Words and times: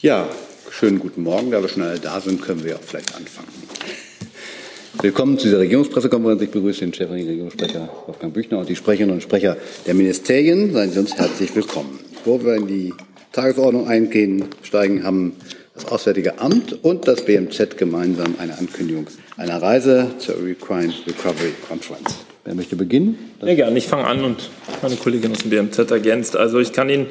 Ja, 0.00 0.28
schönen 0.70 1.00
guten 1.00 1.24
Morgen. 1.24 1.50
Da 1.50 1.60
wir 1.60 1.68
schon 1.68 1.82
alle 1.82 1.98
da 1.98 2.20
sind, 2.20 2.40
können 2.40 2.62
wir 2.62 2.76
auch 2.76 2.80
vielleicht 2.80 3.16
anfangen. 3.16 3.48
Willkommen 5.02 5.40
zu 5.40 5.48
dieser 5.48 5.58
Regierungspressekonferenz. 5.58 6.40
Ich 6.40 6.52
begrüße 6.52 6.80
den 6.82 6.94
Chefregierungssprecher 6.94 7.88
Wolfgang 8.06 8.32
Büchner 8.32 8.58
und 8.58 8.68
die 8.68 8.76
Sprecherinnen 8.76 9.16
und 9.16 9.24
Sprecher 9.24 9.56
der 9.88 9.94
Ministerien. 9.94 10.72
Seien 10.72 10.92
Sie 10.92 11.00
uns 11.00 11.16
herzlich 11.16 11.52
willkommen. 11.56 11.98
Bevor 12.12 12.44
wir 12.44 12.54
in 12.54 12.68
die 12.68 12.94
Tagesordnung 13.32 13.88
eingehen, 13.88 14.44
steigen, 14.62 15.02
haben 15.02 15.32
das 15.74 15.86
Auswärtige 15.86 16.38
Amt 16.38 16.84
und 16.84 17.08
das 17.08 17.24
BMZ 17.24 17.76
gemeinsam 17.76 18.36
eine 18.38 18.56
Ankündigung 18.56 19.08
einer 19.36 19.60
Reise 19.60 20.12
zur 20.18 20.36
Crime 20.36 20.94
Recovery 21.08 21.54
Conference. 21.68 22.18
Wer 22.44 22.54
möchte 22.54 22.76
beginnen? 22.76 23.18
Sehr 23.42 23.56
gerne. 23.56 23.76
Ich 23.76 23.88
fange 23.88 24.06
an 24.06 24.22
und 24.22 24.48
meine 24.80 24.94
Kollegin 24.94 25.32
aus 25.32 25.38
dem 25.38 25.50
BMZ 25.50 25.90
ergänzt. 25.90 26.36
Also 26.36 26.60
ich 26.60 26.72
kann 26.72 26.88
Ihnen 26.88 27.06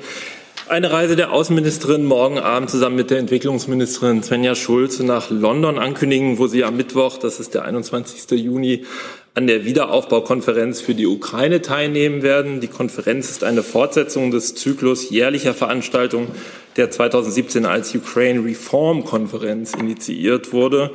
eine 0.70 0.92
Reise 0.92 1.16
der 1.16 1.32
Außenministerin 1.32 2.06
morgen 2.06 2.40
Abend 2.40 2.70
zusammen 2.70 2.96
mit 2.96 3.10
der 3.10 3.20
Entwicklungsministerin 3.20 4.24
Svenja 4.24 4.56
Schulze 4.56 5.06
nach 5.06 5.30
London 5.30 5.78
ankündigen, 5.78 6.40
wo 6.40 6.48
sie 6.48 6.64
am 6.64 6.76
Mittwoch, 6.76 7.18
das 7.18 7.40
ist 7.40 7.54
der 7.54 7.64
21. 7.64 8.40
Juni, 8.40 8.86
an 9.34 9.48
der 9.48 9.66
Wiederaufbaukonferenz 9.66 10.82
für 10.82 10.96
die 10.96 11.06
Ukraine 11.06 11.62
teilnehmen 11.62 12.22
werden. 12.22 12.60
Die 12.60 12.68
Konferenz 12.68 13.30
ist 13.30 13.44
eine 13.44 13.64
Fortsetzung 13.64 14.32
des 14.32 14.56
Zyklus 14.56 15.10
jährlicher 15.10 15.54
Veranstaltungen, 15.54 16.28
der 16.76 16.92
2017 16.92 17.66
als 17.66 17.94
Ukraine 17.96 18.44
Reform 18.44 19.06
Konferenz 19.06 19.74
initiiert 19.74 20.54
wurde. 20.54 20.92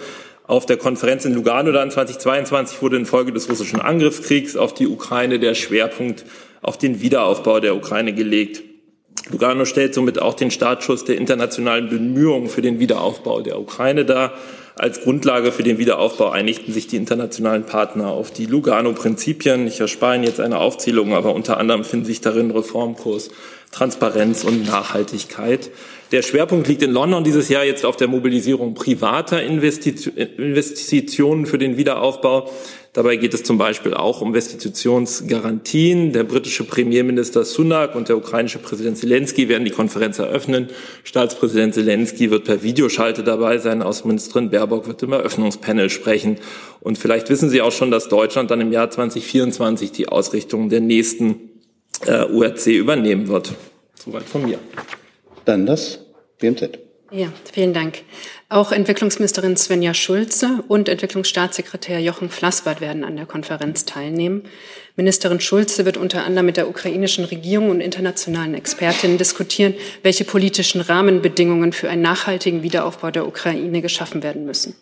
Auf 0.46 0.66
der 0.66 0.76
Konferenz 0.76 1.24
in 1.24 1.34
Lugano 1.34 1.72
dann 1.72 1.90
2022 1.90 2.82
wurde 2.82 2.96
infolge 2.96 3.32
des 3.32 3.48
russischen 3.48 3.80
Angriffskriegs 3.80 4.56
auf 4.56 4.74
die 4.74 4.88
Ukraine 4.88 5.38
der 5.38 5.54
Schwerpunkt 5.54 6.24
auf 6.60 6.78
den 6.78 7.00
Wiederaufbau 7.00 7.60
der 7.60 7.76
Ukraine 7.76 8.12
gelegt. 8.12 8.71
Lugano 9.30 9.64
stellt 9.64 9.94
somit 9.94 10.20
auch 10.20 10.34
den 10.34 10.50
Startschuss 10.50 11.04
der 11.04 11.16
internationalen 11.16 11.88
Bemühungen 11.88 12.48
für 12.48 12.62
den 12.62 12.78
Wiederaufbau 12.78 13.40
der 13.40 13.60
Ukraine 13.60 14.04
dar. 14.04 14.32
Als 14.74 15.02
Grundlage 15.02 15.52
für 15.52 15.62
den 15.62 15.78
Wiederaufbau 15.78 16.30
einigten 16.30 16.72
sich 16.72 16.86
die 16.86 16.96
internationalen 16.96 17.64
Partner 17.64 18.08
auf 18.08 18.30
die 18.30 18.46
Lugano-Prinzipien. 18.46 19.66
Ich 19.66 19.80
erspare 19.80 20.16
Ihnen 20.16 20.24
jetzt 20.24 20.40
eine 20.40 20.58
Aufzählung, 20.58 21.12
aber 21.12 21.34
unter 21.34 21.58
anderem 21.58 21.84
finden 21.84 22.06
sich 22.06 22.22
darin 22.22 22.50
Reformkurs, 22.50 23.30
Transparenz 23.70 24.44
und 24.44 24.66
Nachhaltigkeit. 24.66 25.70
Der 26.10 26.22
Schwerpunkt 26.22 26.68
liegt 26.68 26.82
in 26.82 26.90
London 26.90 27.22
dieses 27.22 27.50
Jahr 27.50 27.64
jetzt 27.64 27.84
auf 27.84 27.96
der 27.96 28.08
Mobilisierung 28.08 28.74
privater 28.74 29.42
Investitionen 29.42 31.46
für 31.46 31.58
den 31.58 31.76
Wiederaufbau. 31.76 32.50
Dabei 32.94 33.16
geht 33.16 33.32
es 33.32 33.42
zum 33.42 33.56
Beispiel 33.56 33.94
auch 33.94 34.20
um 34.20 34.32
Restitutionsgarantien. 34.32 36.12
Der 36.12 36.24
britische 36.24 36.64
Premierminister 36.64 37.42
Sunak 37.42 37.94
und 37.94 38.10
der 38.10 38.18
ukrainische 38.18 38.58
Präsident 38.58 38.98
Zelensky 38.98 39.48
werden 39.48 39.64
die 39.64 39.70
Konferenz 39.70 40.18
eröffnen. 40.18 40.68
Staatspräsident 41.02 41.72
Zelensky 41.72 42.30
wird 42.30 42.44
per 42.44 42.62
Videoschalte 42.62 43.24
dabei 43.24 43.56
sein. 43.56 43.80
Außenministerin 43.80 44.50
Baerbock 44.50 44.86
wird 44.88 45.02
im 45.02 45.12
Eröffnungspanel 45.12 45.88
sprechen. 45.88 46.36
Und 46.80 46.98
vielleicht 46.98 47.30
wissen 47.30 47.48
Sie 47.48 47.62
auch 47.62 47.72
schon, 47.72 47.90
dass 47.90 48.10
Deutschland 48.10 48.50
dann 48.50 48.60
im 48.60 48.72
Jahr 48.72 48.90
2024 48.90 49.92
die 49.92 50.08
Ausrichtung 50.08 50.68
der 50.68 50.80
nächsten 50.82 51.48
äh, 52.04 52.26
URC 52.26 52.66
übernehmen 52.66 53.28
wird. 53.28 53.54
Soweit 53.94 54.24
von 54.24 54.44
mir. 54.44 54.58
Dann 55.46 55.64
das 55.64 56.00
BMZ. 56.38 56.78
Ja, 57.10 57.32
vielen 57.52 57.72
Dank. 57.72 58.02
Auch 58.52 58.70
Entwicklungsministerin 58.70 59.56
Svenja 59.56 59.94
Schulze 59.94 60.62
und 60.68 60.90
Entwicklungsstaatssekretär 60.90 62.00
Jochen 62.00 62.28
Flassbart 62.28 62.82
werden 62.82 63.02
an 63.02 63.16
der 63.16 63.24
Konferenz 63.24 63.86
teilnehmen. 63.86 64.42
Ministerin 64.94 65.40
Schulze 65.40 65.86
wird 65.86 65.96
unter 65.96 66.24
anderem 66.24 66.44
mit 66.44 66.58
der 66.58 66.68
ukrainischen 66.68 67.24
Regierung 67.24 67.70
und 67.70 67.80
internationalen 67.80 68.52
Expertinnen 68.52 69.16
diskutieren, 69.16 69.72
welche 70.02 70.24
politischen 70.24 70.82
Rahmenbedingungen 70.82 71.72
für 71.72 71.88
einen 71.88 72.02
nachhaltigen 72.02 72.62
Wiederaufbau 72.62 73.10
der 73.10 73.26
Ukraine 73.26 73.80
geschaffen 73.80 74.22
werden 74.22 74.44
müssen. 74.44 74.76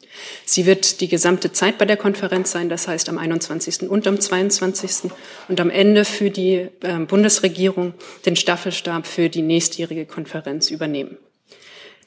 Sie 0.45 0.67
wird 0.67 1.01
die 1.01 1.07
gesamte 1.07 1.53
Zeit 1.53 1.79
bei 1.79 1.85
der 1.85 1.97
Konferenz 1.97 2.51
sein, 2.51 2.71
das 2.71 2.89
heißt 2.89 3.09
am 3.09 3.19
21. 3.19 3.89
und 3.89 4.05
am 4.09 4.19
22. 4.19 5.13
und 5.47 5.61
am 5.61 5.71
Ende 5.71 6.05
für 6.05 6.31
die 6.31 6.67
äh, 6.83 6.99
Bundesregierung 7.07 7.95
den 8.27 8.35
Staffelstab 8.35 9.07
für 9.07 9.29
die 9.29 9.43
nächstjährige 9.43 10.07
Konferenz 10.07 10.73
übernehmen. 10.73 11.19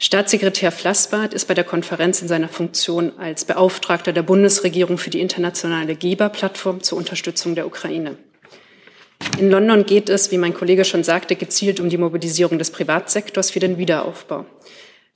Staatssekretär 0.03 0.73
Flassbart 0.73 1.33
ist 1.33 1.47
bei 1.47 1.53
der 1.53 1.63
Konferenz 1.63 2.21
in 2.21 2.27
seiner 2.27 2.49
Funktion 2.49 3.17
als 3.17 3.45
Beauftragter 3.45 4.11
der 4.11 4.23
Bundesregierung 4.23 4.97
für 4.97 5.09
die 5.09 5.21
internationale 5.21 5.95
Geberplattform 5.95 6.83
zur 6.83 6.97
Unterstützung 6.97 7.55
der 7.55 7.65
Ukraine. 7.65 8.17
In 9.39 9.49
London 9.49 9.85
geht 9.85 10.09
es, 10.09 10.29
wie 10.29 10.37
mein 10.37 10.53
Kollege 10.53 10.83
schon 10.83 11.05
sagte, 11.05 11.37
gezielt 11.37 11.79
um 11.79 11.87
die 11.87 11.97
Mobilisierung 11.97 12.59
des 12.59 12.71
Privatsektors 12.71 13.51
für 13.51 13.61
den 13.61 13.77
Wiederaufbau. 13.77 14.45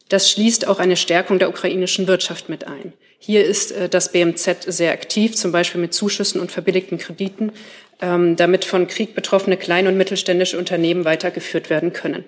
Das 0.07 0.31
schließt 0.31 0.69
auch 0.69 0.79
eine 0.79 0.95
Stärkung 0.95 1.37
der 1.37 1.49
ukrainischen 1.49 2.07
Wirtschaft 2.07 2.47
mit 2.47 2.65
ein. 2.65 2.93
Hier 3.19 3.43
ist 3.43 3.73
äh, 3.73 3.89
das 3.89 4.13
BMZ 4.13 4.71
sehr 4.71 4.93
aktiv, 4.93 5.35
zum 5.35 5.51
Beispiel 5.51 5.81
mit 5.81 5.93
Zuschüssen 5.93 6.39
und 6.39 6.49
verbilligten 6.49 6.97
Krediten, 6.97 7.51
damit 7.99 8.63
von 8.63 8.85
Krieg 8.85 9.15
betroffene 9.15 9.57
kleine 9.57 9.89
und 9.89 9.97
mittelständische 9.97 10.59
Unternehmen 10.59 11.03
weitergeführt 11.03 11.71
werden 11.71 11.93
können. 11.93 12.25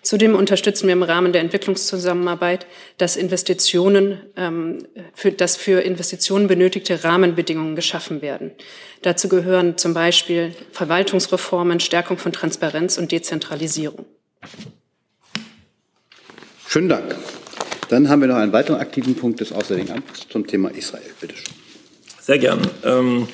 Zudem 0.00 0.34
unterstützen 0.34 0.86
wir 0.86 0.94
im 0.94 1.02
Rahmen 1.02 1.32
der 1.32 1.42
Entwicklungszusammenarbeit, 1.42 2.66
dass 2.96 3.16
Investitionen, 3.16 4.20
ähm, 4.36 4.86
für, 5.14 5.30
dass 5.30 5.56
für 5.56 5.82
Investitionen 5.82 6.48
benötigte 6.48 7.04
Rahmenbedingungen 7.04 7.76
geschaffen 7.76 8.22
werden. 8.22 8.52
Dazu 9.02 9.28
gehören 9.28 9.76
zum 9.76 9.92
Beispiel 9.92 10.54
Verwaltungsreformen, 10.72 11.80
Stärkung 11.80 12.16
von 12.16 12.32
Transparenz 12.32 12.96
und 12.96 13.12
Dezentralisierung. 13.12 14.06
Schönen 16.66 16.88
Dank. 16.88 17.14
Dann 17.90 18.08
haben 18.08 18.20
wir 18.20 18.28
noch 18.28 18.36
einen 18.36 18.52
weiteren 18.52 18.80
aktiven 18.80 19.16
Punkt 19.16 19.40
des 19.40 19.52
Auswärtigen 19.52 19.92
Amts 19.92 20.28
zum 20.28 20.46
Thema 20.46 20.70
Israel. 20.70 21.10
Bitte 21.20 21.34
schön. 21.36 21.54
Sehr 22.20 22.38
gern. 22.38 22.60
Ähm 22.84 23.28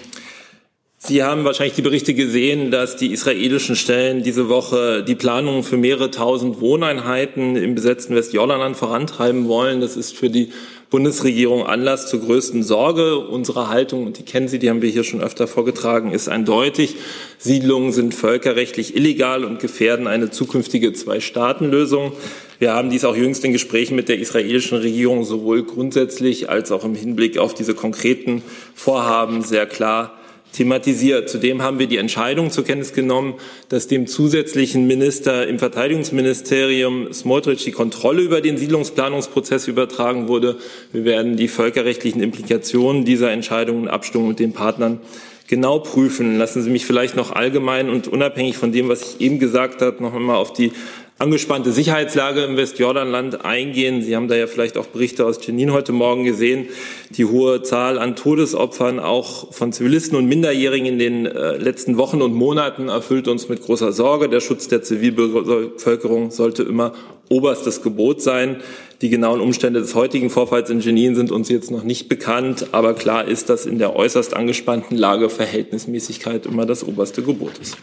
Sie 1.06 1.22
haben 1.22 1.44
wahrscheinlich 1.44 1.77
die 1.77 1.83
Berichte 1.83 2.15
gesehen, 2.15 2.72
dass 2.72 2.97
die 2.97 3.12
israelischen 3.12 3.77
Stellen 3.77 4.25
diese 4.25 4.49
Woche 4.49 5.05
die 5.05 5.15
Planungen 5.15 5.62
für 5.62 5.77
mehrere 5.77 6.11
tausend 6.11 6.61
Wohneinheiten 6.61 7.55
im 7.55 7.77
besetzten 7.77 8.17
Westjordanland 8.17 8.77
vorantreiben 8.77 9.47
wollen. 9.47 9.81
Das 9.81 9.97
ist 9.97 10.17
für 10.17 10.31
die 10.31 10.49
Bundesregierung 10.91 11.65
Anlass 11.65 12.09
zur 12.09 12.22
größten 12.22 12.65
Sorge. 12.65 13.21
Unsere 13.21 13.69
Haltung, 13.69 14.05
und 14.05 14.19
die 14.19 14.25
kennen 14.25 14.49
Sie, 14.49 14.59
die 14.59 14.69
haben 14.69 14.83
wir 14.83 14.91
hier 14.91 15.05
schon 15.05 15.21
öfter 15.21 15.47
vorgetragen, 15.47 16.11
ist 16.11 16.28
eindeutig. 16.28 16.97
Siedlungen 17.38 17.93
sind 17.93 18.12
völkerrechtlich 18.12 18.97
illegal 18.97 19.44
und 19.44 19.61
gefährden 19.61 20.09
eine 20.09 20.33
zukünftige 20.33 20.93
Zwei-Staaten-Lösung. 20.93 22.15
Wir 22.59 22.73
haben 22.73 22.91
dies 22.91 23.05
auch 23.05 23.15
jüngst 23.15 23.44
in 23.44 23.53
Gesprächen 23.53 23.94
mit 23.94 24.09
der 24.09 24.19
israelischen 24.19 24.78
Regierung 24.78 25.23
sowohl 25.23 25.62
grundsätzlich 25.62 26.50
als 26.50 26.73
auch 26.73 26.84
im 26.84 26.97
Hinblick 26.97 27.38
auf 27.38 27.55
diese 27.55 27.75
konkreten 27.75 28.43
Vorhaben 28.75 29.43
sehr 29.43 29.67
klar 29.67 30.19
thematisiert. 30.56 31.28
Zudem 31.28 31.62
haben 31.62 31.78
wir 31.78 31.87
die 31.87 31.99
Entscheidung 31.99 32.50
zur 32.50 32.65
Kenntnis 32.65 32.93
genommen, 32.93 33.34
dass 33.69 33.87
dem 33.87 34.06
zusätzlichen 34.06 34.87
Minister 34.87 35.47
im 35.47 35.59
Verteidigungsministerium 35.59 37.12
Smotrich 37.12 37.65
die 37.65 37.72
Kontrolle 37.72 38.22
über 38.22 38.41
den 38.41 38.56
Siedlungsplanungsprozess 38.56 39.69
übertragen 39.69 40.28
wurde. 40.28 40.56
Wir 40.93 41.05
werden 41.05 41.37
die 41.37 41.49
völkerrechtlichen 41.49 42.22
Implikationen 42.22 43.05
dieser 43.05 43.31
Entscheidung 43.31 43.83
in 43.83 43.89
Abstimmung 43.89 44.28
mit 44.28 44.39
den 44.39 44.53
Partnern 44.53 45.00
genau 45.47 45.78
prüfen. 45.78 46.39
Lassen 46.39 46.62
Sie 46.62 46.71
mich 46.71 46.87
vielleicht 46.87 47.17
noch 47.17 47.33
allgemein 47.33 47.88
und 47.91 48.09
unabhängig 48.09 48.56
von 48.56 48.73
dem, 48.73 48.88
was 48.88 49.03
ich 49.03 49.21
eben 49.21 49.38
gesagt 49.38 49.83
habe, 49.83 50.03
noch 50.03 50.15
einmal 50.15 50.37
auf 50.37 50.53
die 50.53 50.73
angespannte 51.19 51.72
Sicherheitslage 51.72 52.44
im 52.44 52.59
Westjordanland 52.59 53.44
eingehen. 53.44 54.03
Sie 54.03 54.15
haben 54.15 54.28
da 54.28 54.37
ja 54.37 54.47
vielleicht 54.47 54.77
auch 54.77 54.87
Berichte 54.87 55.25
aus 55.25 55.44
Jenin 55.44 55.72
heute 55.72 55.93
Morgen 55.93 56.25
gesehen. 56.25 56.69
Die 57.10 57.25
hohe 57.25 57.62
Zahl 57.62 57.99
an 57.99 58.16
Todesopfern 58.16 59.00
auch 59.00 59.53
von 59.53 59.72
Zivilisten 59.72 60.19
und 60.19 60.26
Minderjährigen 60.26 60.87
in 60.87 60.99
den 60.99 61.25
äh, 61.25 61.56
letzten 61.56 61.97
Wochen 61.97 62.21
und 62.21 62.34
Monaten 62.34 62.88
erfüllt 62.88 63.28
uns 63.28 63.49
mit 63.49 63.62
großer 63.62 63.93
Sorge. 63.93 64.28
Der 64.28 64.41
Schutz 64.41 64.69
der 64.69 64.82
Zivilbevölkerung 64.82 66.31
sollte 66.31 66.65
immer 66.65 66.93
oberstes 67.31 67.82
Gebot 67.82 68.21
sein. 68.21 68.56
Die 69.00 69.08
genauen 69.08 69.41
Umstände 69.41 69.81
des 69.81 69.94
heutigen 69.94 70.29
Vorfalls 70.29 70.69
in 70.69 70.81
Jenin 70.81 71.14
sind 71.14 71.32
uns 71.32 71.49
jetzt 71.49 71.70
noch 71.70 71.82
nicht 71.82 72.08
bekannt, 72.08 72.69
aber 72.73 72.94
klar 72.94 73.26
ist, 73.26 73.49
dass 73.49 73.64
in 73.64 73.79
der 73.79 73.96
äußerst 73.96 74.35
angespannten 74.35 74.96
Lage 74.96 75.31
Verhältnismäßigkeit 75.31 76.46
immer 76.46 76.67
das 76.67 76.85
oberste 76.85 77.23
Gebot 77.23 77.58
ist. 77.58 77.79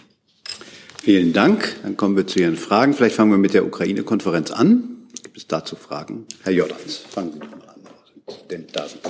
Vielen 1.03 1.33
Dank. 1.33 1.75
Dann 1.83 1.97
kommen 1.97 2.15
wir 2.15 2.27
zu 2.27 2.39
Ihren 2.39 2.55
Fragen. 2.55 2.93
Vielleicht 2.93 3.17
fangen 3.17 3.29
wir 3.29 3.37
mit 3.37 3.53
der 3.53 3.65
Ukraine-Konferenz 3.65 4.51
an. 4.51 4.83
Gibt 5.21 5.35
es 5.35 5.47
dazu 5.47 5.75
Fragen? 5.75 6.23
Herr 6.43 6.53
Jordans, 6.53 6.95
fangen 6.95 7.33
Sie 7.33 7.39
doch 7.39 7.49
mal 7.49 7.57
an. 7.57 7.81
Denn 8.49 8.67
da 8.71 8.87
sind 8.87 9.01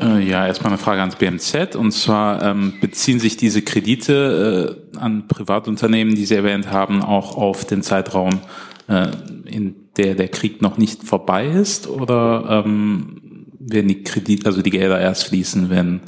äh, 0.00 0.26
ja, 0.26 0.46
erstmal 0.46 0.72
eine 0.72 0.78
Frage 0.78 1.02
ans 1.02 1.16
BMZ. 1.16 1.76
Und 1.76 1.92
zwar 1.92 2.42
ähm, 2.42 2.72
beziehen 2.80 3.20
sich 3.20 3.36
diese 3.36 3.60
Kredite 3.60 4.86
äh, 4.94 4.98
an 4.98 5.28
Privatunternehmen, 5.28 6.14
die 6.14 6.24
Sie 6.24 6.36
erwähnt 6.36 6.70
haben, 6.70 7.02
auch 7.02 7.36
auf 7.36 7.66
den 7.66 7.82
Zeitraum, 7.82 8.40
äh, 8.88 9.08
in 9.44 9.90
der 9.98 10.14
der 10.14 10.28
Krieg 10.28 10.62
noch 10.62 10.78
nicht 10.78 11.04
vorbei 11.04 11.48
ist? 11.48 11.86
Oder 11.86 12.64
ähm, 12.64 13.46
werden 13.58 13.88
die 13.88 14.04
Kredite, 14.04 14.46
also 14.46 14.62
die 14.62 14.70
Gelder 14.70 14.98
erst 14.98 15.24
fließen, 15.24 15.68
wenn 15.68 16.00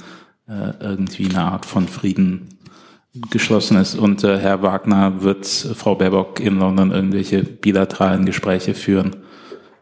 äh, 0.48 0.72
irgendwie 0.80 1.26
eine 1.26 1.42
Art 1.42 1.66
von 1.66 1.86
Frieden 1.86 2.57
geschlossen 3.30 3.76
ist. 3.76 3.94
Und 3.94 4.24
äh, 4.24 4.38
Herr 4.38 4.62
Wagner 4.62 5.22
wird 5.22 5.46
Frau 5.46 5.94
Baerbock 5.94 6.40
in 6.40 6.58
London 6.58 6.90
irgendwelche 6.90 7.42
bilateralen 7.42 8.24
Gespräche 8.24 8.74
führen 8.74 9.16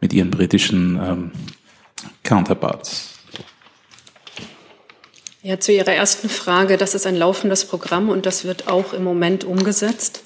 mit 0.00 0.12
ihren 0.12 0.30
britischen 0.30 1.00
ähm, 1.02 1.30
Counterparts. 2.22 3.12
Ja, 5.42 5.60
zu 5.60 5.72
Ihrer 5.72 5.92
ersten 5.92 6.28
Frage, 6.28 6.76
das 6.76 6.96
ist 6.96 7.06
ein 7.06 7.14
laufendes 7.14 7.64
Programm 7.66 8.08
und 8.08 8.26
das 8.26 8.44
wird 8.44 8.66
auch 8.66 8.92
im 8.92 9.04
Moment 9.04 9.44
umgesetzt. 9.44 10.24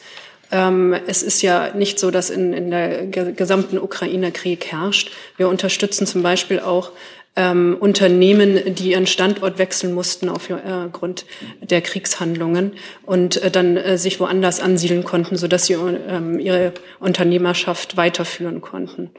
Ähm, 0.50 0.94
es 1.06 1.22
ist 1.22 1.42
ja 1.42 1.74
nicht 1.74 1.98
so, 1.98 2.10
dass 2.10 2.30
in, 2.30 2.52
in 2.52 2.70
der 2.70 3.06
gesamten 3.06 3.78
Ukraine 3.78 4.32
Krieg 4.32 4.66
herrscht. 4.66 5.12
Wir 5.36 5.48
unterstützen 5.48 6.06
zum 6.06 6.22
Beispiel 6.22 6.58
auch 6.60 6.92
ähm, 7.36 7.76
Unternehmen, 7.78 8.74
die 8.74 8.90
ihren 8.90 9.06
Standort 9.06 9.58
wechseln 9.58 9.94
mussten 9.94 10.28
aufgrund 10.28 11.24
äh, 11.60 11.66
der 11.66 11.80
Kriegshandlungen 11.80 12.72
und 13.04 13.42
äh, 13.42 13.50
dann 13.50 13.76
äh, 13.76 13.98
sich 13.98 14.18
woanders 14.20 14.60
ansiedeln 14.60 15.04
konnten, 15.04 15.36
sodass 15.36 15.66
sie 15.66 15.74
ähm, 15.74 16.38
ihre 16.38 16.72
Unternehmerschaft 16.98 17.96
weiterführen 17.96 18.60
konnten. 18.60 19.10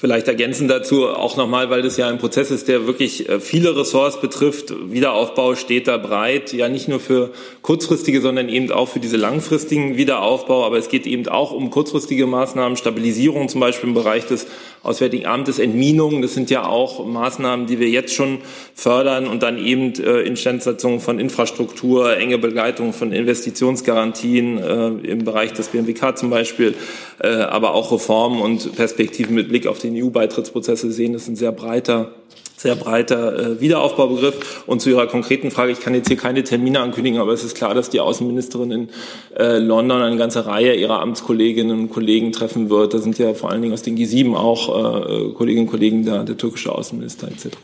Vielleicht 0.00 0.28
ergänzen 0.28 0.68
dazu 0.68 1.08
auch 1.08 1.36
nochmal, 1.36 1.70
weil 1.70 1.82
das 1.82 1.96
ja 1.96 2.06
ein 2.06 2.18
Prozess 2.18 2.52
ist, 2.52 2.68
der 2.68 2.86
wirklich 2.86 3.28
äh, 3.28 3.40
viele 3.40 3.76
Ressorts 3.76 4.20
betrifft. 4.20 4.72
Wiederaufbau 4.92 5.56
steht 5.56 5.88
da 5.88 5.96
breit, 5.96 6.52
ja 6.52 6.68
nicht 6.68 6.86
nur 6.86 7.00
für 7.00 7.32
kurzfristige, 7.62 8.20
sondern 8.20 8.48
eben 8.48 8.70
auch 8.70 8.86
für 8.86 9.00
diese 9.00 9.16
langfristigen 9.16 9.96
Wiederaufbau. 9.96 10.64
Aber 10.64 10.78
es 10.78 10.88
geht 10.88 11.04
eben 11.04 11.26
auch 11.26 11.50
um 11.50 11.70
kurzfristige 11.70 12.28
Maßnahmen, 12.28 12.76
Stabilisierung 12.76 13.48
zum 13.48 13.60
Beispiel 13.60 13.88
im 13.88 13.94
Bereich 13.94 14.24
des 14.24 14.46
Auswärtigen 14.84 15.26
Amtes, 15.26 15.58
Entminung. 15.58 16.22
Das 16.22 16.32
sind 16.32 16.48
ja 16.48 16.64
auch 16.64 17.04
Maßnahmen, 17.04 17.66
die 17.66 17.80
wir 17.80 17.88
jetzt 17.88 18.14
schon 18.14 18.38
fördern 18.76 19.26
und 19.26 19.42
dann 19.42 19.58
eben 19.58 19.94
äh, 19.94 20.20
Instandsetzung 20.20 21.00
von 21.00 21.18
Infrastruktur, 21.18 22.16
enge 22.16 22.38
Begleitung 22.38 22.92
von 22.92 23.10
Investitionsgarantien 23.10 24.58
äh, 24.58 24.86
im 25.10 25.24
Bereich 25.24 25.54
des 25.54 25.66
BMWK 25.68 26.16
zum 26.16 26.30
Beispiel, 26.30 26.74
aber 27.18 27.74
auch 27.74 27.90
Reformen 27.90 28.40
und 28.40 28.76
Perspektiven 28.76 29.34
mit 29.34 29.48
Blick 29.48 29.66
auf 29.66 29.80
den 29.92 30.04
EU-Beitrittsprozess. 30.04 30.80
Sie 30.82 30.92
sehen, 30.92 31.14
ist 31.14 31.28
ein 31.28 31.36
sehr 31.36 31.52
breiter 31.52 32.14
sehr 32.58 32.74
breiter 32.74 33.38
äh, 33.38 33.60
Wiederaufbaubegriff. 33.60 34.64
Und 34.66 34.80
zu 34.80 34.90
Ihrer 34.90 35.06
konkreten 35.06 35.50
Frage, 35.50 35.72
ich 35.72 35.80
kann 35.80 35.94
jetzt 35.94 36.08
hier 36.08 36.16
keine 36.16 36.42
Termine 36.44 36.80
ankündigen, 36.80 37.20
aber 37.20 37.32
es 37.32 37.44
ist 37.44 37.56
klar, 37.56 37.74
dass 37.74 37.90
die 37.90 38.00
Außenministerin 38.00 38.70
in 38.70 38.88
äh, 39.36 39.58
London 39.58 40.02
eine 40.02 40.16
ganze 40.16 40.46
Reihe 40.46 40.74
ihrer 40.74 41.00
Amtskolleginnen 41.00 41.78
und 41.78 41.90
Kollegen 41.90 42.32
treffen 42.32 42.68
wird. 42.68 42.94
Da 42.94 42.98
sind 42.98 43.18
ja 43.18 43.34
vor 43.34 43.50
allen 43.50 43.62
Dingen 43.62 43.74
aus 43.74 43.82
den 43.82 43.96
G7 43.96 44.34
auch 44.34 44.68
äh, 44.68 45.32
Kolleginnen 45.34 45.66
und 45.66 45.70
Kollegen 45.70 46.04
da, 46.04 46.24
der 46.24 46.36
türkische 46.36 46.74
Außenminister 46.74 47.28
etc. 47.28 47.56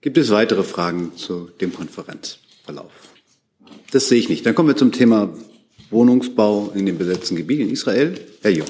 Gibt 0.00 0.16
es 0.16 0.30
weitere 0.30 0.62
Fragen 0.62 1.12
zu 1.16 1.50
dem 1.60 1.72
Konferenzverlauf? 1.72 2.90
Das 3.90 4.08
sehe 4.08 4.18
ich 4.18 4.28
nicht. 4.28 4.46
Dann 4.46 4.54
kommen 4.54 4.68
wir 4.68 4.76
zum 4.76 4.92
Thema 4.92 5.30
Wohnungsbau 5.90 6.72
in 6.74 6.86
den 6.86 6.98
besetzten 6.98 7.36
Gebieten 7.36 7.62
in 7.62 7.70
Israel. 7.70 8.14
Herr 8.42 8.50
Jung 8.50 8.66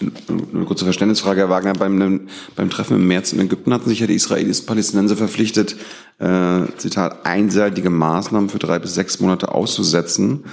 eine 0.00 0.64
kurze 0.64 0.84
Verständnisfrage, 0.84 1.40
Herr 1.40 1.48
Wagner. 1.48 1.72
Beim, 1.74 2.28
beim 2.56 2.70
Treffen 2.70 2.96
im 2.96 3.06
März 3.06 3.32
in 3.32 3.40
Ägypten 3.40 3.72
hatten 3.72 3.88
sich 3.88 4.00
ja 4.00 4.06
die 4.06 4.14
Israelis 4.14 4.64
Palästinenser 4.64 5.16
verpflichtet, 5.16 5.76
äh, 6.18 6.62
Zitat, 6.76 7.26
einseitige 7.26 7.90
Maßnahmen 7.90 8.48
für 8.48 8.58
drei 8.58 8.78
bis 8.78 8.94
sechs 8.94 9.20
Monate 9.20 9.52
auszusetzen. 9.52 10.44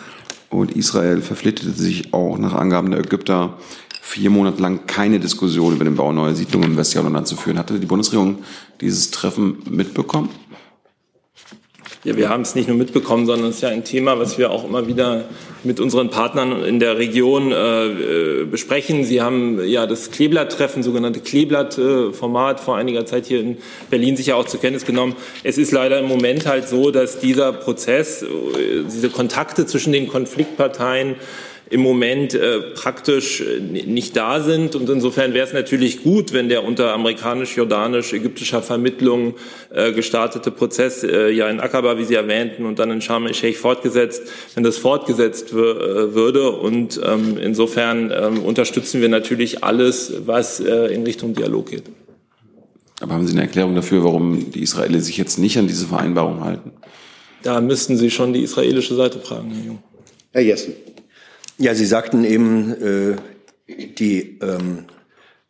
Und 0.49 0.75
Israel 0.75 1.21
verpflichtete 1.21 1.71
sich 1.71 2.13
auch 2.13 2.37
nach 2.37 2.53
Angaben 2.53 2.91
der 2.91 3.01
Ägypter, 3.01 3.57
vier 4.01 4.31
Monate 4.31 4.61
lang 4.61 4.87
keine 4.87 5.19
Diskussion 5.19 5.75
über 5.75 5.83
den 5.83 5.95
Bau 5.95 6.11
neuer 6.11 6.33
Siedlungen 6.33 6.71
im 6.71 6.77
Westjordanland 6.77 7.27
zu 7.27 7.35
führen. 7.35 7.59
Hatte 7.59 7.79
die 7.79 7.85
Bundesregierung 7.85 8.39
dieses 8.81 9.11
Treffen 9.11 9.57
mitbekommen? 9.69 10.29
Ja, 12.05 12.15
wir 12.15 12.29
haben 12.29 12.43
es 12.43 12.55
nicht 12.55 12.69
nur 12.69 12.77
mitbekommen, 12.77 13.25
sondern 13.25 13.49
es 13.49 13.57
ist 13.57 13.61
ja 13.61 13.69
ein 13.69 13.83
Thema, 13.83 14.17
was 14.17 14.37
wir 14.37 14.51
auch 14.51 14.63
immer 14.63 14.87
wieder 14.87 15.25
mit 15.65 15.81
unseren 15.81 16.09
Partnern 16.09 16.63
in 16.63 16.79
der 16.79 16.97
Region 16.97 17.51
äh, 17.51 18.45
besprechen. 18.49 19.03
Sie 19.03 19.21
haben 19.21 19.61
ja 19.65 19.85
das 19.85 20.09
Kleeblatt-Treffen, 20.09 20.81
sogenannte 20.81 21.19
Kleeblatt-Format 21.19 22.61
vor 22.61 22.77
einiger 22.77 23.05
Zeit 23.05 23.25
hier 23.25 23.41
in 23.41 23.57
Berlin 23.89 24.15
sicher 24.15 24.37
auch 24.37 24.45
zur 24.45 24.61
Kenntnis 24.61 24.85
genommen. 24.85 25.17
Es 25.43 25.57
ist 25.57 25.73
leider 25.73 25.99
im 25.99 26.07
Moment 26.07 26.45
halt 26.45 26.69
so, 26.69 26.89
dass 26.89 27.19
dieser 27.19 27.51
Prozess, 27.51 28.23
äh, 28.23 28.27
diese 28.85 29.09
Kontakte 29.09 29.65
zwischen 29.65 29.91
den 29.91 30.07
Konfliktparteien 30.07 31.15
im 31.69 31.81
Moment 31.81 32.33
äh, 32.33 32.61
praktisch 32.73 33.41
äh, 33.41 33.59
nicht 33.59 34.15
da 34.15 34.41
sind. 34.41 34.75
Und 34.75 34.89
insofern 34.89 35.33
wäre 35.33 35.45
es 35.45 35.53
natürlich 35.53 36.03
gut, 36.03 36.33
wenn 36.33 36.49
der 36.49 36.63
unter 36.63 36.93
amerikanisch-jordanisch-ägyptischer 36.93 38.61
Vermittlung 38.61 39.35
äh, 39.71 39.91
gestartete 39.91 40.51
Prozess 40.51 41.03
äh, 41.03 41.29
ja 41.29 41.47
in 41.49 41.59
Aqaba, 41.59 41.97
wie 41.97 42.05
Sie 42.05 42.15
erwähnten, 42.15 42.65
und 42.65 42.79
dann 42.79 42.91
in 42.91 43.01
Sharm 43.01 43.27
el-Sheikh 43.27 43.57
fortgesetzt, 43.57 44.23
wenn 44.55 44.63
das 44.63 44.77
fortgesetzt 44.77 45.51
äh, 45.51 45.55
würde. 45.55 46.51
Und 46.51 46.99
ähm, 47.05 47.37
insofern 47.37 48.11
ähm, 48.11 48.43
unterstützen 48.43 49.01
wir 49.01 49.09
natürlich 49.09 49.63
alles, 49.63 50.13
was 50.25 50.59
äh, 50.59 50.93
in 50.93 51.03
Richtung 51.03 51.33
Dialog 51.33 51.67
geht. 51.67 51.83
Aber 53.01 53.13
haben 53.13 53.25
Sie 53.27 53.33
eine 53.33 53.43
Erklärung 53.43 53.75
dafür, 53.75 54.03
warum 54.03 54.51
die 54.51 54.61
Israelis 54.61 55.05
sich 55.05 55.17
jetzt 55.17 55.37
nicht 55.39 55.57
an 55.57 55.67
diese 55.67 55.85
Vereinbarung 55.85 56.43
halten? 56.43 56.71
Da 57.43 57.61
müssten 57.61 57.95
Sie 57.95 58.11
schon 58.11 58.33
die 58.33 58.41
israelische 58.41 58.95
Seite 58.95 59.19
fragen, 59.19 59.51
Herr 59.51 59.65
Jung. 59.65 59.79
Herr 60.31 60.41
Jessen. 60.41 60.73
Ja, 61.61 61.75
Sie 61.75 61.85
sagten 61.85 62.23
eben, 62.23 62.71
äh, 62.81 63.15
die 63.67 64.39
ähm, 64.41 64.85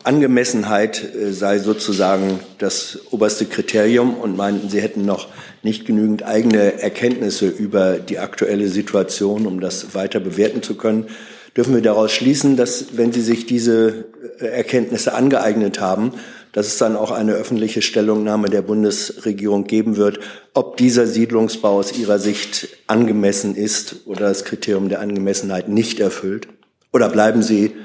Angemessenheit 0.04 1.04
äh, 1.14 1.32
sei 1.32 1.60
sozusagen 1.60 2.40
das 2.58 2.98
oberste 3.12 3.46
Kriterium 3.46 4.16
und 4.16 4.36
meinten, 4.36 4.70
Sie 4.70 4.82
hätten 4.82 5.06
noch 5.06 5.28
nicht 5.62 5.86
genügend 5.86 6.24
eigene 6.24 6.82
Erkenntnisse 6.82 7.48
über 7.48 8.00
die 8.00 8.18
aktuelle 8.18 8.70
Situation, 8.70 9.46
um 9.46 9.60
das 9.60 9.94
weiter 9.94 10.20
bewerten 10.20 10.64
zu 10.64 10.74
können. 10.78 11.06
Dürfen 11.56 11.76
wir 11.76 11.84
daraus 11.84 12.12
schließen, 12.12 12.58
dass 12.58 12.98
wenn 12.98 13.12
Sie 13.12 13.22
sich 13.22 13.46
diese 13.46 14.06
äh, 14.40 14.48
Erkenntnisse 14.48 15.14
angeeignet 15.14 15.80
haben, 15.80 16.14
dass 16.54 16.68
es 16.68 16.78
dann 16.78 16.96
auch 16.96 17.12
eine 17.12 17.34
öffentliche 17.34 17.82
Stellungnahme 17.82 18.50
der 18.50 18.62
Bundesregierung 18.62 19.66
geben 19.66 19.98
wird, 19.98 20.20
ob 20.54 20.78
dieser 20.78 21.08
Siedlungsbau 21.08 21.78
aus 21.80 21.98
Ihrer 21.98 22.20
Sicht 22.20 22.70
angemessen 22.88 23.56
ist 23.56 24.08
oder 24.08 24.22
das 24.22 24.46
Kriterium 24.46 24.90
der 24.90 25.02
Angemessenheit 25.02 25.70
nicht 25.70 26.00
erfüllt? 26.00 26.48
Oder 26.92 27.10
bleiben 27.10 27.44
Sie, 27.44 27.76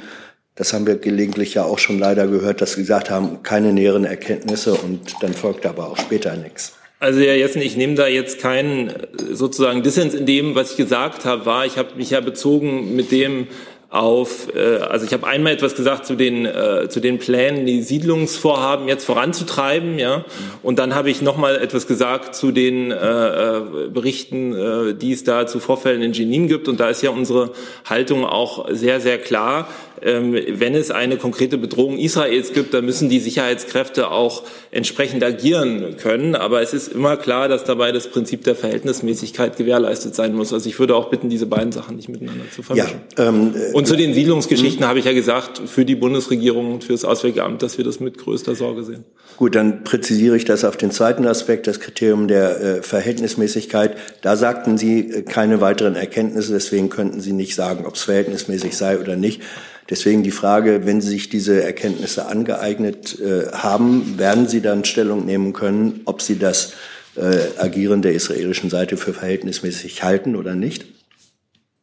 das 0.54 0.72
haben 0.72 0.86
wir 0.86 0.96
gelegentlich 0.96 1.54
ja 1.54 1.64
auch 1.64 1.78
schon 1.78 1.98
leider 1.98 2.26
gehört, 2.26 2.60
dass 2.60 2.72
Sie 2.72 2.80
gesagt 2.80 3.10
haben, 3.10 3.42
keine 3.42 3.72
näheren 3.72 4.04
Erkenntnisse 4.04 4.74
und 4.74 5.16
dann 5.20 5.34
folgt 5.34 5.66
aber 5.66 5.88
auch 5.88 5.98
später 5.98 6.36
nichts? 6.36 6.74
Also 7.00 7.20
Herr 7.20 7.36
Jessen, 7.36 7.60
ich 7.60 7.76
nehme 7.76 7.96
da 7.96 8.06
jetzt 8.06 8.38
keinen 8.38 8.90
sozusagen 9.30 9.82
Dissens 9.82 10.14
in 10.14 10.24
dem, 10.24 10.54
was 10.54 10.70
ich 10.70 10.76
gesagt 10.78 11.26
habe, 11.26 11.44
war, 11.44 11.66
ich 11.66 11.76
habe 11.76 11.96
mich 11.96 12.10
ja 12.10 12.20
bezogen 12.20 12.96
mit 12.96 13.10
dem, 13.10 13.46
auf, 13.94 14.48
äh, 14.56 14.78
also 14.78 15.06
ich 15.06 15.12
habe 15.12 15.24
einmal 15.26 15.52
etwas 15.52 15.76
gesagt 15.76 16.04
zu 16.04 16.16
den 16.16 16.46
äh, 16.46 16.88
zu 16.88 16.98
den 16.98 17.18
Plänen, 17.20 17.64
die 17.64 17.80
Siedlungsvorhaben 17.80 18.88
jetzt 18.88 19.04
voranzutreiben, 19.04 20.00
ja, 20.00 20.24
und 20.62 20.80
dann 20.80 20.96
habe 20.96 21.10
ich 21.10 21.22
noch 21.22 21.36
mal 21.36 21.56
etwas 21.56 21.86
gesagt 21.86 22.34
zu 22.34 22.50
den 22.50 22.90
äh, 22.90 22.96
äh, 22.96 23.60
Berichten, 23.92 24.52
äh, 24.52 24.94
die 24.94 25.12
es 25.12 25.22
da 25.22 25.46
zu 25.46 25.60
Vorfällen 25.60 26.02
in 26.02 26.12
Jenin 26.12 26.48
gibt, 26.48 26.66
und 26.66 26.80
da 26.80 26.88
ist 26.88 27.02
ja 27.02 27.10
unsere 27.10 27.52
Haltung 27.84 28.24
auch 28.24 28.66
sehr 28.70 29.00
sehr 29.00 29.18
klar. 29.18 29.68
Ähm, 30.02 30.36
wenn 30.48 30.74
es 30.74 30.90
eine 30.90 31.16
konkrete 31.16 31.58
Bedrohung 31.58 31.98
Israels 31.98 32.52
gibt, 32.52 32.74
dann 32.74 32.84
müssen 32.84 33.08
die 33.08 33.20
Sicherheitskräfte 33.20 34.10
auch 34.10 34.42
entsprechend 34.70 35.22
agieren 35.22 35.96
können. 35.96 36.34
Aber 36.34 36.62
es 36.62 36.74
ist 36.74 36.92
immer 36.92 37.16
klar, 37.16 37.48
dass 37.48 37.64
dabei 37.64 37.92
das 37.92 38.08
Prinzip 38.08 38.44
der 38.44 38.54
Verhältnismäßigkeit 38.54 39.56
gewährleistet 39.56 40.14
sein 40.14 40.34
muss. 40.34 40.52
Also 40.52 40.68
ich 40.68 40.78
würde 40.78 40.96
auch 40.96 41.10
bitten, 41.10 41.28
diese 41.28 41.46
beiden 41.46 41.72
Sachen 41.72 41.96
nicht 41.96 42.08
miteinander 42.08 42.44
zu 42.54 42.62
vermischen. 42.62 43.00
Ja, 43.16 43.28
ähm, 43.28 43.54
äh, 43.54 43.72
und 43.72 43.86
zu 43.86 43.96
den 43.96 44.14
Siedlungsgeschichten 44.14 44.82
hm. 44.82 44.88
habe 44.88 44.98
ich 44.98 45.04
ja 45.04 45.12
gesagt, 45.12 45.62
für 45.66 45.84
die 45.84 45.94
Bundesregierung 45.94 46.74
und 46.74 46.84
für 46.84 46.92
das 46.92 47.04
Auswärtige 47.04 47.44
Amt, 47.44 47.62
dass 47.62 47.78
wir 47.78 47.84
das 47.84 48.00
mit 48.00 48.18
größter 48.18 48.54
Sorge 48.54 48.84
sehen. 48.84 49.04
Gut, 49.36 49.56
dann 49.56 49.82
präzisiere 49.82 50.36
ich 50.36 50.44
das 50.44 50.64
auf 50.64 50.76
den 50.76 50.92
zweiten 50.92 51.26
Aspekt, 51.26 51.66
das 51.66 51.80
Kriterium 51.80 52.28
der 52.28 52.60
äh, 52.60 52.82
Verhältnismäßigkeit. 52.82 53.96
Da 54.22 54.36
sagten 54.36 54.78
Sie 54.78 55.00
äh, 55.00 55.22
keine 55.22 55.60
weiteren 55.60 55.96
Erkenntnisse, 55.96 56.52
deswegen 56.52 56.88
könnten 56.88 57.20
Sie 57.20 57.32
nicht 57.32 57.54
sagen, 57.54 57.84
ob 57.86 57.96
es 57.96 58.02
verhältnismäßig 58.02 58.76
sei 58.76 58.98
oder 59.00 59.16
nicht. 59.16 59.42
Deswegen 59.90 60.22
die 60.22 60.30
Frage, 60.30 60.86
wenn 60.86 61.00
Sie 61.00 61.10
sich 61.10 61.28
diese 61.28 61.62
Erkenntnisse 61.62 62.26
angeeignet 62.26 63.18
äh, 63.20 63.52
haben, 63.52 64.18
werden 64.18 64.48
Sie 64.48 64.60
dann 64.60 64.84
Stellung 64.84 65.26
nehmen 65.26 65.52
können, 65.52 66.00
ob 66.06 66.22
Sie 66.22 66.38
das 66.38 66.72
äh, 67.16 67.38
Agieren 67.58 68.02
der 68.02 68.12
israelischen 68.12 68.70
Seite 68.70 68.96
für 68.96 69.12
verhältnismäßig 69.12 70.02
halten 70.02 70.36
oder 70.36 70.54
nicht? 70.54 70.86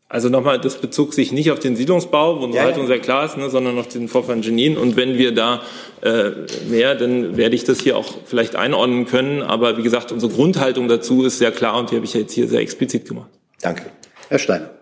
Also 0.09 0.27
nochmal, 0.27 0.59
das 0.59 0.75
bezog 0.75 1.13
sich 1.13 1.31
nicht 1.31 1.51
auf 1.51 1.59
den 1.59 1.77
Siedlungsbau, 1.77 2.41
wo 2.41 2.43
unsere 2.43 2.65
ja, 2.65 2.69
Haltung 2.69 2.85
sehr 2.85 2.99
klar 2.99 3.23
ist, 3.23 3.37
ne, 3.37 3.49
sondern 3.49 3.77
auf 3.77 3.87
den 3.87 4.09
Vorfall 4.09 4.35
in 4.35 4.43
Jenin. 4.43 4.77
Und 4.77 4.97
wenn 4.97 5.17
wir 5.17 5.33
da 5.33 5.61
äh, 6.01 6.31
mehr, 6.67 6.95
dann 6.95 7.37
werde 7.37 7.55
ich 7.55 7.63
das 7.63 7.79
hier 7.79 7.95
auch 7.95 8.13
vielleicht 8.25 8.57
einordnen 8.57 9.05
können. 9.05 9.41
Aber 9.41 9.77
wie 9.77 9.83
gesagt, 9.83 10.11
unsere 10.11 10.33
Grundhaltung 10.33 10.89
dazu 10.89 11.23
ist 11.23 11.37
sehr 11.37 11.51
klar 11.51 11.79
und 11.79 11.91
die 11.91 11.95
habe 11.95 12.03
ich 12.03 12.13
jetzt 12.13 12.33
hier 12.33 12.49
sehr 12.49 12.59
explizit 12.59 13.07
gemacht. 13.07 13.29
Danke. 13.61 13.83
Herr 14.27 14.39
Steiner. 14.39 14.80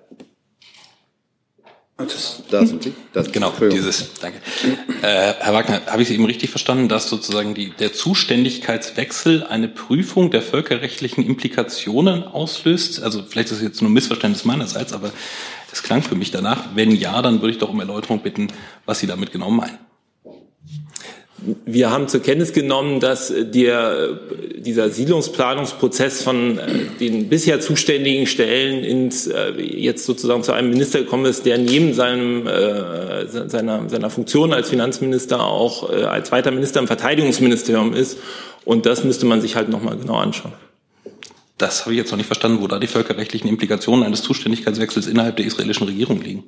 Das, 2.00 2.44
da 2.50 2.66
sind 2.66 2.84
Sie. 2.84 2.94
Das, 3.12 3.30
genau, 3.30 3.52
dieses, 3.60 4.14
danke. 4.22 4.40
Äh, 5.02 5.34
Herr 5.40 5.54
Wagner, 5.54 5.82
habe 5.88 6.02
ich 6.02 6.08
Sie 6.08 6.14
eben 6.14 6.24
richtig 6.24 6.50
verstanden, 6.50 6.88
dass 6.88 7.10
sozusagen 7.10 7.54
die, 7.54 7.72
der 7.72 7.92
Zuständigkeitswechsel 7.92 9.44
eine 9.44 9.68
Prüfung 9.68 10.32
der 10.32 10.42
völkerrechtlichen 10.42 11.26
Implikationen 11.26 12.24
auslöst? 12.24 13.04
Also 13.04 13.22
vielleicht 13.28 13.52
ist 13.52 13.58
es 13.58 13.64
jetzt 13.64 13.82
nur 13.82 13.92
ein 13.92 13.94
Missverständnis 13.94 14.46
meinerseits, 14.46 14.94
aber 14.94 15.12
das 15.70 15.84
klang 15.84 16.02
für 16.02 16.16
mich 16.16 16.32
danach. 16.32 16.70
Wenn 16.74 16.92
ja, 16.92 17.22
dann 17.22 17.42
würde 17.42 17.52
ich 17.52 17.58
doch 17.58 17.70
um 17.70 17.82
Erläuterung 17.82 18.22
bitten, 18.22 18.48
was 18.86 19.00
Sie 19.00 19.08
damit 19.08 19.34
genau 19.34 19.52
meinen. 19.52 19.89
Wir 21.66 21.90
haben 21.90 22.08
zur 22.08 22.22
Kenntnis 22.22 22.54
genommen, 22.54 23.00
dass 23.00 23.34
der, 23.36 24.20
dieser 24.58 24.90
Siedlungsplanungsprozess 24.90 26.24
von 26.24 26.58
äh, 26.58 26.86
den 27.00 27.30
bisher 27.30 27.62
zuständigen 27.62 28.28
Stellen 28.28 28.84
ins, 28.84 29.28
äh, 29.28 29.52
jetzt 29.52 30.06
sozusagen 30.06 30.44
zu 30.44 30.52
einem 30.52 30.70
Minister 30.70 31.00
gekommen 31.00 31.26
ist, 31.26 31.46
der 31.46 31.58
neben 31.58 31.94
seinem, 31.94 32.46
äh, 32.48 33.28
seiner, 33.28 33.90
seiner 33.90 34.10
Funktion 34.10 34.54
als 34.54 34.70
Finanzminister 34.70 35.42
auch 35.42 35.90
als 35.90 36.30
zweiter 36.30 36.52
Minister 36.52 36.80
im 36.80 36.88
Verteidigungsministerium 36.88 37.94
ist. 37.94 38.18
Und 38.66 38.86
das 38.86 39.04
müsste 39.04 39.26
man 39.26 39.42
sich 39.42 39.56
halt 39.56 39.70
nochmal 39.70 39.98
genau 39.98 40.16
anschauen. 40.16 40.54
Das 41.58 41.82
habe 41.82 41.94
ich 41.94 41.98
jetzt 41.98 42.12
noch 42.12 42.18
nicht 42.18 42.28
verstanden, 42.28 42.62
wo 42.62 42.68
da 42.68 42.80
die 42.80 42.88
völkerrechtlichen 42.88 43.50
Implikationen 43.50 44.06
eines 44.06 44.24
Zuständigkeitswechsels 44.24 45.08
innerhalb 45.08 45.38
der 45.38 45.46
israelischen 45.46 45.88
Regierung 45.88 46.22
liegen. 46.22 46.44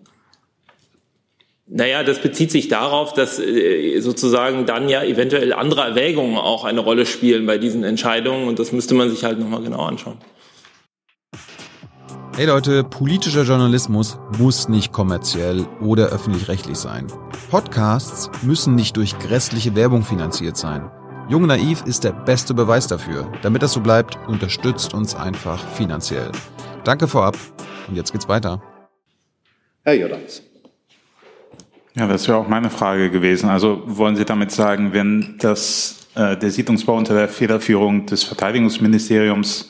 Naja, 1.73 2.03
das 2.03 2.19
bezieht 2.19 2.51
sich 2.51 2.67
darauf, 2.67 3.13
dass 3.13 3.39
äh, 3.39 4.01
sozusagen 4.01 4.65
dann 4.65 4.89
ja 4.89 5.03
eventuell 5.03 5.53
andere 5.53 5.81
Erwägungen 5.81 6.35
auch 6.35 6.65
eine 6.65 6.81
Rolle 6.81 7.05
spielen 7.05 7.45
bei 7.45 7.57
diesen 7.57 7.85
Entscheidungen 7.85 8.49
und 8.49 8.59
das 8.59 8.73
müsste 8.73 8.93
man 8.93 9.09
sich 9.09 9.23
halt 9.23 9.39
nochmal 9.39 9.63
genau 9.63 9.85
anschauen. 9.85 10.17
Hey 12.35 12.45
Leute, 12.45 12.83
politischer 12.83 13.43
Journalismus 13.43 14.19
muss 14.37 14.67
nicht 14.67 14.91
kommerziell 14.91 15.65
oder 15.79 16.07
öffentlich-rechtlich 16.07 16.77
sein. 16.77 17.07
Podcasts 17.49 18.29
müssen 18.41 18.75
nicht 18.75 18.97
durch 18.97 19.17
grässliche 19.17 19.73
Werbung 19.73 20.03
finanziert 20.03 20.57
sein. 20.57 20.91
Jung 21.29 21.47
Naiv 21.47 21.85
ist 21.85 22.03
der 22.03 22.11
beste 22.11 22.53
Beweis 22.53 22.87
dafür. 22.87 23.31
Damit 23.43 23.61
das 23.61 23.71
so 23.71 23.79
bleibt, 23.79 24.17
unterstützt 24.27 24.93
uns 24.93 25.15
einfach 25.15 25.65
finanziell. 25.75 26.33
Danke 26.83 27.07
vorab 27.07 27.37
und 27.87 27.95
jetzt 27.95 28.11
geht's 28.11 28.27
weiter. 28.27 28.61
Herr 29.83 29.93
Jordans. 29.93 30.50
Ja, 31.95 32.07
das 32.07 32.27
wäre 32.27 32.37
auch 32.37 32.47
meine 32.47 32.69
Frage 32.69 33.09
gewesen. 33.09 33.49
Also 33.49 33.83
wollen 33.85 34.15
Sie 34.15 34.25
damit 34.25 34.51
sagen, 34.51 34.93
wenn 34.93 35.35
das, 35.39 36.07
äh, 36.15 36.37
der 36.37 36.49
Siedlungsbau 36.49 36.95
unter 36.95 37.13
der 37.13 37.27
Federführung 37.27 38.05
des 38.05 38.23
Verteidigungsministeriums 38.23 39.69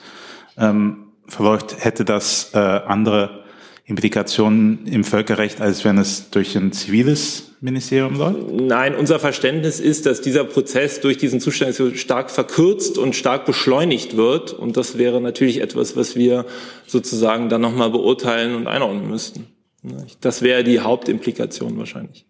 ähm, 0.58 1.08
verläuft, 1.28 1.78
hätte 1.80 2.06
das 2.06 2.52
äh, 2.54 2.58
andere 2.58 3.42
Implikationen 3.86 4.86
im 4.86 5.04
Völkerrecht, 5.04 5.62
als 5.62 5.84
wenn 5.84 5.98
es 5.98 6.30
durch 6.30 6.56
ein 6.56 6.72
ziviles 6.72 7.56
Ministerium 7.60 8.16
läuft? 8.16 8.52
Nein, 8.52 8.96
unser 8.96 9.20
Verständnis 9.20 9.80
ist, 9.80 10.06
dass 10.06 10.22
dieser 10.22 10.44
Prozess 10.44 11.02
durch 11.02 11.18
diesen 11.18 11.40
Zustand 11.40 11.76
stark 11.98 12.30
verkürzt 12.30 12.98
und 12.98 13.16
stark 13.16 13.46
beschleunigt 13.46 14.16
wird. 14.16 14.54
Und 14.54 14.78
das 14.78 14.98
wäre 14.98 15.22
natürlich 15.22 15.62
etwas, 15.62 15.96
was 15.96 16.16
wir 16.16 16.46
sozusagen 16.86 17.50
dann 17.50 17.62
nochmal 17.62 17.90
beurteilen 17.90 18.56
und 18.56 18.68
einordnen 18.68 19.10
müssten. 19.10 19.48
Das 20.22 20.42
wäre 20.42 20.64
die 20.64 20.80
Hauptimplikation 20.80 21.78
wahrscheinlich. 21.78 22.26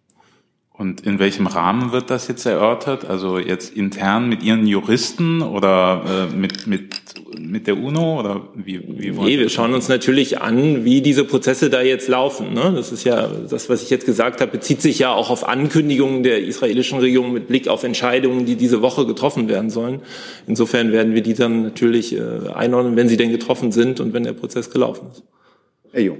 Und 0.74 1.02
in 1.02 1.18
welchem 1.18 1.46
Rahmen 1.46 1.92
wird 1.92 2.08
das 2.08 2.28
jetzt 2.28 2.46
erörtert? 2.46 3.04
Also 3.04 3.38
jetzt 3.38 3.76
intern 3.76 4.28
mit 4.28 4.42
Ihren 4.42 4.66
Juristen 4.66 5.42
oder 5.42 6.28
äh, 6.32 6.34
mit, 6.34 6.66
mit, 6.66 6.96
mit 7.38 7.66
der 7.66 7.76
UNO 7.76 8.18
oder 8.18 8.48
wie, 8.54 8.82
wie 8.98 9.14
wollen 9.14 9.28
Nee, 9.28 9.38
wir 9.38 9.50
schauen 9.50 9.74
uns 9.74 9.88
natürlich 9.88 10.40
an, 10.40 10.84
wie 10.86 11.02
diese 11.02 11.24
Prozesse 11.24 11.68
da 11.68 11.82
jetzt 11.82 12.08
laufen. 12.08 12.54
Ne? 12.54 12.72
Das 12.74 12.90
ist 12.90 13.04
ja, 13.04 13.28
das, 13.28 13.68
was 13.68 13.82
ich 13.82 13.90
jetzt 13.90 14.06
gesagt 14.06 14.40
habe, 14.40 14.50
bezieht 14.50 14.80
sich 14.80 14.98
ja 14.98 15.12
auch 15.12 15.28
auf 15.28 15.46
Ankündigungen 15.46 16.22
der 16.22 16.42
israelischen 16.42 16.98
Regierung 17.00 17.34
mit 17.34 17.48
Blick 17.48 17.68
auf 17.68 17.84
Entscheidungen, 17.84 18.46
die 18.46 18.56
diese 18.56 18.80
Woche 18.80 19.06
getroffen 19.06 19.48
werden 19.48 19.68
sollen. 19.68 20.00
Insofern 20.46 20.90
werden 20.90 21.14
wir 21.14 21.22
die 21.22 21.34
dann 21.34 21.62
natürlich 21.62 22.16
äh, 22.16 22.48
einordnen, 22.54 22.96
wenn 22.96 23.08
sie 23.08 23.18
denn 23.18 23.30
getroffen 23.30 23.72
sind 23.72 24.00
und 24.00 24.14
wenn 24.14 24.24
der 24.24 24.32
Prozess 24.32 24.70
gelaufen 24.70 25.08
ist. 25.12 25.22
Herr 25.92 26.02
Jung. 26.02 26.18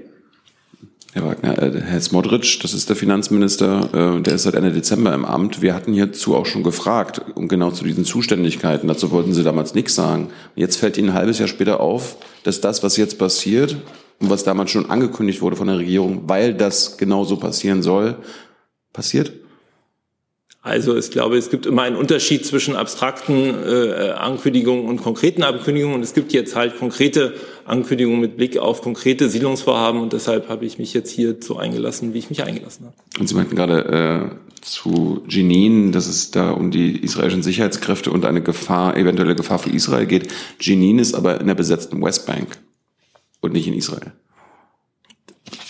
Herr 1.13 1.25
Wagner, 1.25 1.61
äh, 1.61 1.79
Herr 1.79 2.01
Smodric, 2.01 2.59
das 2.63 2.73
ist 2.73 2.89
der 2.89 2.95
Finanzminister, 2.95 4.17
äh, 4.17 4.21
der 4.21 4.33
ist 4.33 4.43
seit 4.43 4.55
Ende 4.55 4.71
Dezember 4.71 5.13
im 5.13 5.25
Amt. 5.25 5.61
Wir 5.61 5.75
hatten 5.75 5.93
hierzu 5.93 6.35
auch 6.35 6.47
schon 6.47 6.63
gefragt, 6.63 7.21
um 7.35 7.47
genau 7.47 7.69
zu 7.69 7.83
diesen 7.83 8.03
Zuständigkeiten. 8.03 8.87
Dazu 8.87 9.11
wollten 9.11 9.31
Sie 9.31 9.43
damals 9.43 9.75
nichts 9.75 9.93
sagen. 9.93 10.31
Jetzt 10.55 10.77
fällt 10.77 10.97
Ihnen 10.97 11.09
ein 11.09 11.15
halbes 11.15 11.37
Jahr 11.37 11.47
später 11.47 11.81
auf, 11.81 12.17
dass 12.43 12.61
das, 12.61 12.81
was 12.81 12.97
jetzt 12.97 13.19
passiert 13.19 13.77
und 14.19 14.31
was 14.31 14.43
damals 14.43 14.71
schon 14.71 14.89
angekündigt 14.89 15.43
wurde 15.43 15.55
von 15.55 15.67
der 15.67 15.77
Regierung, 15.77 16.23
weil 16.25 16.55
das 16.55 16.97
genau 16.97 17.25
so 17.25 17.37
passieren 17.37 17.83
soll, 17.83 18.15
passiert? 18.91 19.33
Also 20.65 20.95
ich 20.95 21.11
glaube, 21.11 21.37
es 21.37 21.49
gibt 21.49 21.65
immer 21.65 21.81
einen 21.81 21.97
Unterschied 21.97 22.45
zwischen 22.45 22.77
abstrakten 22.77 23.53
äh, 23.65 24.11
Ankündigungen 24.11 24.85
und 24.85 25.03
konkreten 25.03 25.43
Ankündigungen. 25.43 25.97
Und 25.97 26.03
es 26.03 26.13
gibt 26.13 26.31
jetzt 26.31 26.55
halt 26.55 26.79
konkrete 26.79 27.33
Ankündigungen 27.65 28.21
mit 28.21 28.37
Blick 28.37 28.57
auf 28.57 28.81
konkrete 28.81 29.27
Siedlungsvorhaben. 29.27 29.99
Und 29.99 30.13
deshalb 30.13 30.47
habe 30.47 30.65
ich 30.65 30.79
mich 30.79 30.93
jetzt 30.93 31.11
hier 31.11 31.35
so 31.41 31.57
eingelassen, 31.57 32.13
wie 32.13 32.19
ich 32.19 32.29
mich 32.29 32.45
eingelassen 32.45 32.85
habe. 32.85 32.95
Und 33.19 33.27
Sie 33.27 33.35
meinten 33.35 33.57
gerade 33.57 34.31
äh, 34.31 34.61
zu 34.61 35.21
Jenin, 35.27 35.91
dass 35.91 36.07
es 36.07 36.31
da 36.31 36.51
um 36.51 36.71
die 36.71 36.97
israelischen 37.03 37.43
Sicherheitskräfte 37.43 38.09
und 38.09 38.23
eine 38.23 38.41
Gefahr, 38.41 38.95
eventuelle 38.95 39.35
Gefahr 39.35 39.59
für 39.59 39.69
Israel 39.69 40.05
geht. 40.05 40.33
Jenin 40.61 40.97
ist 40.97 41.13
aber 41.13 41.41
in 41.41 41.47
der 41.47 41.55
besetzten 41.55 42.01
Westbank 42.01 42.57
und 43.41 43.51
nicht 43.51 43.67
in 43.67 43.73
Israel. 43.73 44.13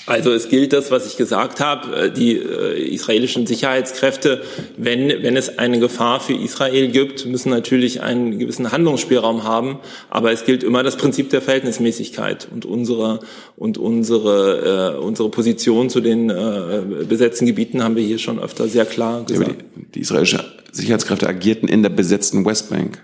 Also 0.06 0.34
es 0.34 0.50
gilt 0.50 0.74
das, 0.74 0.92
was 0.92 1.08
ich 1.08 1.16
gesagt 1.16 1.62
habe, 1.62 1.96
äh, 1.96 2.12
die 2.12 2.36
äh, 2.36 2.94
israelischen 2.94 3.48
Sicherheitskräfte, 3.48 4.42
wenn, 4.76 5.24
wenn 5.24 5.38
es 5.38 5.58
eine 5.58 5.80
Gefahr 5.80 6.20
für 6.20 6.34
Israel 6.34 6.90
gibt, 6.90 7.26
müssen 7.26 7.50
natürlich 7.50 8.02
einen 8.02 8.38
gewissen 8.38 8.72
Handlungsspielraum 8.72 9.44
haben, 9.44 9.80
aber 10.10 10.34
es 10.34 10.44
gilt 10.44 10.64
immer 10.64 10.84
das 10.84 10.98
Prinzip 10.98 11.30
der 11.30 11.42
Verhältnismäßigkeit 11.42 12.50
und 12.52 12.66
unsere, 12.66 13.22
und 13.56 13.78
unsere, 13.78 14.96
äh, 14.98 15.00
unsere 15.00 15.30
Position 15.30 15.90
zu 15.90 16.02
den 16.02 16.30
äh, 16.30 16.82
besetzten 17.08 17.46
Gebieten 17.46 17.82
haben 17.82 17.96
wir 17.96 18.04
hier 18.04 18.20
schon 18.20 18.40
öfter 18.40 18.68
sehr 18.68 18.86
klar 18.86 19.24
gesagt. 19.24 19.52
Ja, 19.52 19.56
die, 19.78 19.92
die 19.94 20.00
israelischen 20.02 20.40
Sicherheitskräfte 20.74 21.28
agierten 21.28 21.70
in 21.70 21.82
der 21.82 21.90
besetzten 21.90 22.46
Westbank. 22.46 23.02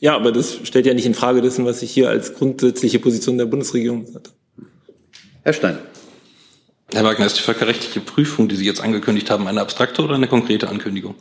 Ja, 0.00 0.16
aber 0.16 0.32
das 0.32 0.58
stellt 0.64 0.86
ja 0.86 0.94
nicht 0.94 1.06
in 1.06 1.14
Frage 1.14 1.42
dessen, 1.42 1.66
was 1.66 1.82
ich 1.82 1.90
hier 1.90 2.08
als 2.08 2.34
grundsätzliche 2.34 2.98
Position 2.98 3.36
der 3.36 3.44
Bundesregierung 3.44 4.06
habe. 4.14 4.30
Herr 5.42 5.52
Stein. 5.52 5.78
Herr 6.92 7.04
Wagner, 7.04 7.26
ist 7.26 7.38
die 7.38 7.42
völkerrechtliche 7.42 8.00
Prüfung, 8.00 8.48
die 8.48 8.56
Sie 8.56 8.64
jetzt 8.64 8.80
angekündigt 8.80 9.30
haben, 9.30 9.46
eine 9.46 9.60
abstrakte 9.60 10.02
oder 10.02 10.14
eine 10.14 10.26
konkrete 10.26 10.68
Ankündigung? 10.68 11.14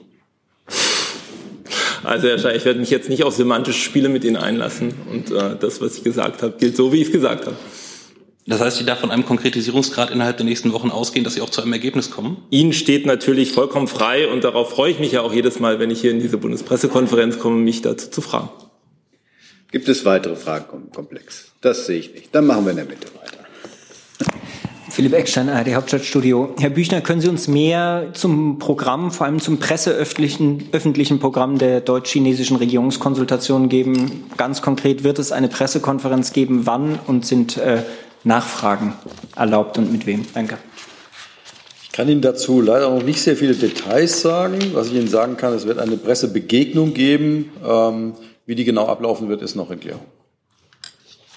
Also 2.03 2.29
Herr 2.29 2.39
Stein, 2.39 2.55
ich 2.55 2.63
werde 2.63 2.79
mich 2.79 2.89
jetzt 2.89 3.09
nicht 3.09 3.24
auf 3.24 3.36
semantische 3.36 3.81
Spiele 3.81 4.07
mit 4.07 4.24
Ihnen 4.24 4.38
einlassen. 4.38 4.93
Und 5.12 5.29
äh, 5.29 5.57
das, 5.59 5.81
was 5.81 5.98
ich 5.98 6.03
gesagt 6.03 6.41
habe, 6.41 6.55
gilt 6.57 6.75
so, 6.77 6.93
wie 6.93 7.01
ich 7.01 7.07
es 7.07 7.12
gesagt 7.12 7.45
habe. 7.45 7.57
Das 8.48 8.62
heißt, 8.62 8.77
Sie 8.77 8.86
darf 8.86 9.00
von 9.00 9.12
einem 9.12 9.25
Konkretisierungsgrad 9.25 10.09
innerhalb 10.09 10.38
der 10.38 10.45
nächsten 10.45 10.71
Wochen 10.71 10.89
ausgehen, 10.89 11.24
dass 11.24 11.33
Sie 11.36 11.41
auch 11.41 11.51
zu 11.51 11.62
einem 11.62 11.74
Ergebnis 11.74 12.09
kommen? 12.09 12.38
Ihnen 12.50 12.74
steht 12.74 13.05
natürlich 13.05 13.51
vollkommen 13.51 13.88
frei 13.88 14.27
und 14.27 14.43
darauf 14.43 14.71
freue 14.71 14.91
ich 14.91 15.00
mich 15.00 15.12
ja 15.12 15.21
auch 15.21 15.33
jedes 15.33 15.59
Mal, 15.59 15.79
wenn 15.79 15.91
ich 15.91 16.01
hier 16.01 16.12
in 16.12 16.19
diese 16.19 16.38
Bundespressekonferenz 16.38 17.38
komme, 17.38 17.57
mich 17.57 17.81
dazu 17.81 18.09
zu 18.09 18.21
fragen. 18.21 18.50
Gibt 19.71 19.88
es 19.88 20.03
weitere 20.03 20.35
Fragen 20.35 20.65
im 20.73 20.91
Komplex? 20.91 21.51
Das 21.61 21.85
sehe 21.85 21.99
ich 21.99 22.13
nicht. 22.13 22.33
Dann 22.33 22.47
machen 22.47 22.65
wir 22.65 22.71
in 22.71 22.77
der 22.77 22.85
Mitte 22.85 23.07
weiter. 23.13 23.38
Philipp 24.89 25.13
Eckstein, 25.13 25.47
ARD 25.47 25.75
Hauptstadtstudio. 25.75 26.55
Herr 26.59 26.71
Büchner, 26.71 27.01
können 27.01 27.21
Sie 27.21 27.29
uns 27.29 27.47
mehr 27.47 28.09
zum 28.13 28.57
Programm, 28.57 29.11
vor 29.11 29.27
allem 29.27 29.39
zum 29.39 29.59
presseöffentlichen 29.59 30.69
öffentlichen 30.71 31.19
Programm 31.19 31.59
der 31.59 31.81
deutsch-chinesischen 31.81 32.57
Regierungskonsultation 32.57 33.69
geben? 33.69 34.25
Ganz 34.38 34.63
konkret, 34.63 35.03
wird 35.03 35.19
es 35.19 35.31
eine 35.31 35.49
Pressekonferenz 35.49 36.33
geben? 36.33 36.65
Wann 36.65 36.97
und 37.05 37.27
sind 37.27 37.57
äh, 37.57 37.83
Nachfragen 38.23 38.93
erlaubt 39.35 39.77
und 39.77 39.91
mit 39.91 40.07
wem? 40.07 40.25
Danke. 40.33 40.57
Ich 41.83 41.91
kann 41.91 42.09
Ihnen 42.09 42.21
dazu 42.21 42.59
leider 42.59 42.89
noch 42.89 43.03
nicht 43.03 43.21
sehr 43.21 43.35
viele 43.35 43.53
Details 43.53 44.21
sagen. 44.21 44.57
Was 44.73 44.88
ich 44.88 44.95
Ihnen 44.95 45.07
sagen 45.07 45.38
kann, 45.38 45.53
es 45.53 45.67
wird 45.67 45.77
eine 45.77 45.97
Pressebegegnung 45.97 46.95
geben. 46.95 47.51
Ähm, 47.63 48.13
wie 48.49 48.55
die 48.55 48.65
genau 48.65 48.87
ablaufen 48.87 49.29
wird, 49.29 49.43
ist 49.43 49.55
noch 49.55 49.69
in 49.69 49.79
Klärung. 49.79 50.01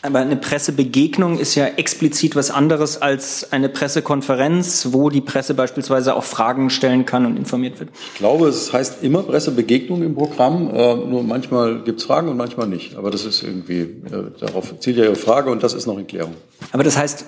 Aber 0.00 0.20
eine 0.20 0.34
Pressebegegnung 0.34 1.38
ist 1.38 1.54
ja 1.54 1.66
explizit 1.66 2.34
was 2.34 2.50
anderes 2.50 3.02
als 3.02 3.52
eine 3.52 3.68
Pressekonferenz, 3.68 4.88
wo 4.92 5.10
die 5.10 5.20
Presse 5.20 5.52
beispielsweise 5.52 6.16
auch 6.16 6.24
Fragen 6.24 6.70
stellen 6.70 7.04
kann 7.04 7.26
und 7.26 7.36
informiert 7.36 7.78
wird. 7.78 7.90
Ich 8.14 8.18
glaube, 8.18 8.48
es 8.48 8.72
heißt 8.72 9.04
immer 9.04 9.22
Pressebegegnung 9.22 10.02
im 10.02 10.14
Programm. 10.14 10.74
Äh, 10.74 10.96
nur 10.96 11.22
manchmal 11.22 11.82
gibt 11.82 12.00
es 12.00 12.06
Fragen 12.06 12.28
und 12.28 12.38
manchmal 12.38 12.66
nicht. 12.66 12.96
Aber 12.96 13.10
das 13.10 13.26
ist 13.26 13.42
irgendwie, 13.42 13.80
äh, 13.82 14.30
darauf 14.40 14.80
zielt 14.80 14.96
ja 14.96 15.04
Ihre 15.04 15.14
Frage 15.14 15.50
und 15.50 15.62
das 15.62 15.74
ist 15.74 15.86
noch 15.86 15.98
in 15.98 16.06
Klärung. 16.06 16.34
Aber 16.72 16.82
das 16.82 16.96
heißt, 16.96 17.26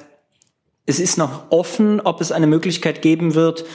es 0.86 0.98
ist 0.98 1.18
noch 1.18 1.50
offen, 1.50 2.00
ob 2.00 2.22
es 2.22 2.32
eine 2.32 2.46
Möglichkeit 2.46 3.02
geben 3.02 3.34
wird, 3.34 3.66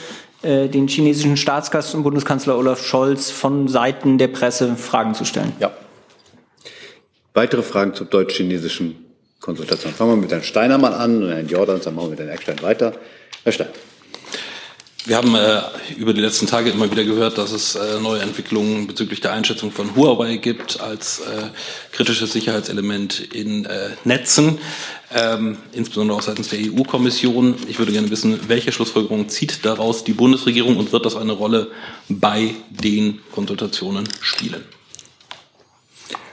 äh, 0.42 0.68
den 0.68 0.88
chinesischen 0.88 1.36
Staatsgast 1.36 1.94
und 1.94 2.02
Bundeskanzler 2.02 2.58
Olaf 2.58 2.84
Scholz 2.84 3.30
von 3.30 3.68
Seiten 3.68 4.18
der 4.18 4.28
Presse 4.28 4.74
Fragen 4.74 5.14
zu 5.14 5.24
stellen. 5.24 5.52
Ja. 5.60 5.70
Weitere 7.32 7.62
Fragen 7.62 7.94
zum 7.94 8.10
deutsch-chinesischen 8.10 9.04
Konsultation. 9.40 9.92
Fangen 9.92 10.12
wir 10.12 10.16
mit 10.16 10.32
Herrn 10.32 10.42
Steiner 10.42 10.78
mal 10.78 10.94
an 10.94 11.22
und 11.22 11.30
Herrn 11.30 11.48
Jordans, 11.48 11.84
dann 11.84 11.94
machen 11.94 12.06
wir 12.06 12.10
mit 12.10 12.18
Herrn 12.20 12.30
Eckstein 12.30 12.60
weiter. 12.62 12.92
Herr 13.44 13.52
Steiner. 13.52 13.70
Wir 15.06 15.16
haben 15.16 15.34
äh, 15.34 15.62
über 15.96 16.12
die 16.12 16.20
letzten 16.20 16.46
Tage 16.46 16.70
immer 16.70 16.90
wieder 16.90 17.04
gehört, 17.04 17.38
dass 17.38 17.52
es 17.52 17.74
äh, 17.74 17.98
neue 18.00 18.20
Entwicklungen 18.20 18.86
bezüglich 18.86 19.22
der 19.22 19.32
Einschätzung 19.32 19.72
von 19.72 19.96
Huawei 19.96 20.36
gibt 20.36 20.80
als 20.80 21.20
äh, 21.20 21.48
kritisches 21.92 22.32
Sicherheitselement 22.32 23.18
in 23.18 23.64
äh, 23.64 23.90
Netzen, 24.04 24.58
ähm, 25.14 25.56
insbesondere 25.72 26.18
auch 26.18 26.22
seitens 26.22 26.48
der 26.48 26.58
EU-Kommission. 26.58 27.54
Ich 27.66 27.78
würde 27.78 27.92
gerne 27.92 28.10
wissen, 28.10 28.40
welche 28.48 28.72
Schlussfolgerungen 28.72 29.30
zieht 29.30 29.64
daraus 29.64 30.04
die 30.04 30.12
Bundesregierung 30.12 30.76
und 30.76 30.92
wird 30.92 31.06
das 31.06 31.16
eine 31.16 31.32
Rolle 31.32 31.68
bei 32.10 32.54
den 32.68 33.20
Konsultationen 33.32 34.06
spielen? 34.20 34.64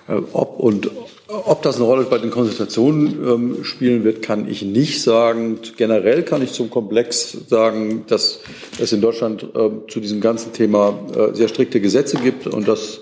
Äh, 0.07 0.21
ob 0.33 0.59
und 0.59 0.89
ob 1.27 1.61
das 1.61 1.75
eine 1.75 1.85
Rolle 1.85 2.03
bei 2.05 2.17
den 2.19 2.29
Konsultationen 2.29 3.07
ähm, 3.27 3.63
spielen 3.63 4.05
wird, 4.05 4.21
kann 4.21 4.49
ich 4.49 4.61
nicht 4.61 5.01
sagen. 5.01 5.59
Generell 5.75 6.23
kann 6.23 6.41
ich 6.41 6.53
zum 6.53 6.69
Komplex 6.69 7.37
sagen, 7.47 8.05
dass 8.07 8.39
es 8.79 8.93
in 8.93 9.01
Deutschland 9.01 9.43
äh, 9.43 9.69
zu 9.89 9.99
diesem 9.99 10.21
ganzen 10.21 10.53
Thema 10.53 10.97
äh, 11.13 11.35
sehr 11.35 11.49
strikte 11.49 11.81
Gesetze 11.81 12.17
gibt 12.17 12.47
und 12.47 12.67
das 12.67 13.01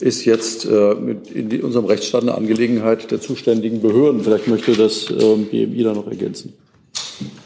ist 0.00 0.24
jetzt 0.24 0.66
äh, 0.66 0.92
in 0.92 1.62
unserem 1.62 1.86
Rechtsstaat 1.86 2.22
eine 2.22 2.34
Angelegenheit 2.34 3.10
der 3.10 3.20
zuständigen 3.20 3.80
Behörden. 3.80 4.22
Vielleicht 4.22 4.48
möchte 4.48 4.72
das 4.72 5.08
ähm, 5.10 5.46
BMI 5.46 5.82
da 5.84 5.94
noch 5.94 6.08
ergänzen. 6.08 6.52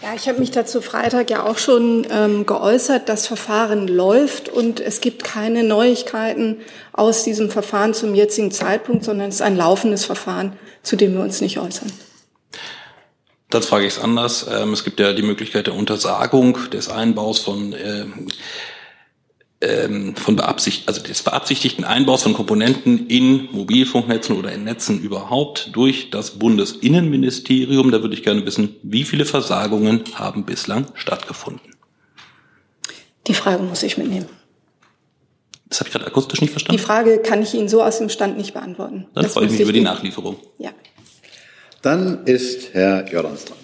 Ja, 0.07 0.15
ich 0.15 0.29
habe 0.29 0.39
mich 0.39 0.53
dazu 0.53 0.81
Freitag 0.83 1.31
ja 1.31 1.45
auch 1.45 1.59
schon 1.59 2.07
ähm, 2.13 2.47
geäußert. 2.47 3.09
Das 3.09 3.27
Verfahren 3.27 3.89
läuft 3.89 4.49
und 4.49 4.79
es 4.79 5.01
gibt 5.01 5.25
keine 5.25 5.65
Neuigkeiten 5.65 6.59
aus 6.93 7.25
diesem 7.25 7.51
Verfahren 7.51 7.93
zum 7.93 8.15
jetzigen 8.15 8.53
Zeitpunkt, 8.53 9.03
sondern 9.03 9.31
es 9.31 9.37
ist 9.37 9.43
ein 9.43 9.57
laufendes 9.57 10.05
Verfahren, 10.05 10.53
zu 10.85 10.95
dem 10.95 11.15
wir 11.15 11.23
uns 11.23 11.41
nicht 11.41 11.59
äußern. 11.59 11.91
Dann 13.51 13.65
frage 13.65 13.85
ich 13.85 13.95
es 13.95 13.99
anders. 13.99 14.47
Ähm, 14.49 14.75
es 14.75 14.85
gibt 14.85 15.01
ja 15.01 15.13
die 15.13 15.23
Möglichkeit 15.23 15.67
der 15.67 15.75
Untersagung 15.75 16.57
des 16.71 16.89
Einbaus 16.89 17.41
von 17.41 17.73
äh, 17.73 18.05
von 19.59 20.37
beabsicht, 20.37 20.87
also 20.87 21.03
des 21.03 21.23
beabsichtigten 21.23 21.85
Einbaus 21.85 22.23
von 22.23 22.35
Komponenten 22.35 23.07
in 23.07 23.49
Mobilfunknetzen 23.53 24.37
oder 24.37 24.53
in 24.53 24.65
Netzen 24.65 25.01
überhaupt 25.01 25.71
durch 25.73 26.11
das 26.11 26.33
Bundesinnenministerium. 26.33 27.91
Da 27.91 28.03
würde 28.03 28.15
ich 28.15 28.23
gerne 28.23 28.45
wissen, 28.45 28.77
wie 28.83 29.05
viele 29.05 29.25
Versagungen 29.25 30.05
haben 30.15 30.45
bislang 30.45 30.87
stattgefunden? 30.95 31.73
Die 33.27 33.35
Frage 33.35 33.63
muss 33.63 33.83
ich 33.83 33.97
mitnehmen. 33.97 34.27
Das 35.71 35.81
habe 35.81 35.89
ich 35.89 35.93
gerade 35.95 36.07
akustisch 36.07 36.41
nicht 36.43 36.51
verstanden. 36.51 36.79
Die 36.79 36.85
Frage 36.85 37.19
kann 37.19 37.43
ich 37.43 37.55
Ihnen 37.55 37.69
so 37.69 37.83
aus 37.83 37.99
dem 37.99 38.11
Stand 38.11 38.37
nicht 38.37 38.53
beantworten. 38.53 39.07
Dann 39.15 39.25
das 39.25 39.33
freue 39.33 39.47
ich 39.47 39.53
mich 39.53 39.61
über 39.61 39.73
die 39.73 39.81
Nachlieferung. 39.81 40.37
Ja. 40.59 40.71
Dann 41.83 42.25
ist 42.27 42.75
Herr 42.75 43.11
Jordans 43.11 43.47
dran. 43.47 43.59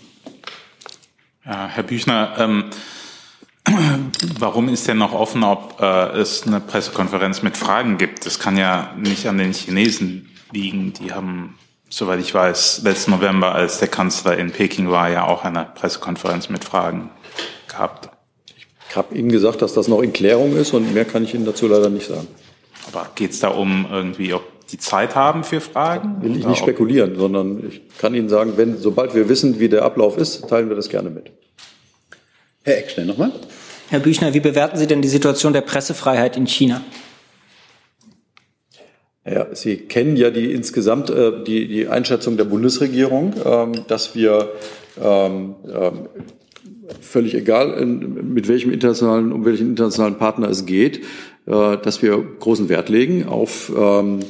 Ja, 1.45 1.69
Herr 1.69 1.83
Büchner, 1.83 2.35
ähm, 2.39 2.71
Warum 4.39 4.69
ist 4.69 4.89
denn 4.89 4.99
noch 4.99 5.13
offen, 5.13 5.45
ob 5.45 5.81
äh, 5.81 6.19
es 6.19 6.47
eine 6.47 6.61
Pressekonferenz 6.61 7.43
mit 7.43 7.57
Fragen 7.57 7.99
gibt? 7.99 8.27
Das 8.27 8.39
kann 8.39 8.57
ja 8.57 8.95
nicht 8.99 9.27
an 9.27 9.39
den 9.39 9.53
Chinesen 9.53 10.29
liegen. 10.53 10.93
Die 10.93 11.13
haben, 11.13 11.59
soweit 11.89 12.21
ich 12.21 12.33
weiß, 12.33 12.83
letzten 12.85 13.13
November, 13.13 13.55
als 13.55 13.79
der 13.79 13.89
Kanzler 13.89 14.37
in 14.37 14.51
Peking 14.51 14.91
war, 14.91 15.11
ja 15.11 15.27
auch 15.27 15.45
eine 15.45 15.67
Pressekonferenz 15.75 16.49
mit 16.49 16.65
Fragen 16.65 17.11
gehabt. 17.69 18.11
Ich 18.89 18.97
habe 18.97 19.15
Ihnen 19.15 19.31
gesagt, 19.31 19.63
dass 19.63 19.73
das 19.73 19.89
noch 19.89 20.03
in 20.03 20.13
Klärung 20.13 20.57
ist 20.57 20.73
und 20.73 20.93
mehr 20.93 21.05
kann 21.05 21.25
ich 21.25 21.35
Ihnen 21.35 21.47
dazu 21.47 21.67
leider 21.67 21.89
nicht 21.89 22.09
sagen. 22.09 22.29
Aber 22.89 23.09
geht 23.15 23.31
es 23.31 23.41
da 23.41 23.49
um 23.49 23.87
irgendwie, 23.91 24.35
ob 24.35 24.43
die 24.67 24.79
Zeit 24.79 25.15
haben 25.15 25.45
für 25.45 25.61
Fragen? 25.61 26.21
Will 26.23 26.37
ich 26.37 26.47
nicht 26.47 26.59
spekulieren, 26.59 27.17
sondern 27.17 27.67
ich 27.67 27.83
kann 27.99 28.15
Ihnen 28.15 28.29
sagen, 28.29 28.55
wenn, 28.57 28.77
sobald 28.77 29.15
wir 29.15 29.29
wissen, 29.29 29.61
wie 29.61 29.69
der 29.69 29.83
Ablauf 29.85 30.19
ist, 30.19 30.49
teilen 30.49 30.69
wir 30.69 30.77
das 30.77 30.89
gerne 30.89 31.11
mit. 31.11 31.31
Herr 32.65 32.79
Eckstein 32.79 33.07
nochmal. 33.07 33.33
Herr 33.91 34.01
Büchner, 34.01 34.35
wie 34.35 34.41
bewerten 34.41 34.79
Sie 34.79 34.87
denn 34.87 35.03
die 35.03 35.09
Situation 35.09 35.53
der 35.53 35.61
Pressefreiheit 35.61 36.37
in 36.37 36.47
China? 36.47 36.83
Ja, 39.25 39.55
Sie 39.55 39.77
kennen 39.77 40.17
ja 40.17 40.31
die 40.31 40.53
insgesamt 40.53 41.11
äh, 41.11 41.45
die, 41.45 41.69
die 41.69 41.87
Einschätzung 41.87 42.37
der 42.37 42.45
Bundesregierung, 42.45 43.35
ähm, 43.45 43.73
dass 43.87 44.17
wir 44.17 44.51
ähm, 45.01 45.55
ähm, 45.73 46.09
völlig 47.01 47.35
egal, 47.35 47.75
in, 47.75 48.35
mit 48.35 48.49
welchem 48.49 48.73
internationalen, 48.73 49.33
um 49.33 49.45
welchen 49.45 49.71
internationalen 49.71 50.17
Partner 50.17 50.49
es 50.49 50.67
geht, 50.67 51.05
äh, 51.47 51.77
dass 51.79 52.03
wir 52.03 52.19
großen 52.41 52.69
Wert 52.69 52.89
legen 52.89 53.29
auf 53.29 53.71
ähm, 53.77 54.21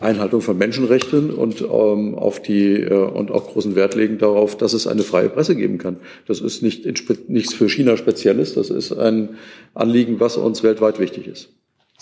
Einhaltung 0.00 0.40
von 0.40 0.56
Menschenrechten 0.56 1.30
und 1.30 1.60
ähm, 1.60 2.14
auf 2.14 2.40
die 2.40 2.74
äh, 2.74 2.92
und 2.92 3.30
auch 3.30 3.52
großen 3.52 3.74
Wert 3.76 3.94
legen 3.94 4.18
darauf, 4.18 4.56
dass 4.56 4.72
es 4.72 4.86
eine 4.86 5.02
freie 5.02 5.28
Presse 5.28 5.54
geben 5.54 5.78
kann. 5.78 5.96
Das 6.26 6.40
ist 6.40 6.62
nicht 6.62 6.86
nichts 7.28 7.54
für 7.54 7.68
China 7.68 7.96
Spezielles. 7.96 8.54
Das 8.54 8.70
ist 8.70 8.92
ein 8.92 9.30
Anliegen, 9.74 10.18
was 10.18 10.36
uns 10.36 10.62
weltweit 10.62 10.98
wichtig 10.98 11.26
ist. 11.26 11.50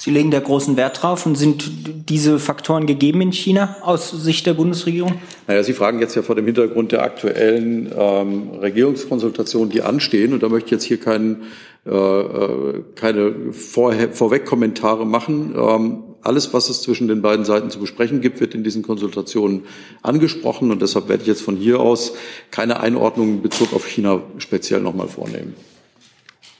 Sie 0.00 0.12
legen 0.12 0.30
da 0.30 0.38
großen 0.38 0.76
Wert 0.76 1.02
drauf 1.02 1.26
und 1.26 1.34
sind 1.34 1.68
diese 2.08 2.38
Faktoren 2.38 2.86
gegeben 2.86 3.20
in 3.20 3.32
China 3.32 3.78
aus 3.82 4.12
Sicht 4.12 4.46
der 4.46 4.54
Bundesregierung? 4.54 5.14
Naja, 5.48 5.64
Sie 5.64 5.72
fragen 5.72 5.98
jetzt 5.98 6.14
ja 6.14 6.22
vor 6.22 6.36
dem 6.36 6.44
Hintergrund 6.44 6.92
der 6.92 7.02
aktuellen 7.02 7.90
ähm, 7.98 8.50
Regierungskonsultationen, 8.60 9.70
die 9.70 9.82
anstehen. 9.82 10.32
Und 10.32 10.44
da 10.44 10.48
möchte 10.48 10.66
ich 10.66 10.70
jetzt 10.70 10.84
hier 10.84 11.00
keinen, 11.00 11.42
äh, 11.84 11.90
äh 11.90 12.82
keine 12.94 13.52
Vorher 13.52 14.12
Vorwegkommentare 14.12 15.04
machen. 15.04 15.56
Ähm, 15.58 15.98
alles, 16.28 16.52
was 16.52 16.68
es 16.68 16.82
zwischen 16.82 17.08
den 17.08 17.22
beiden 17.22 17.44
Seiten 17.44 17.70
zu 17.70 17.80
besprechen 17.80 18.20
gibt, 18.20 18.40
wird 18.40 18.54
in 18.54 18.62
diesen 18.62 18.82
Konsultationen 18.82 19.64
angesprochen. 20.02 20.70
Und 20.70 20.82
deshalb 20.82 21.08
werde 21.08 21.22
ich 21.22 21.28
jetzt 21.28 21.42
von 21.42 21.56
hier 21.56 21.80
aus 21.80 22.12
keine 22.50 22.80
Einordnung 22.80 23.28
in 23.30 23.42
Bezug 23.42 23.72
auf 23.72 23.86
China 23.86 24.22
speziell 24.36 24.80
nochmal 24.80 25.08
vornehmen. 25.08 25.54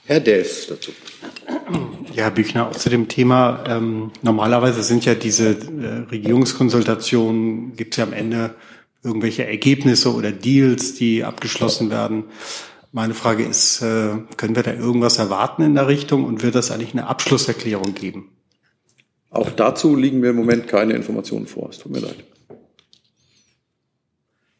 Herr 0.05 0.19
Delfs 0.19 0.65
dazu. 0.65 0.91
Ja, 2.15 2.31
Büchner, 2.31 2.67
auch 2.67 2.75
zu 2.75 2.89
dem 2.89 3.07
Thema. 3.07 3.63
Ähm, 3.67 4.11
normalerweise 4.23 4.81
sind 4.81 5.05
ja 5.05 5.13
diese 5.13 5.49
äh, 5.49 6.09
Regierungskonsultationen, 6.09 7.75
gibt 7.75 7.93
es 7.93 7.97
ja 7.97 8.05
am 8.05 8.13
Ende 8.13 8.55
irgendwelche 9.03 9.45
Ergebnisse 9.45 10.13
oder 10.13 10.31
Deals, 10.31 10.95
die 10.95 11.23
abgeschlossen 11.23 11.91
werden. 11.91 12.23
Meine 12.91 13.13
Frage 13.13 13.43
ist, 13.43 13.83
äh, 13.83 14.15
können 14.35 14.55
wir 14.55 14.63
da 14.63 14.73
irgendwas 14.73 15.19
erwarten 15.19 15.61
in 15.61 15.75
der 15.75 15.87
Richtung 15.87 16.25
und 16.25 16.41
wird 16.41 16.55
das 16.55 16.71
eigentlich 16.71 16.93
eine 16.93 17.05
Abschlusserklärung 17.05 17.93
geben? 17.93 18.29
Auch 19.31 19.51
dazu 19.51 19.95
liegen 19.95 20.19
mir 20.19 20.31
im 20.31 20.35
Moment 20.35 20.67
keine 20.67 20.93
Informationen 20.93 21.47
vor. 21.47 21.69
Es 21.69 21.77
tut 21.77 21.91
mir 21.91 21.99
leid. 21.99 22.15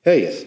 Herr 0.02 0.18
Jess. 0.18 0.46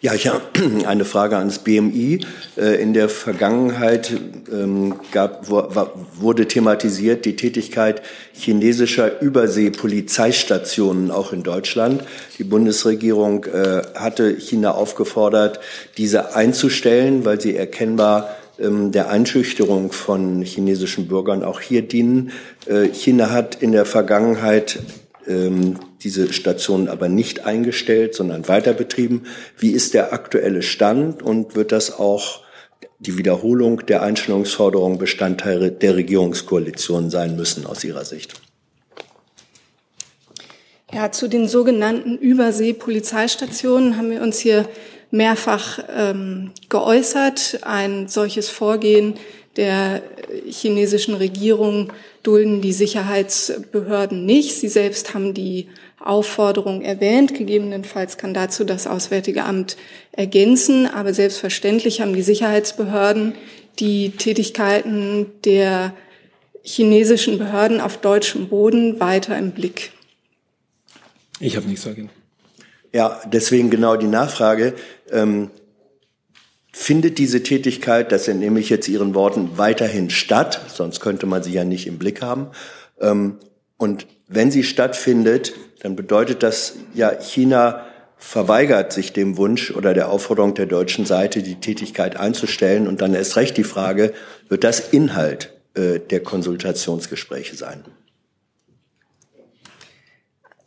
Ja, 0.00 0.14
ich 0.14 0.28
habe 0.28 0.42
eine 0.86 1.04
Frage 1.04 1.36
ans 1.36 1.58
BMI. 1.58 2.20
Äh, 2.56 2.80
in 2.80 2.94
der 2.94 3.08
Vergangenheit 3.08 4.12
ähm, 4.52 4.94
gab, 5.10 5.48
wurde 5.50 6.46
thematisiert 6.46 7.24
die 7.24 7.34
Tätigkeit 7.34 8.02
chinesischer 8.32 9.20
Überseepolizeistationen 9.20 11.10
auch 11.10 11.32
in 11.32 11.42
Deutschland. 11.42 12.04
Die 12.38 12.44
Bundesregierung 12.44 13.44
äh, 13.46 13.82
hatte 13.96 14.38
China 14.38 14.70
aufgefordert, 14.70 15.58
diese 15.96 16.36
einzustellen, 16.36 17.24
weil 17.24 17.40
sie 17.40 17.56
erkennbar 17.56 18.36
der 18.58 19.08
Einschüchterung 19.08 19.92
von 19.92 20.42
chinesischen 20.42 21.06
Bürgern 21.08 21.44
auch 21.44 21.60
hier 21.60 21.82
dienen. 21.82 22.32
Äh, 22.66 22.88
China 22.88 23.30
hat 23.30 23.62
in 23.62 23.72
der 23.72 23.84
Vergangenheit 23.84 24.80
ähm, 25.28 25.78
diese 26.02 26.32
Station 26.32 26.88
aber 26.88 27.08
nicht 27.08 27.44
eingestellt, 27.44 28.14
sondern 28.14 28.48
weiter 28.48 28.72
betrieben. 28.72 29.24
Wie 29.58 29.70
ist 29.70 29.94
der 29.94 30.12
aktuelle 30.12 30.62
Stand 30.62 31.22
und 31.22 31.54
wird 31.54 31.72
das 31.72 31.98
auch 31.98 32.42
die 32.98 33.16
Wiederholung 33.16 33.86
der 33.86 34.02
Einstellungsforderung 34.02 34.98
Bestandteil 34.98 35.70
der 35.70 35.96
Regierungskoalition 35.96 37.10
sein 37.10 37.36
müssen 37.36 37.66
aus 37.66 37.84
Ihrer 37.84 38.04
Sicht? 38.04 38.40
Ja, 40.92 41.12
zu 41.12 41.28
den 41.28 41.48
sogenannten 41.48 42.16
Übersee-Polizeistationen 42.16 43.98
haben 43.98 44.10
wir 44.10 44.22
uns 44.22 44.38
hier 44.38 44.66
mehrfach 45.10 45.78
ähm, 45.94 46.52
geäußert. 46.68 47.60
Ein 47.62 48.08
solches 48.08 48.48
Vorgehen 48.48 49.14
der 49.56 50.02
chinesischen 50.46 51.14
Regierung 51.14 51.92
dulden 52.22 52.60
die 52.60 52.72
Sicherheitsbehörden 52.72 54.26
nicht. 54.26 54.54
Sie 54.54 54.68
selbst 54.68 55.14
haben 55.14 55.34
die 55.34 55.68
Aufforderung 55.98 56.82
erwähnt. 56.82 57.34
Gegebenenfalls 57.34 58.18
kann 58.18 58.34
dazu 58.34 58.64
das 58.64 58.86
Auswärtige 58.86 59.44
Amt 59.44 59.76
ergänzen. 60.12 60.86
Aber 60.86 61.12
selbstverständlich 61.14 62.00
haben 62.00 62.14
die 62.14 62.22
Sicherheitsbehörden 62.22 63.34
die 63.78 64.10
Tätigkeiten 64.10 65.26
der 65.44 65.94
chinesischen 66.62 67.38
Behörden 67.38 67.80
auf 67.80 67.96
deutschem 67.98 68.48
Boden 68.48 69.00
weiter 69.00 69.38
im 69.38 69.52
Blick. 69.52 69.92
Ich 71.40 71.56
habe 71.56 71.66
nichts 71.66 71.84
dagegen. 71.84 72.10
Ja, 72.92 73.20
deswegen 73.26 73.70
genau 73.70 73.96
die 73.96 74.06
Nachfrage. 74.06 74.74
Ähm, 75.10 75.50
findet 76.72 77.18
diese 77.18 77.42
Tätigkeit, 77.42 78.12
das 78.12 78.28
entnehme 78.28 78.60
ich 78.60 78.70
jetzt 78.70 78.88
Ihren 78.88 79.14
Worten, 79.14 79.52
weiterhin 79.56 80.10
statt? 80.10 80.60
Sonst 80.72 81.00
könnte 81.00 81.26
man 81.26 81.42
sie 81.42 81.52
ja 81.52 81.64
nicht 81.64 81.86
im 81.86 81.98
Blick 81.98 82.22
haben. 82.22 82.48
Ähm, 83.00 83.38
und 83.76 84.06
wenn 84.26 84.50
sie 84.50 84.64
stattfindet, 84.64 85.54
dann 85.80 85.96
bedeutet 85.96 86.42
das 86.42 86.74
ja, 86.94 87.12
China 87.20 87.86
verweigert 88.16 88.92
sich 88.92 89.12
dem 89.12 89.36
Wunsch 89.36 89.70
oder 89.70 89.94
der 89.94 90.10
Aufforderung 90.10 90.54
der 90.54 90.66
deutschen 90.66 91.06
Seite, 91.06 91.42
die 91.42 91.60
Tätigkeit 91.60 92.16
einzustellen. 92.16 92.88
Und 92.88 93.00
dann 93.00 93.14
erst 93.14 93.36
recht 93.36 93.56
die 93.56 93.64
Frage, 93.64 94.12
wird 94.48 94.64
das 94.64 94.80
Inhalt 94.80 95.52
äh, 95.74 96.00
der 96.00 96.20
Konsultationsgespräche 96.20 97.56
sein? 97.56 97.84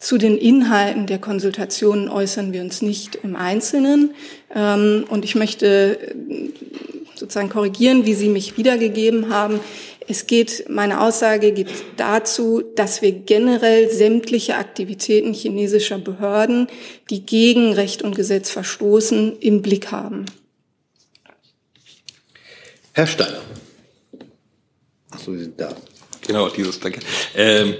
Zu 0.01 0.17
den 0.17 0.35
Inhalten 0.35 1.05
der 1.05 1.19
Konsultationen 1.19 2.09
äußern 2.09 2.53
wir 2.53 2.61
uns 2.61 2.81
nicht 2.81 3.19
im 3.21 3.35
Einzelnen. 3.35 4.15
Ähm, 4.53 5.05
und 5.07 5.23
ich 5.23 5.35
möchte 5.35 5.99
äh, 5.99 6.49
sozusagen 7.13 7.49
korrigieren, 7.49 8.03
wie 8.07 8.15
Sie 8.15 8.27
mich 8.27 8.57
wiedergegeben 8.57 9.29
haben. 9.31 9.59
Es 10.07 10.25
geht, 10.25 10.65
meine 10.67 11.01
Aussage 11.01 11.51
geht 11.51 11.67
dazu, 11.97 12.63
dass 12.75 13.03
wir 13.03 13.11
generell 13.11 13.91
sämtliche 13.91 14.55
Aktivitäten 14.55 15.35
chinesischer 15.35 15.99
Behörden, 15.99 16.65
die 17.11 17.23
gegen 17.23 17.73
Recht 17.73 18.01
und 18.01 18.15
Gesetz 18.15 18.49
verstoßen, 18.49 19.37
im 19.39 19.61
Blick 19.61 19.91
haben. 19.91 20.25
Herr 22.93 23.05
Steiner. 23.05 23.41
Achso, 25.11 25.33
Sie 25.33 25.43
sind 25.43 25.61
da. 25.61 25.75
Genau, 26.25 26.49
dieses, 26.49 26.79
danke. 26.79 27.01
Ähm, 27.35 27.75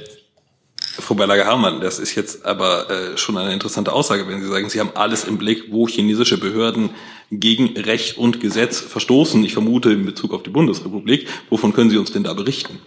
Frau 0.99 1.15
Berlage-Harmann, 1.15 1.79
das 1.79 1.99
ist 1.99 2.15
jetzt 2.15 2.45
aber 2.45 2.89
äh, 2.89 3.17
schon 3.17 3.37
eine 3.37 3.53
interessante 3.53 3.93
Aussage, 3.93 4.27
wenn 4.27 4.41
Sie 4.41 4.47
sagen, 4.47 4.69
Sie 4.69 4.79
haben 4.79 4.91
alles 4.95 5.23
im 5.23 5.37
Blick, 5.37 5.71
wo 5.71 5.87
chinesische 5.87 6.37
Behörden 6.37 6.89
gegen 7.31 7.77
Recht 7.77 8.17
und 8.17 8.41
Gesetz 8.41 8.79
verstoßen. 8.79 9.43
Ich 9.45 9.53
vermute 9.53 9.91
in 9.91 10.05
Bezug 10.05 10.33
auf 10.33 10.43
die 10.43 10.49
Bundesrepublik. 10.49 11.27
Wovon 11.49 11.73
können 11.73 11.89
Sie 11.89 11.97
uns 11.97 12.11
denn 12.11 12.23
da 12.23 12.33
berichten? 12.33 12.79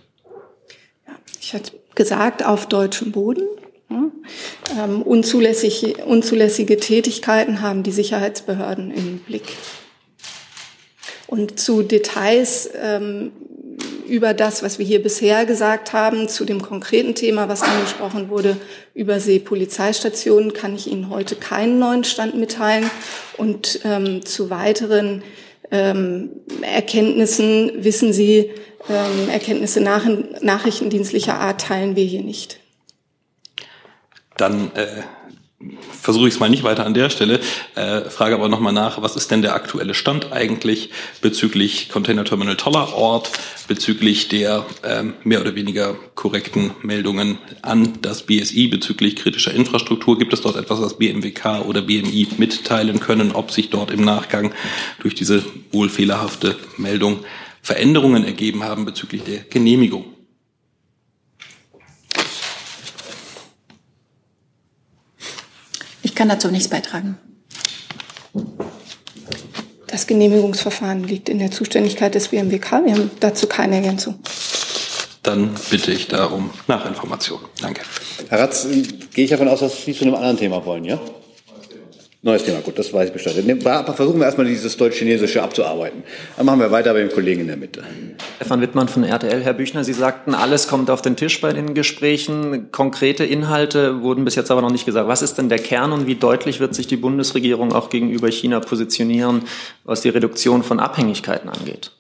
Ich 1.40 1.55
hatte 1.55 1.73
gesagt, 1.95 2.45
auf 2.45 2.69
deutschem 2.69 3.12
Boden. 3.12 3.45
Ähm, 4.79 5.03
unzulässige, 5.03 6.05
unzulässige 6.05 6.79
Tätigkeiten 6.79 7.61
haben 7.61 7.83
die 7.83 7.93
Sicherheitsbehörden 7.93 8.90
im 8.90 9.19
Blick. 9.19 9.45
Und 11.27 11.59
zu 11.59 11.83
Details 11.83 12.71
ähm, 12.81 13.33
über 14.07 14.35
das, 14.35 14.62
was 14.62 14.79
wir 14.79 14.87
hier 14.87 15.03
bisher 15.03 15.47
gesagt 15.47 15.93
haben, 15.93 16.29
zu 16.29 16.45
dem 16.45 16.62
konkreten 16.62 17.14
Thema, 17.14 17.49
was 17.49 17.62
angesprochen 17.62 18.29
wurde, 18.29 18.57
Übersee-Polizeistationen, 18.95 20.53
kann 20.53 20.75
ich 20.75 20.87
Ihnen 20.87 21.11
heute 21.11 21.37
keinen 21.37 21.79
neuen 21.79 22.05
Stand 22.05 22.35
mitteilen. 22.35 22.90
Und 23.37 23.81
ähm, 23.85 24.25
zu 24.25 24.51
weiteren 24.51 25.23
ähm, 25.71 26.31
Erkenntnissen 26.62 27.73
wissen 27.85 28.12
Sie, 28.12 28.51
ähm, 28.88 29.29
Erkenntnisse 29.31 29.81
nach, 29.81 30.05
nachrichtendienstlicher 30.40 31.35
Art 31.35 31.62
teilen 31.62 31.97
wir 31.97 32.05
hier 32.05 32.23
nicht. 32.23 32.61
Dann 34.37 34.71
äh, 34.75 34.87
versuche 35.90 36.29
ich 36.29 36.35
es 36.35 36.40
mal 36.40 36.50
nicht 36.50 36.64
weiter 36.64 36.85
an 36.87 36.94
der 36.94 37.11
Stelle, 37.11 37.40
äh, 37.74 38.03
frage 38.03 38.35
aber 38.35 38.48
nochmal 38.48 38.72
nach, 38.72 39.00
was 39.03 39.16
ist 39.16 39.31
denn 39.31 39.42
der 39.42 39.55
aktuelle 39.55 39.94
Stand 39.94 40.33
eigentlich 40.33 40.90
bezüglich 41.20 41.88
Container 41.88 42.24
Terminal 42.24 42.57
Tollerort, 42.57 43.31
bezüglich 43.68 44.29
der 44.29 44.66
äh, 44.83 45.03
mehr 45.24 45.40
oder 45.40 45.55
weniger 45.55 45.94
korrekten 46.14 46.72
Meldungen 46.83 47.38
an 47.62 47.94
das 48.03 48.24
BSI 48.24 48.68
bezüglich 48.68 49.16
kritischer 49.16 49.55
Infrastruktur? 49.55 50.18
Gibt 50.18 50.33
es 50.33 50.42
dort 50.42 50.57
etwas, 50.57 50.81
was 50.81 50.98
BMWK 50.98 51.64
oder 51.66 51.83
BMI 51.83 52.29
mitteilen 52.38 53.00
können, 53.00 53.33
ob 53.33 53.50
sich 53.50 53.70
dort 53.70 53.90
im 53.90 54.05
Nachgang 54.05 54.53
durch 55.00 55.14
diese 55.14 55.44
wohl 55.72 55.88
fehlerhafte 55.88 56.57
Meldung 56.77 57.24
Veränderungen 57.62 58.24
ergeben 58.24 58.62
haben 58.62 58.85
bezüglich 58.85 59.22
der 59.22 59.38
Genehmigung? 59.38 60.13
Ich 66.14 66.16
kann 66.16 66.29
dazu 66.29 66.48
nichts 66.48 66.68
beitragen. 66.68 67.18
Das 69.88 70.07
Genehmigungsverfahren 70.07 71.03
liegt 71.03 71.29
in 71.29 71.40
der 71.40 71.50
Zuständigkeit 71.50 72.14
des 72.14 72.29
BMWK. 72.29 72.85
Wir 72.85 72.92
haben 72.92 73.11
dazu 73.18 73.48
keine 73.48 73.74
Ergänzung. 73.74 74.20
Dann 75.24 75.57
bitte 75.70 75.90
ich 75.90 76.07
darum 76.07 76.50
Nachinformation. 76.68 77.40
Danke. 77.61 77.81
Herr 78.29 78.38
Ratz, 78.38 78.68
gehe 79.12 79.24
ich 79.24 79.31
davon 79.31 79.48
aus, 79.48 79.59
dass 79.59 79.85
Sie 79.85 79.92
zu 79.92 80.05
einem 80.05 80.14
anderen 80.14 80.37
Thema 80.37 80.64
wollen, 80.64 80.85
ja? 80.85 81.00
Neues 82.25 82.43
Thema, 82.43 82.63
gut, 82.63 82.79
das 82.79 82.91
weiß 82.91 83.09
ich 83.09 83.13
Bescheid. 83.13 83.35
Versuchen 83.35 84.19
wir 84.19 84.25
erstmal 84.25 84.47
dieses 84.47 84.79
Deutsch-Chinesische 84.79 85.43
abzuarbeiten. 85.43 86.05
Dann 86.39 86.47
machen 86.47 86.59
wir 86.59 86.71
weiter 86.71 86.95
bei 86.95 87.01
dem 87.01 87.11
Kollegen 87.11 87.43
in 87.43 87.49
der 87.49 87.59
Mitte. 87.59 87.85
Stefan 88.37 88.63
Wittmann 88.63 88.89
von 88.89 89.05
RTL. 89.05 89.43
Herr 89.43 89.53
Büchner, 89.53 89.85
Sie 89.85 89.93
sagten, 89.93 90.35
alles 90.35 90.67
kommt 90.67 90.89
auf 90.89 91.03
den 91.03 91.17
Tisch 91.17 91.43
bei 91.43 91.53
den 91.53 91.75
Gesprächen. 91.75 92.73
Konkrete 92.73 93.27
Inhalte 93.27 94.01
wurden 94.01 94.25
bis 94.25 94.37
jetzt 94.37 94.51
aber 94.51 94.63
noch 94.63 94.71
nicht 94.71 94.87
gesagt. 94.87 95.07
Was 95.07 95.21
ist 95.21 95.37
denn 95.37 95.51
der 95.51 95.59
Kern 95.59 95.93
und 95.93 96.07
wie 96.07 96.15
deutlich 96.15 96.61
wird 96.61 96.75
sich 96.75 96.87
die 96.87 96.97
Bundesregierung 96.97 97.75
auch 97.75 97.91
gegenüber 97.91 98.31
China 98.31 98.61
positionieren, 98.61 99.43
was 99.85 100.01
die 100.01 100.09
Reduktion 100.09 100.63
von 100.63 100.81
Abhängigkeiten 100.81 101.51
angeht? 101.51 101.91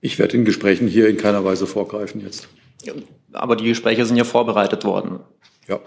Ich 0.00 0.20
werde 0.20 0.36
in 0.36 0.44
Gesprächen 0.44 0.86
hier 0.86 1.08
in 1.08 1.16
keiner 1.16 1.44
Weise 1.44 1.66
vorgreifen 1.66 2.20
jetzt. 2.20 2.46
Aber 3.32 3.56
die 3.56 3.64
Gespräche 3.64 4.06
sind 4.06 4.16
ja 4.16 4.22
vorbereitet 4.22 4.84
worden. 4.84 5.18
Ja. 5.66 5.80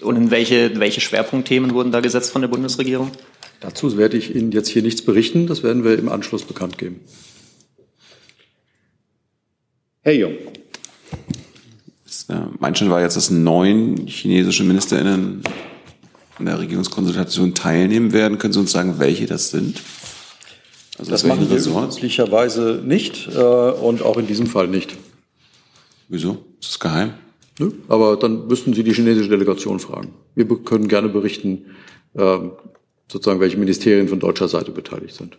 Und 0.00 0.16
in 0.16 0.30
welche, 0.30 0.78
welche 0.78 1.00
Schwerpunktthemen 1.00 1.72
wurden 1.72 1.92
da 1.92 2.00
gesetzt 2.00 2.30
von 2.30 2.42
der 2.42 2.48
Bundesregierung? 2.48 3.10
Dazu 3.60 3.96
werde 3.96 4.16
ich 4.16 4.34
Ihnen 4.34 4.52
jetzt 4.52 4.68
hier 4.68 4.82
nichts 4.82 5.02
berichten. 5.02 5.46
Das 5.46 5.62
werden 5.62 5.84
wir 5.84 5.98
im 5.98 6.08
Anschluss 6.08 6.42
bekannt 6.42 6.78
geben. 6.78 7.00
Herr 10.02 10.14
Jung. 10.14 10.32
Äh, 12.28 12.34
mein 12.58 12.74
Stand 12.74 12.90
war 12.90 13.00
jetzt, 13.00 13.16
dass 13.16 13.30
neun 13.30 14.06
chinesische 14.06 14.64
MinisterInnen 14.64 15.42
an 16.38 16.46
der 16.46 16.58
Regierungskonsultation 16.58 17.54
teilnehmen 17.54 18.12
werden. 18.12 18.38
Können 18.38 18.52
Sie 18.52 18.60
uns 18.60 18.72
sagen, 18.72 18.98
welche 18.98 19.26
das 19.26 19.50
sind? 19.50 19.80
Also 20.98 21.10
das 21.10 21.24
machen 21.24 21.48
wir 21.50 21.58
üblicherweise 21.58 22.82
nicht 22.84 23.28
äh, 23.34 23.38
und 23.38 24.02
auch 24.02 24.16
in 24.16 24.26
diesem 24.26 24.46
Fall 24.46 24.68
nicht. 24.68 24.96
Wieso? 26.08 26.44
Ist 26.60 26.70
das 26.70 26.80
geheim? 26.80 27.14
Nö, 27.58 27.72
aber 27.88 28.16
dann 28.16 28.46
müssten 28.48 28.74
Sie 28.74 28.84
die 28.84 28.92
chinesische 28.92 29.30
Delegation 29.30 29.78
fragen. 29.78 30.14
Wir 30.34 30.46
können 30.46 30.88
gerne 30.88 31.08
berichten, 31.08 31.66
äh, 32.14 32.38
sozusagen, 33.08 33.40
welche 33.40 33.56
Ministerien 33.56 34.08
von 34.08 34.20
deutscher 34.20 34.48
Seite 34.48 34.72
beteiligt 34.72 35.14
sind. 35.14 35.38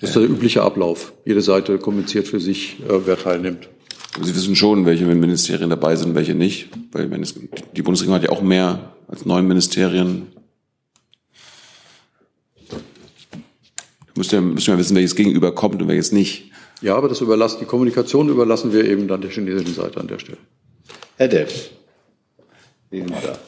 Das 0.00 0.10
ist 0.10 0.16
der 0.16 0.28
übliche 0.28 0.62
Ablauf. 0.62 1.12
Jede 1.24 1.42
Seite 1.42 1.78
kommuniziert 1.78 2.28
für 2.28 2.40
sich, 2.40 2.78
äh, 2.88 3.06
wer 3.06 3.18
teilnimmt. 3.18 3.68
Sie 4.22 4.34
wissen 4.34 4.56
schon, 4.56 4.84
welche 4.86 5.04
Ministerien 5.06 5.70
dabei 5.70 5.96
sind, 5.96 6.14
welche 6.14 6.34
nicht. 6.34 6.68
Weil 6.92 7.10
wenn 7.10 7.22
es, 7.22 7.34
die 7.76 7.82
Bundesregierung 7.82 8.20
hat 8.20 8.24
ja 8.24 8.30
auch 8.30 8.42
mehr 8.42 8.92
als 9.06 9.24
neun 9.26 9.46
Ministerien. 9.46 10.28
Ihr, 14.32 14.40
müsst 14.40 14.68
ihr 14.68 14.72
mal 14.72 14.78
wissen, 14.78 14.96
welches 14.96 15.14
Gegenüber 15.14 15.54
kommt 15.54 15.80
und 15.80 15.88
welches 15.88 16.12
nicht. 16.12 16.47
Ja, 16.80 16.96
aber 16.96 17.08
das 17.08 17.20
überlassen, 17.20 17.58
die 17.60 17.66
Kommunikation 17.66 18.28
überlassen 18.28 18.72
wir 18.72 18.84
eben 18.84 19.08
dann 19.08 19.20
der 19.20 19.30
chinesischen 19.30 19.74
Seite 19.74 20.00
an 20.00 20.06
der 20.06 20.18
Stelle. 20.18 20.38
Herr 21.16 21.28
Delf. 21.28 21.70
Sie 22.90 22.98
sind 22.98 23.10
da. 23.10 23.38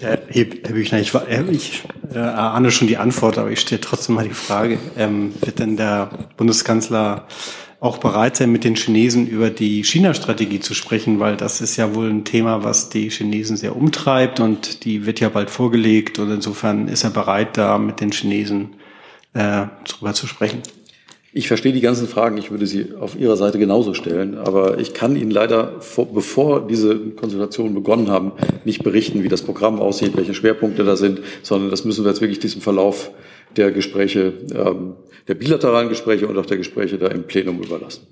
Herr, 0.00 0.20
Herr 0.28 0.44
Büchner, 0.44 1.00
ich, 1.00 1.14
ich 1.50 1.84
äh, 2.14 2.18
ahne 2.18 2.70
schon 2.70 2.86
die 2.86 2.98
Antwort, 2.98 3.38
aber 3.38 3.50
ich 3.50 3.60
stelle 3.60 3.80
trotzdem 3.80 4.14
mal 4.14 4.28
die 4.28 4.34
Frage, 4.34 4.78
ähm, 4.98 5.32
wird 5.40 5.58
denn 5.58 5.78
der 5.78 6.28
Bundeskanzler 6.36 7.26
auch 7.80 7.98
bereit 7.98 8.36
sein, 8.36 8.52
mit 8.52 8.64
den 8.64 8.74
Chinesen 8.74 9.26
über 9.26 9.48
die 9.48 9.84
China-Strategie 9.84 10.60
zu 10.60 10.74
sprechen, 10.74 11.18
weil 11.18 11.36
das 11.36 11.60
ist 11.60 11.76
ja 11.76 11.94
wohl 11.94 12.10
ein 12.10 12.24
Thema, 12.24 12.62
was 12.62 12.90
die 12.90 13.10
Chinesen 13.10 13.56
sehr 13.56 13.76
umtreibt 13.76 14.40
und 14.40 14.84
die 14.84 15.06
wird 15.06 15.20
ja 15.20 15.28
bald 15.28 15.50
vorgelegt 15.50 16.18
und 16.18 16.30
insofern 16.30 16.88
ist 16.88 17.04
er 17.04 17.10
bereit, 17.10 17.56
da 17.56 17.78
mit 17.78 18.00
den 18.00 18.12
Chinesen 18.12 18.76
äh, 19.34 19.66
drüber 19.84 20.14
zu 20.14 20.26
sprechen. 20.26 20.62
Ich 21.36 21.48
verstehe 21.48 21.74
die 21.74 21.82
ganzen 21.82 22.08
Fragen, 22.08 22.38
ich 22.38 22.50
würde 22.50 22.66
sie 22.66 22.94
auf 22.98 23.14
Ihrer 23.14 23.36
Seite 23.36 23.58
genauso 23.58 23.92
stellen, 23.92 24.38
aber 24.38 24.78
ich 24.78 24.94
kann 24.94 25.16
Ihnen 25.16 25.30
leider, 25.30 25.82
vor, 25.82 26.10
bevor 26.10 26.66
diese 26.66 26.98
Konsultationen 27.10 27.74
begonnen 27.74 28.10
haben, 28.10 28.32
nicht 28.64 28.82
berichten, 28.82 29.22
wie 29.22 29.28
das 29.28 29.42
Programm 29.42 29.78
aussieht, 29.78 30.16
welche 30.16 30.32
Schwerpunkte 30.32 30.82
da 30.82 30.96
sind, 30.96 31.20
sondern 31.42 31.68
das 31.68 31.84
müssen 31.84 32.06
wir 32.06 32.08
jetzt 32.10 32.22
wirklich 32.22 32.38
diesem 32.38 32.62
Verlauf 32.62 33.10
der 33.54 33.70
Gespräche, 33.70 34.32
ähm, 34.54 34.94
der 35.28 35.34
bilateralen 35.34 35.90
Gespräche 35.90 36.26
und 36.26 36.38
auch 36.38 36.46
der 36.46 36.56
Gespräche 36.56 36.96
da 36.96 37.08
im 37.08 37.24
Plenum 37.24 37.62
überlassen. 37.62 38.06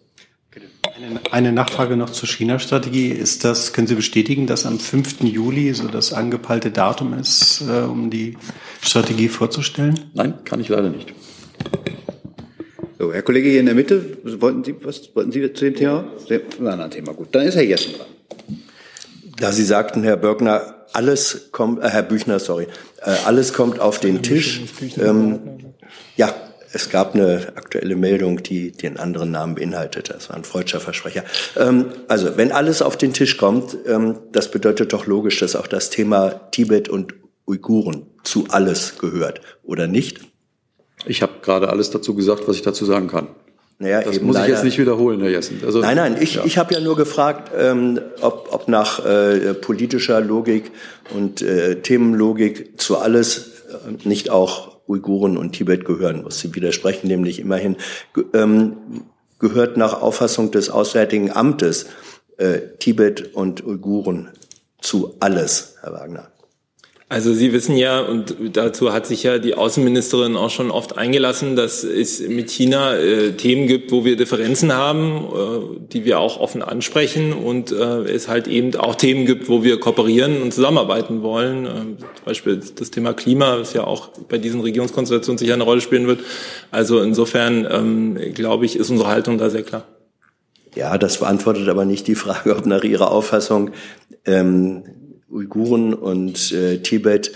Eine 1.31 1.51
Nachfrage 1.51 1.97
noch 1.97 2.11
zur 2.11 2.29
China-Strategie. 2.29 3.09
Ist 3.09 3.43
das, 3.43 3.73
können 3.73 3.87
Sie 3.87 3.95
bestätigen, 3.95 4.47
dass 4.47 4.67
am 4.67 4.79
5. 4.79 5.23
Juli 5.23 5.73
so 5.73 5.89
das 5.89 6.13
angepeilte 6.13 6.71
Datum 6.71 7.15
ist, 7.15 7.63
äh, 7.67 7.85
um 7.85 8.11
die 8.11 8.37
Strategie 8.83 9.29
vorzustellen? 9.29 10.11
Nein, 10.13 10.35
kann 10.45 10.61
ich 10.61 10.69
leider 10.69 10.91
nicht. 10.91 11.15
So, 13.05 13.13
Herr 13.13 13.21
Kollege 13.21 13.51
hier 13.51 13.61
in 13.61 13.67
der 13.67 13.75
Mitte, 13.75 14.03
wollten 14.41 14.65
Sie 14.65 14.75
was 14.83 15.15
wollten 15.15 15.31
Sie 15.31 15.53
zu 15.53 15.67
dem 15.67 15.75
Thema? 15.75 16.05
Ein 16.31 16.67
anderes 16.67 16.95
Thema, 16.95 17.13
gut. 17.13 17.29
Dann 17.33 17.47
ist 17.47 17.55
Herr 17.55 17.63
Jessen 17.63 17.93
dran. 17.93 18.07
Da 19.39 19.53
Sie 19.53 19.65
sagten, 19.65 20.03
Herr 20.05 20.17
Börgner, 20.17 20.87
alles 20.95 21.49
kommt, 21.53 21.85
äh, 21.85 21.89
Herr 21.91 22.03
Büchner, 22.03 22.39
sorry, 22.39 22.67
äh, 23.03 23.11
alles 23.27 23.53
kommt 23.53 23.79
auf 23.79 24.01
den 24.01 24.23
Tisch. 24.23 24.63
Ähm, 24.97 25.39
ja, 26.17 26.35
es 26.73 26.89
gab 26.89 27.15
eine 27.15 27.53
aktuelle 27.57 27.95
Meldung, 27.95 28.43
die 28.43 28.73
den 28.73 28.99
anderen 28.99 29.33
Namen 29.33 29.55
beinhaltet. 29.55 30.09
Das 30.09 30.31
war 30.31 30.37
ein 30.37 30.45
freudscher 30.45 30.81
Versprecher. 30.81 31.25
Ähm, 31.59 31.91
also, 32.09 32.39
wenn 32.39 32.53
alles 32.53 32.81
auf 32.81 32.97
den 32.97 33.13
Tisch 33.13 33.37
kommt, 33.37 33.77
ähm, 33.87 34.21
das 34.33 34.51
bedeutet 34.51 34.95
doch 34.95 35.05
logisch, 35.05 35.41
dass 35.41 35.57
auch 35.57 35.67
das 35.67 35.91
Thema 35.91 36.31
Tibet 36.53 36.89
und 36.89 37.13
Uiguren 37.47 38.07
zu 38.23 38.47
alles 38.49 38.97
gehört 38.97 39.43
oder 39.63 39.89
nicht? 39.89 40.21
Ich 41.07 41.23
habe 41.23 41.33
gerade 41.43 41.69
alles 41.69 41.91
dazu 41.91 42.15
gesagt, 42.15 42.47
was 42.49 42.57
ich 42.57 42.63
dazu 42.63 42.85
sagen 42.85 43.09
kann. 43.09 43.29
Naja, 43.79 44.03
das 44.03 44.21
muss 44.21 44.39
ich 44.39 44.47
jetzt 44.47 44.65
nicht 44.65 44.79
wiederholen, 44.79 45.21
Herr 45.21 45.31
Jessen. 45.31 45.61
Also, 45.67 45.81
nein, 45.81 45.97
nein, 45.97 46.17
ich, 46.21 46.37
ja. 46.37 46.45
ich 46.45 46.59
habe 46.59 46.73
ja 46.75 46.81
nur 46.81 46.97
gefragt, 46.97 47.51
ähm, 47.59 48.01
ob, 48.21 48.49
ob 48.53 48.69
nach 48.69 49.05
äh, 49.05 49.53
politischer 49.55 50.21
Logik 50.21 50.71
und 51.13 51.43
äh, 51.43 51.81
Themenlogik 51.83 52.81
zu 52.81 52.99
alles 52.99 53.65
äh, 53.69 54.09
nicht 54.09 54.31
auch 54.31 54.75
Uiguren 54.87 55.37
und 55.37 55.53
Tibet 55.53 55.85
gehören 55.85 56.23
muss. 56.23 56.39
Sie 56.39 56.55
widersprechen 56.55 57.09
nämlich 57.09 57.41
immerhin. 57.41 57.77
Ähm, 58.33 58.77
gehört 59.39 59.77
nach 59.77 60.01
Auffassung 60.01 60.53
des 60.53 60.71
Auswärtigen 60.71 61.33
Amtes 61.33 61.87
äh, 62.37 62.61
Tibet 62.79 63.35
und 63.35 63.67
Uiguren 63.67 64.29
zu 64.81 65.15
alles, 65.21 65.77
Herr 65.81 65.93
Wagner. 65.93 66.29
Also 67.07 67.35
Sie 67.35 67.53
wissen 67.53 67.77
ja, 67.77 68.01
und 68.01 68.35
dazu 68.55 68.93
hat 68.93 69.07
sich 69.07 69.23
ja 69.25 69.39
die 69.39 69.55
Außenministerin 69.55 70.37
auch 70.37 70.49
schon 70.49 70.71
oft 70.71 70.97
eingelassen, 70.97 71.55
dass 71.55 71.85
es 71.85 72.27
mit 72.27 72.51
China 72.51 72.97
äh, 72.97 73.33
Themen 73.33 73.67
gibt, 73.67 73.93
wo 73.93 74.07
wir 74.07 74.17
Differenzen 74.17 74.73
haben, 74.73 75.17
äh, 75.17 75.87
die 75.93 76.07
wir 76.07 76.19
auch 76.19 76.41
offen 76.41 76.63
ansprechen 76.63 77.35
und 77.35 77.73
äh, 77.73 78.05
es 78.05 78.27
halt 78.29 78.49
eben 78.49 78.75
auch 78.77 78.95
Themen 78.95 79.27
gibt, 79.27 79.51
wo 79.51 79.63
wir 79.63 79.79
kooperieren 79.79 80.41
und 80.41 80.55
zusammenarbeiten 80.55 81.23
wollen. 81.23 81.67
Äh, 81.67 81.71
zum 81.71 82.25
Beispiel 82.25 82.61
das 82.75 82.91
Thema 82.91 83.13
Klima, 83.13 83.57
das 83.57 83.75
ja 83.75 83.85
auch 83.85 84.09
bei 84.29 84.39
diesen 84.39 84.63
Regierungskonstellationen 84.63 85.37
sicher 85.39 85.55
eine 85.55 85.65
Rolle 85.65 85.83
spielen 85.83 86.07
wird. 86.07 86.21
Also 86.71 87.01
insofern, 87.01 87.69
ähm, 87.71 88.19
glaube 88.33 88.65
ich, 88.65 88.77
ist 88.77 88.89
unsere 88.89 89.11
Haltung 89.11 89.37
da 89.37 89.51
sehr 89.51 89.63
klar. 89.63 89.85
Ja, 90.75 90.97
das 90.97 91.19
beantwortet 91.19 91.69
aber 91.69 91.85
nicht 91.85 92.07
die 92.07 92.15
Frage, 92.15 92.57
ob 92.57 92.65
nach 92.65 92.83
Ihrer 92.83 93.13
Auffassung 93.13 93.73
ähm, 94.25 94.85
Uiguren 95.35 95.93
und 95.93 96.53
äh, 96.53 96.79
Tibet 96.79 97.33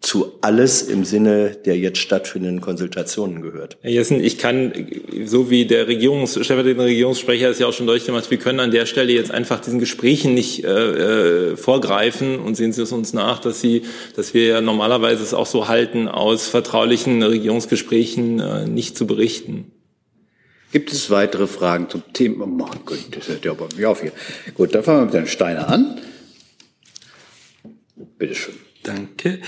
zu 0.00 0.34
alles 0.42 0.82
im 0.82 1.04
Sinne 1.04 1.56
der 1.64 1.76
jetzt 1.76 1.98
stattfindenden 1.98 2.60
Konsultationen 2.60 3.42
gehört. 3.42 3.78
Herr 3.80 3.90
Jessen, 3.90 4.22
ich 4.22 4.38
kann, 4.38 4.72
so 5.24 5.50
wie 5.50 5.66
der 5.66 5.88
Regierungs, 5.88 6.32
stellvertretende 6.32 6.84
Regierungssprecher 6.84 7.50
es 7.50 7.58
ja 7.58 7.66
auch 7.66 7.72
schon 7.72 7.88
deutlich 7.88 8.06
gemacht, 8.06 8.30
wir 8.30 8.38
können 8.38 8.60
an 8.60 8.70
der 8.70 8.86
Stelle 8.86 9.12
jetzt 9.12 9.32
einfach 9.32 9.60
diesen 9.60 9.80
Gesprächen 9.80 10.34
nicht 10.34 10.64
äh, 10.64 11.50
äh, 11.50 11.56
vorgreifen 11.56 12.38
und 12.38 12.54
sehen 12.54 12.72
Sie 12.72 12.82
es 12.82 12.92
uns 12.92 13.12
nach, 13.12 13.40
dass 13.40 13.60
Sie, 13.60 13.82
dass 14.14 14.34
wir 14.34 14.46
ja 14.46 14.60
normalerweise 14.60 15.22
es 15.22 15.34
auch 15.34 15.46
so 15.46 15.66
halten, 15.66 16.06
aus 16.06 16.46
vertraulichen 16.46 17.20
Regierungsgesprächen 17.20 18.38
äh, 18.38 18.66
nicht 18.68 18.96
zu 18.96 19.08
berichten. 19.08 19.72
Gibt 20.70 20.92
es 20.92 21.10
weitere 21.10 21.48
Fragen 21.48 21.88
zum 21.90 22.04
Thema? 22.12 22.44
Oh 22.44 22.46
mein 22.46 22.68
Gott, 22.84 22.98
das 23.10 23.28
hört 23.28 23.44
ja 23.44 23.52
bei 23.54 23.66
mir 23.76 23.90
auf 23.90 24.02
hier. 24.02 24.12
Gut, 24.54 24.74
dann 24.74 24.84
fangen 24.84 25.00
wir 25.00 25.04
mit 25.06 25.14
Herrn 25.14 25.26
Steiner 25.26 25.68
an. 25.68 25.98
Bitte 28.18 28.34
schön. 28.34 28.54
Danke. 28.82 29.40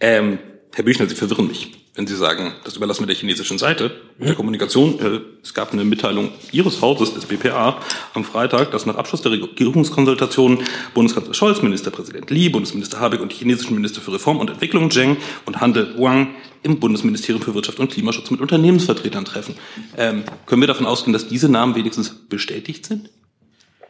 Ähm, 0.00 0.38
Herr 0.74 0.84
Büchner, 0.84 1.08
Sie 1.08 1.14
verwirren 1.14 1.48
mich, 1.48 1.72
wenn 1.94 2.06
Sie 2.06 2.16
sagen, 2.16 2.52
das 2.64 2.76
überlassen 2.76 3.02
wir 3.02 3.06
der 3.06 3.16
chinesischen 3.16 3.58
Seite. 3.58 3.90
Der 4.18 4.34
Kommunikation, 4.34 5.00
äh, 5.00 5.20
es 5.42 5.54
gab 5.54 5.72
eine 5.72 5.84
Mitteilung 5.84 6.30
Ihres 6.52 6.80
Hauses, 6.80 7.14
des 7.14 7.26
BPA, 7.26 7.80
am 8.14 8.24
Freitag, 8.24 8.70
dass 8.70 8.86
nach 8.86 8.96
Abschluss 8.96 9.22
der 9.22 9.32
Regierungskonsultation 9.32 10.62
Bundeskanzler 10.94 11.34
Scholz, 11.34 11.62
Ministerpräsident 11.62 12.30
Li, 12.30 12.48
Bundesminister 12.48 13.00
Habeck 13.00 13.20
und 13.20 13.32
die 13.32 13.36
chinesischen 13.36 13.74
Minister 13.74 14.00
für 14.00 14.12
Reform 14.12 14.38
und 14.38 14.50
Entwicklung 14.50 14.90
Zheng 14.90 15.16
und 15.46 15.60
Handel 15.60 15.94
Wang 15.98 16.34
im 16.62 16.80
Bundesministerium 16.80 17.42
für 17.42 17.54
Wirtschaft 17.54 17.78
und 17.78 17.90
Klimaschutz 17.90 18.30
mit 18.30 18.40
Unternehmensvertretern 18.40 19.24
treffen. 19.24 19.54
Ähm, 19.96 20.24
können 20.46 20.60
wir 20.60 20.68
davon 20.68 20.86
ausgehen, 20.86 21.12
dass 21.12 21.28
diese 21.28 21.48
Namen 21.48 21.74
wenigstens 21.74 22.10
bestätigt 22.10 22.86
sind? 22.86 23.10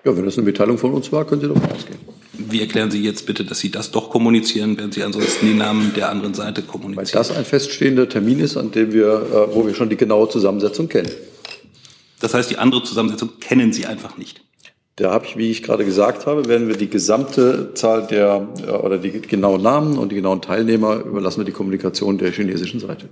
Ja, 0.05 0.17
wenn 0.17 0.25
das 0.25 0.37
eine 0.37 0.45
Mitteilung 0.45 0.79
von 0.79 0.93
uns 0.93 1.11
war, 1.13 1.27
können 1.27 1.41
Sie 1.41 1.49
davon 1.49 1.71
ausgehen. 1.71 1.99
Wie 2.39 2.61
erklären 2.61 2.91
Sie 2.91 3.03
jetzt 3.03 3.27
bitte, 3.27 3.45
dass 3.45 3.59
Sie 3.59 3.71
das 3.71 3.91
doch 3.91 4.11
kommunizieren, 4.11 4.79
während 4.79 4.95
Sie 4.95 5.03
ansonsten 5.03 5.47
die 5.47 5.55
Namen 5.55 5.93
der 5.95 6.09
anderen 6.09 6.35
Seite 6.35 6.63
kommunizieren? 6.63 7.07
Weil 7.07 7.13
das 7.13 7.31
ein 7.31 7.45
feststehender 7.45 8.09
Termin 8.09 8.39
ist, 8.39 8.57
an 8.57 8.71
dem 8.71 8.93
wir, 8.93 9.07
äh, 9.07 9.55
wo 9.55 9.67
wir 9.67 9.75
schon 9.75 9.89
die 9.89 9.97
genaue 9.97 10.29
Zusammensetzung 10.29 10.89
kennen. 10.89 11.11
Das 12.21 12.35
heißt, 12.35 12.51
die 12.51 12.59
andere 12.59 12.83
Zusammensetzung 12.85 13.41
kennen 13.41 13.73
Sie 13.73 13.87
einfach 13.87 14.17
nicht. 14.19 14.41
Da 14.97 15.13
habe 15.13 15.27
ich, 15.27 15.37
wie 15.37 15.51
ich 15.51 15.63
gerade 15.63 15.85
gesagt 15.85 16.27
habe, 16.27 16.49
werden 16.49 16.67
wir 16.67 16.77
die 16.77 16.91
gesamte 16.91 17.73
Zahl 17.75 18.07
der 18.07 18.49
äh, 18.67 18.71
oder 18.71 18.99
die 18.99 19.21
genauen 19.21 19.63
Namen 19.63 19.99
und 19.99 20.13
die 20.13 20.17
genauen 20.17 20.41
Teilnehmer 20.41 20.97
überlassen 20.97 21.41
wir 21.41 21.45
die 21.45 21.53
Kommunikation 21.53 22.19
der 22.19 22.31
chinesischen 22.31 22.81
Seite. 22.81 23.09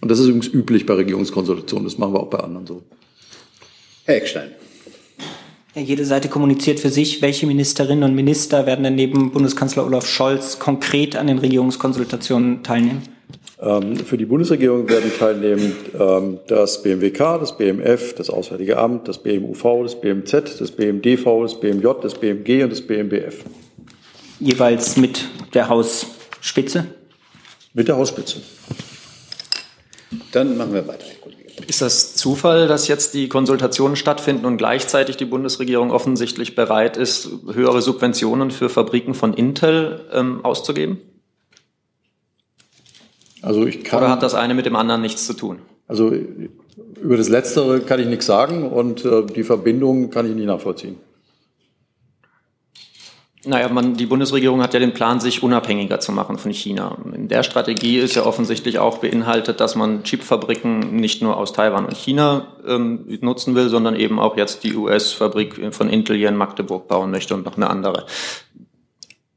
Und 0.00 0.10
das 0.10 0.18
ist 0.18 0.26
übrigens 0.26 0.48
üblich 0.48 0.86
bei 0.86 0.94
Regierungskonsultationen. 0.94 1.84
Das 1.84 1.98
machen 1.98 2.14
wir 2.14 2.20
auch 2.20 2.30
bei 2.30 2.38
anderen 2.38 2.66
so. 2.66 2.82
Herr 4.04 4.16
Eckstein. 4.16 4.50
Jede 5.74 6.04
Seite 6.04 6.28
kommuniziert 6.28 6.80
für 6.80 6.90
sich, 6.90 7.22
welche 7.22 7.46
Ministerinnen 7.46 8.02
und 8.02 8.14
Minister 8.14 8.66
werden 8.66 8.82
denn 8.82 8.96
neben 8.96 9.30
Bundeskanzler 9.30 9.86
Olaf 9.86 10.04
Scholz 10.04 10.58
konkret 10.58 11.14
an 11.14 11.28
den 11.28 11.38
Regierungskonsultationen 11.38 12.64
teilnehmen? 12.64 13.02
Ähm, 13.60 13.96
für 13.96 14.16
die 14.16 14.24
Bundesregierung 14.24 14.88
werden 14.88 15.12
teilnehmen 15.16 15.76
ähm, 15.98 16.40
das 16.48 16.82
BMWK, 16.82 17.38
das 17.38 17.56
BMF, 17.56 18.14
das 18.14 18.30
Auswärtige 18.30 18.78
Amt, 18.78 19.06
das 19.06 19.22
BMUV, 19.22 19.82
das 19.84 20.00
BMZ, 20.00 20.32
das 20.58 20.72
BMDV, 20.72 21.42
das 21.42 21.60
BMJ, 21.60 21.86
das 22.02 22.14
BMG 22.14 22.64
und 22.64 22.70
das 22.70 22.80
BMBF. 22.80 23.44
Jeweils 24.40 24.96
mit 24.96 25.28
der 25.54 25.68
Hausspitze? 25.68 26.86
Mit 27.74 27.86
der 27.86 27.96
Hausspitze. 27.96 28.38
Dann 30.32 30.56
machen 30.56 30.74
wir 30.74 30.88
weiter. 30.88 31.04
Ist 31.66 31.82
das 31.82 32.14
Zufall, 32.14 32.68
dass 32.68 32.88
jetzt 32.88 33.14
die 33.14 33.28
Konsultationen 33.28 33.96
stattfinden 33.96 34.46
und 34.46 34.56
gleichzeitig 34.56 35.16
die 35.16 35.24
Bundesregierung 35.24 35.90
offensichtlich 35.90 36.54
bereit 36.54 36.96
ist, 36.96 37.28
höhere 37.52 37.82
Subventionen 37.82 38.50
für 38.50 38.68
Fabriken 38.68 39.14
von 39.14 39.34
Intel 39.34 40.06
ähm, 40.12 40.44
auszugeben? 40.44 40.98
Also 43.42 43.66
ich 43.66 43.84
kann, 43.84 44.02
Oder 44.02 44.10
hat 44.10 44.22
das 44.22 44.34
eine 44.34 44.54
mit 44.54 44.66
dem 44.66 44.76
anderen 44.76 45.00
nichts 45.00 45.26
zu 45.26 45.34
tun? 45.34 45.58
Also 45.88 46.12
über 47.00 47.16
das 47.16 47.28
Letztere 47.28 47.80
kann 47.80 48.00
ich 48.00 48.06
nichts 48.06 48.26
sagen 48.26 48.70
und 48.70 49.04
äh, 49.04 49.24
die 49.24 49.44
Verbindung 49.44 50.10
kann 50.10 50.28
ich 50.28 50.34
nicht 50.34 50.46
nachvollziehen. 50.46 50.96
Naja, 53.46 53.70
man, 53.70 53.94
die 53.94 54.04
Bundesregierung 54.04 54.62
hat 54.62 54.74
ja 54.74 54.80
den 54.80 54.92
Plan, 54.92 55.18
sich 55.18 55.42
unabhängiger 55.42 55.98
zu 55.98 56.12
machen 56.12 56.36
von 56.36 56.52
China. 56.52 56.98
In 57.14 57.28
der 57.28 57.42
Strategie 57.42 57.98
ist 57.98 58.14
ja 58.14 58.26
offensichtlich 58.26 58.78
auch 58.78 58.98
beinhaltet, 58.98 59.60
dass 59.60 59.76
man 59.76 60.02
Chipfabriken 60.02 60.96
nicht 60.96 61.22
nur 61.22 61.38
aus 61.38 61.54
Taiwan 61.54 61.86
und 61.86 61.96
China 61.96 62.48
ähm, 62.66 63.06
nutzen 63.22 63.54
will, 63.54 63.70
sondern 63.70 63.96
eben 63.96 64.18
auch 64.18 64.36
jetzt 64.36 64.62
die 64.62 64.76
US-Fabrik 64.76 65.72
von 65.74 65.88
Intel 65.88 66.16
hier 66.16 66.28
in 66.28 66.36
Magdeburg 66.36 66.86
bauen 66.86 67.10
möchte 67.10 67.34
und 67.34 67.46
noch 67.46 67.56
eine 67.56 67.70
andere. 67.70 68.04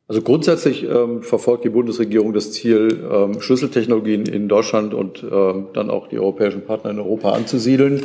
Also 0.09 0.21
grundsätzlich 0.21 0.83
ähm, 0.83 1.23
verfolgt 1.23 1.63
die 1.63 1.69
Bundesregierung 1.69 2.33
das 2.33 2.51
Ziel, 2.51 3.07
ähm, 3.09 3.39
Schlüsseltechnologien 3.39 4.25
in 4.25 4.49
Deutschland 4.49 4.93
und 4.93 5.23
ähm, 5.23 5.67
dann 5.73 5.89
auch 5.89 6.09
die 6.09 6.19
europäischen 6.19 6.65
Partner 6.65 6.91
in 6.91 6.99
Europa 6.99 7.31
anzusiedeln 7.31 8.03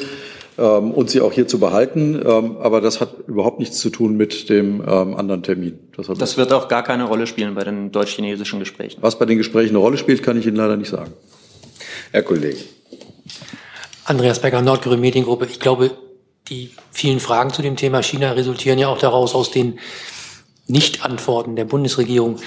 ähm, 0.59 0.91
und 0.91 1.09
sie 1.09 1.21
auch 1.21 1.33
hier 1.33 1.47
zu 1.47 1.59
behalten. 1.59 2.21
Ähm, 2.25 2.57
aber 2.59 2.81
das 2.81 3.01
hat 3.01 3.15
überhaupt 3.27 3.59
nichts 3.59 3.79
zu 3.79 3.91
tun 3.91 4.17
mit 4.17 4.49
dem 4.49 4.83
ähm, 4.87 5.15
anderen 5.15 5.43
Termin. 5.43 5.79
Das, 5.97 6.09
das 6.19 6.37
wird 6.37 6.53
auch 6.53 6.69
gar 6.69 6.83
keine 6.83 7.05
Rolle 7.05 7.27
spielen 7.27 7.55
bei 7.55 7.65
den 7.65 7.93
deutsch-chinesischen 7.93 8.59
Gesprächen. 8.59 8.99
Was 9.01 9.19
bei 9.19 9.25
den 9.25 9.39
Gesprächen 9.39 9.71
eine 9.71 9.79
Rolle 9.79 9.99
spielt, 9.99 10.23
kann 10.23 10.39
ich 10.39 10.47
Ihnen 10.47 10.57
leider 10.57 10.77
nicht 10.77 10.91
sagen. 10.91 11.13
Herr 12.11 12.23
Kollege. 12.23 12.59
Andreas 14.05 14.41
Becker, 14.41 14.63
Nordkorea 14.63 14.99
Mediengruppe. 14.99 15.47
Ich 15.47 15.61
glaube, 15.61 15.91
die 16.49 16.71
vielen 16.91 17.21
Fragen 17.21 17.53
zu 17.53 17.63
dem 17.63 17.77
Thema 17.77 18.03
China 18.03 18.33
resultieren 18.33 18.79
ja 18.79 18.89
auch 18.89 18.99
daraus 18.99 19.35
aus 19.35 19.51
den 19.51 19.79
Nicht-Antworten 20.67 21.57
der 21.57 21.67
Bundesregierung. 21.67 22.39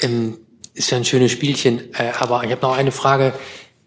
Ähm, 0.00 0.38
ist 0.74 0.90
ja 0.90 0.96
ein 0.96 1.04
schönes 1.04 1.32
Spielchen. 1.32 1.92
Äh, 1.94 2.12
aber 2.18 2.44
ich 2.44 2.50
habe 2.50 2.62
noch 2.62 2.76
eine 2.76 2.92
Frage. 2.92 3.34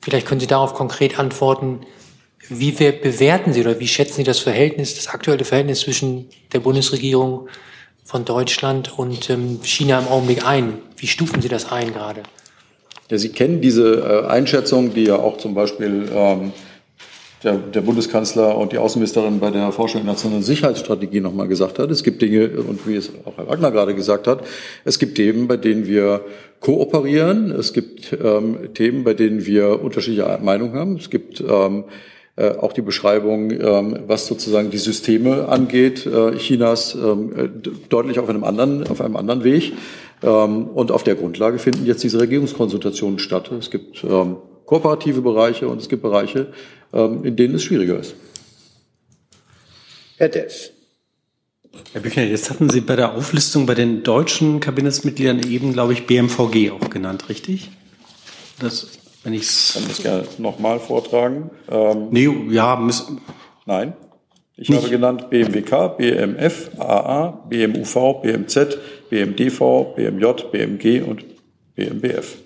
Vielleicht 0.02 0.28
können 0.28 0.40
Sie 0.40 0.48
darauf 0.48 0.74
konkret 0.74 1.18
antworten. 1.18 1.82
Wie 2.50 2.72
bewerten 2.72 3.54
Sie 3.54 3.62
oder 3.62 3.80
wie 3.80 3.88
schätzen 3.88 4.18
Sie 4.18 4.24
das 4.24 4.40
Verhältnis, 4.40 4.96
das 4.96 5.08
aktuelle 5.08 5.46
Verhältnis 5.46 5.82
zwischen 5.82 6.30
der 6.54 6.60
Bundesregierung 6.60 7.48
von 8.04 8.24
Deutschland 8.24 8.98
und 8.98 9.30
ähm, 9.30 9.60
China 9.64 10.00
im 10.00 10.08
Augenblick 10.08 10.46
ein? 10.46 10.78
Wie 10.98 11.08
stufen 11.08 11.42
Sie 11.42 11.48
das 11.48 11.72
ein 11.72 11.92
gerade? 11.92 12.24
Ja, 13.10 13.18
Sie 13.18 13.30
kennen 13.30 13.62
diese 13.62 14.24
äh, 14.26 14.28
Einschätzung, 14.28 14.94
die 14.94 15.06
ja 15.06 15.18
auch 15.18 15.38
zum 15.38 15.56
Beispiel 15.56 16.08
ähm, 16.14 16.52
der, 17.44 17.58
der, 17.58 17.82
Bundeskanzler 17.82 18.58
und 18.58 18.72
die 18.72 18.78
Außenministerin 18.78 19.40
bei 19.40 19.52
der 19.52 19.72
Vorstellung 19.72 20.06
der 20.06 20.14
nationalen 20.14 20.44
Sicherheitsstrategie 20.44 21.22
nochmal 21.22 21.48
gesagt 21.48 21.80
hat. 21.80 21.90
Es 21.92 22.04
gibt 22.04 22.22
Dinge, 22.22 22.50
und 22.50 22.88
wie 22.88 22.96
es 22.96 23.12
auch 23.26 23.38
Herr 23.38 23.48
Wagner 23.48 23.72
gerade 23.72 23.94
gesagt 23.96 24.28
hat, 24.28 24.44
es 24.84 24.98
gibt 25.00 25.16
Themen, 25.16 25.48
bei 25.48 25.58
denen 25.58 25.86
wir 25.88 26.22
kooperieren. 26.60 27.52
Es 27.52 27.74
gibt 27.74 28.16
ähm, 28.24 28.74
Themen, 28.74 29.04
bei 29.04 29.14
denen 29.14 29.46
wir 29.46 29.82
unterschiedliche 29.82 30.40
Meinungen 30.42 30.74
haben. 30.74 30.96
Es 30.98 31.10
gibt 31.10 31.42
ähm, 31.42 31.84
äh, 32.38 32.50
auch 32.50 32.74
die 32.74 32.82
Beschreibung, 32.82 33.52
ähm, 33.52 34.00
was 34.08 34.28
sozusagen 34.28 34.70
die 34.70 34.78
Systeme 34.78 35.48
angeht, 35.48 36.06
äh, 36.06 36.36
Chinas 36.38 36.96
ähm, 36.96 37.34
äh, 37.38 37.70
deutlich 37.90 38.20
auf 38.20 38.30
einem 38.30 38.44
anderen, 38.44 38.88
auf 38.88 39.02
einem 39.02 39.16
anderen 39.16 39.44
Weg. 39.44 39.74
Ähm, 40.22 40.68
und 40.68 40.92
auf 40.92 41.04
der 41.04 41.16
Grundlage 41.16 41.60
finden 41.60 41.86
jetzt 41.86 42.04
diese 42.04 42.20
Regierungskonsultationen 42.20 43.20
statt. 43.20 43.52
Es 43.52 43.70
gibt 43.70 44.04
ähm, 44.04 44.38
kooperative 44.66 45.22
Bereiche 45.22 45.68
und 45.68 45.82
es 45.82 45.90
gibt 45.90 46.02
Bereiche, 46.02 46.48
ähm, 46.94 47.24
in 47.24 47.36
denen 47.36 47.56
es 47.56 47.64
schwieriger 47.64 48.00
ist. 48.00 48.16
Herr 50.18 50.30
Dess. 50.30 50.72
Herr 51.92 52.02
Büchner, 52.02 52.24
jetzt 52.24 52.50
hatten 52.50 52.70
Sie 52.70 52.82
bei 52.82 52.96
der 52.96 53.14
Auflistung 53.14 53.66
bei 53.66 53.76
den 53.76 54.04
deutschen 54.04 54.62
Kabinettsmitgliedern 54.62 55.42
eben, 55.50 55.74
glaube 55.74 55.94
ich, 55.94 56.08
BMVG 56.08 56.72
auch 56.72 56.90
genannt, 56.90 57.28
richtig? 57.28 57.70
Das, 58.60 58.88
wenn 59.26 59.34
ich 59.34 59.42
es. 59.42 59.74
Kann 59.74 59.84
das 59.88 60.02
gerne 60.02 60.24
nochmal 60.38 60.80
vortragen? 60.80 61.50
Ähm, 61.70 62.08
nee, 62.12 62.30
ja, 62.52 62.76
müssen. 62.78 63.20
Nein. 63.66 63.94
Ich 64.56 64.70
Nicht. 64.70 64.78
habe 64.78 64.90
genannt 64.90 65.30
BMWK, 65.30 65.98
BMF, 65.98 66.72
AA, 66.80 67.32
BMUV, 67.50 68.22
BMZ, 68.22 68.78
BMDV, 69.10 69.96
BMJ, 69.96 70.26
BMG 70.50 71.02
und 71.06 71.26
BMBF. 71.76 72.38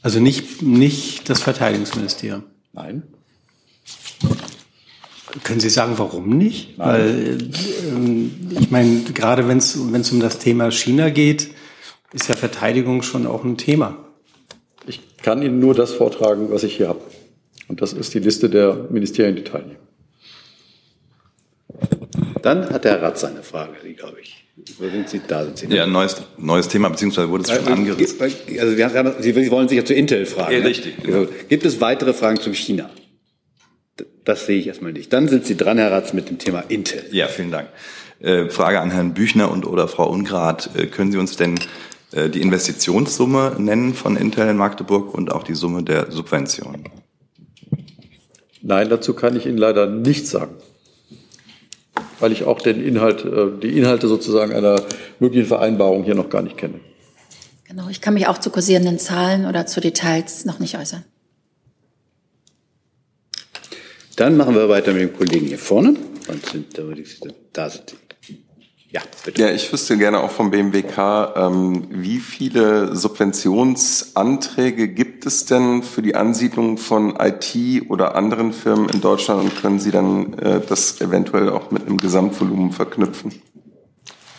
Also 0.00 0.18
nicht, 0.18 0.62
nicht 0.62 1.28
das 1.28 1.42
Verteidigungsministerium? 1.42 2.44
Nein. 2.72 3.02
Können 5.44 5.60
Sie 5.60 5.68
sagen, 5.68 5.94
warum 5.96 6.38
nicht? 6.38 6.78
Nein. 6.78 6.88
Weil 6.88 7.38
äh, 8.54 8.58
ich 8.60 8.70
meine, 8.70 9.00
gerade 9.12 9.46
wenn 9.46 9.58
es 9.58 9.76
um 9.76 10.20
das 10.20 10.38
Thema 10.38 10.70
China 10.70 11.10
geht, 11.10 11.50
ist 12.12 12.28
ja 12.28 12.34
Verteidigung 12.34 13.02
schon 13.02 13.26
auch 13.26 13.44
ein 13.44 13.58
Thema. 13.58 14.09
Ich 15.20 15.24
kann 15.24 15.42
Ihnen 15.42 15.60
nur 15.60 15.74
das 15.74 15.92
vortragen, 15.92 16.50
was 16.50 16.62
ich 16.62 16.78
hier 16.78 16.88
habe. 16.88 17.02
Und 17.68 17.82
das 17.82 17.92
ist 17.92 18.14
die 18.14 18.20
Liste 18.20 18.48
der 18.48 18.86
Ministerien, 18.88 19.36
die 19.36 19.44
teilnehmen. 19.44 19.76
Dann 22.40 22.70
hat 22.70 22.86
der 22.86 23.02
Rat 23.02 23.18
seine 23.18 23.42
Frage, 23.42 23.74
die 23.84 23.92
glaube 23.92 24.16
ich. 24.22 24.46
Wo 24.78 24.88
sind 24.88 25.10
Sie? 25.10 25.20
Da 25.28 25.44
sind 25.44 25.58
Sie. 25.58 25.66
Ja, 25.66 25.86
neues, 25.86 26.16
neues 26.38 26.68
Thema, 26.68 26.88
beziehungsweise 26.88 27.28
wurde 27.28 27.44
es 27.44 27.50
schon 27.50 27.66
äh, 27.66 27.70
angerissen. 27.70 28.18
Also 28.22 29.12
Sie 29.20 29.50
wollen 29.50 29.68
sich 29.68 29.76
ja 29.76 29.84
zu 29.84 29.92
Intel 29.92 30.24
fragen. 30.24 30.54
Ja, 30.54 30.60
richtig. 30.60 30.96
Ne? 30.98 31.04
Genau. 31.04 31.26
Gibt 31.50 31.66
es 31.66 31.82
weitere 31.82 32.14
Fragen 32.14 32.40
zum 32.40 32.54
China? 32.54 32.88
Das 34.24 34.46
sehe 34.46 34.58
ich 34.58 34.68
erstmal 34.68 34.92
nicht. 34.92 35.12
Dann 35.12 35.28
sind 35.28 35.44
Sie 35.44 35.54
dran, 35.54 35.76
Herr 35.76 35.92
Ratz, 35.92 36.14
mit 36.14 36.30
dem 36.30 36.38
Thema 36.38 36.60
Intel. 36.68 37.04
Ja, 37.12 37.28
vielen 37.28 37.50
Dank. 37.50 37.68
Äh, 38.20 38.48
Frage 38.48 38.80
an 38.80 38.90
Herrn 38.90 39.12
Büchner 39.12 39.50
und 39.50 39.66
oder 39.66 39.86
Frau 39.86 40.10
Ungrad. 40.10 40.70
Äh, 40.76 40.86
können 40.86 41.12
Sie 41.12 41.18
uns 41.18 41.36
denn 41.36 41.56
äh, 41.56 41.60
die 42.12 42.40
Investitionssumme 42.40 43.56
nennen 43.58 43.94
von 43.94 44.16
Intel 44.16 44.48
in 44.48 44.56
Magdeburg 44.56 45.14
und 45.14 45.30
auch 45.32 45.44
die 45.44 45.54
Summe 45.54 45.82
der 45.82 46.10
Subvention? 46.10 46.84
Nein, 48.62 48.88
dazu 48.88 49.14
kann 49.14 49.36
ich 49.36 49.46
Ihnen 49.46 49.58
leider 49.58 49.86
nichts 49.86 50.30
sagen. 50.30 50.56
Weil 52.18 52.32
ich 52.32 52.44
auch 52.44 52.60
den 52.60 52.84
Inhalt, 52.84 53.24
äh, 53.24 53.58
die 53.62 53.78
Inhalte 53.78 54.06
sozusagen 54.06 54.52
einer 54.52 54.82
möglichen 55.18 55.46
Vereinbarung 55.46 56.04
hier 56.04 56.14
noch 56.14 56.28
gar 56.28 56.42
nicht 56.42 56.56
kenne. 56.58 56.80
Genau, 57.66 57.88
ich 57.88 58.00
kann 58.00 58.14
mich 58.14 58.26
auch 58.26 58.38
zu 58.38 58.50
kursierenden 58.50 58.98
Zahlen 58.98 59.46
oder 59.46 59.64
zu 59.64 59.80
Details 59.80 60.44
noch 60.44 60.58
nicht 60.58 60.76
äußern. 60.76 61.04
Dann 64.16 64.36
machen 64.36 64.54
wir 64.54 64.68
weiter 64.68 64.92
mit 64.92 65.02
dem 65.02 65.16
Kollegen 65.16 65.46
hier 65.46 65.58
vorne. 65.58 65.94
Da 67.52 67.70
sind 67.70 67.90
Sie. 67.90 67.96
Ja, 68.92 69.02
bitte. 69.24 69.40
Ja, 69.40 69.50
ich 69.50 69.72
wüsste 69.72 69.96
gerne 69.96 70.20
auch 70.20 70.32
vom 70.32 70.50
BMWK, 70.50 71.36
ähm, 71.36 71.86
wie 71.90 72.18
viele 72.18 72.96
Subventionsanträge 72.96 74.88
gibt 74.88 75.26
es 75.26 75.44
denn 75.44 75.84
für 75.84 76.02
die 76.02 76.16
Ansiedlung 76.16 76.76
von 76.76 77.16
IT 77.20 77.88
oder 77.88 78.16
anderen 78.16 78.52
Firmen 78.52 78.88
in 78.88 79.00
Deutschland 79.00 79.42
und 79.44 79.62
können 79.62 79.78
Sie 79.78 79.92
dann 79.92 80.34
äh, 80.38 80.60
das 80.60 81.00
eventuell 81.00 81.50
auch 81.50 81.70
mit 81.70 81.86
einem 81.86 81.98
Gesamtvolumen 81.98 82.72
verknüpfen? 82.72 83.40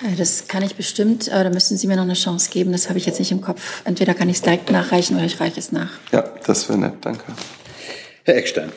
Äh, 0.02 0.18
das 0.18 0.50
kann 0.50 0.64
ich 0.64 0.76
bestimmt, 0.76 1.32
aber 1.32 1.46
da 1.46 1.50
müssen 1.50 1.78
Sie 1.78 1.88
mir 1.88 1.96
noch 1.96 2.04
eine 2.04 2.14
Chance 2.14 2.50
geben. 2.52 2.74
Das 2.74 2.90
habe 2.90 3.00
ich 3.00 3.06
jetzt 3.06 3.20
nicht 3.20 3.32
im 3.32 3.40
Kopf. 3.40 3.82
Entweder 3.86 4.14
kann 4.14 4.28
ich 4.28 4.38
es 4.38 4.42
direkt 4.42 4.70
nachreichen 4.70 5.16
oder 5.16 5.26
ich 5.26 5.40
reiche 5.40 5.60
es 5.60 5.72
nach. 5.72 5.92
Ja, 6.12 6.24
das 6.46 6.68
wäre 6.68 6.78
nett. 6.78 6.96
Danke. 7.00 7.24
Herr 8.26 8.36
Eckstein. 8.36 8.74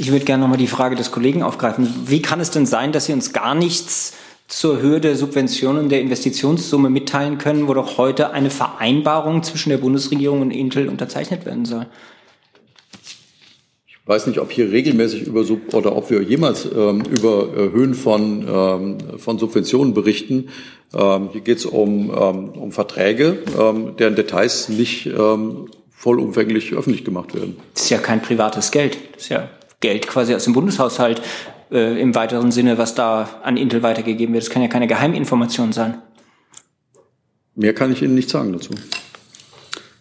Ich 0.00 0.12
würde 0.12 0.24
gerne 0.24 0.42
nochmal 0.42 0.58
die 0.58 0.68
Frage 0.68 0.94
des 0.94 1.10
Kollegen 1.10 1.42
aufgreifen. 1.42 1.92
Wie 2.06 2.22
kann 2.22 2.38
es 2.38 2.52
denn 2.52 2.66
sein, 2.66 2.92
dass 2.92 3.06
Sie 3.06 3.12
uns 3.12 3.32
gar 3.32 3.56
nichts 3.56 4.14
zur 4.46 4.80
Höhe 4.80 5.00
der 5.00 5.16
Subventionen 5.16 5.88
der 5.88 6.00
Investitionssumme 6.00 6.88
mitteilen 6.88 7.38
können, 7.38 7.66
wo 7.66 7.74
doch 7.74 7.98
heute 7.98 8.30
eine 8.30 8.50
Vereinbarung 8.50 9.42
zwischen 9.42 9.70
der 9.70 9.78
Bundesregierung 9.78 10.40
und 10.40 10.52
Intel 10.52 10.88
unterzeichnet 10.88 11.44
werden 11.44 11.64
soll? 11.64 11.86
Ich 13.88 13.98
weiß 14.06 14.28
nicht, 14.28 14.38
ob 14.38 14.52
hier 14.52 14.70
regelmäßig 14.70 15.26
über 15.26 15.42
Sub 15.44 15.74
oder 15.74 15.94
ob 15.94 16.10
wir 16.10 16.22
jemals 16.22 16.64
ähm, 16.64 17.02
über 17.02 17.48
äh, 17.54 17.72
Höhen 17.72 17.94
von, 17.94 18.46
ähm, 18.48 19.18
von 19.18 19.38
Subventionen 19.38 19.94
berichten. 19.94 20.48
Ähm, 20.94 21.28
hier 21.32 21.42
geht 21.42 21.58
es 21.58 21.66
um, 21.66 22.10
ähm, 22.10 22.48
um 22.50 22.72
Verträge, 22.72 23.38
ähm, 23.58 23.96
deren 23.98 24.14
Details 24.14 24.68
nicht 24.70 25.06
ähm, 25.06 25.66
vollumfänglich 25.90 26.72
öffentlich 26.72 27.04
gemacht 27.04 27.34
werden. 27.34 27.56
Das 27.74 27.82
ist 27.82 27.90
ja 27.90 27.98
kein 27.98 28.22
privates 28.22 28.70
Geld. 28.70 28.96
Das 29.12 29.24
ist 29.24 29.28
ja 29.28 29.50
Geld 29.80 30.06
quasi 30.06 30.34
aus 30.34 30.44
dem 30.44 30.52
Bundeshaushalt 30.52 31.22
äh, 31.70 32.00
im 32.00 32.14
weiteren 32.14 32.50
Sinne, 32.50 32.78
was 32.78 32.94
da 32.94 33.40
an 33.42 33.56
Intel 33.56 33.82
weitergegeben 33.82 34.34
wird. 34.34 34.44
Das 34.44 34.50
kann 34.50 34.62
ja 34.62 34.68
keine 34.68 34.86
Geheiminformation 34.86 35.72
sein. 35.72 36.02
Mehr 37.54 37.74
kann 37.74 37.92
ich 37.92 38.02
Ihnen 38.02 38.14
nicht 38.14 38.30
sagen 38.30 38.52
dazu. 38.52 38.70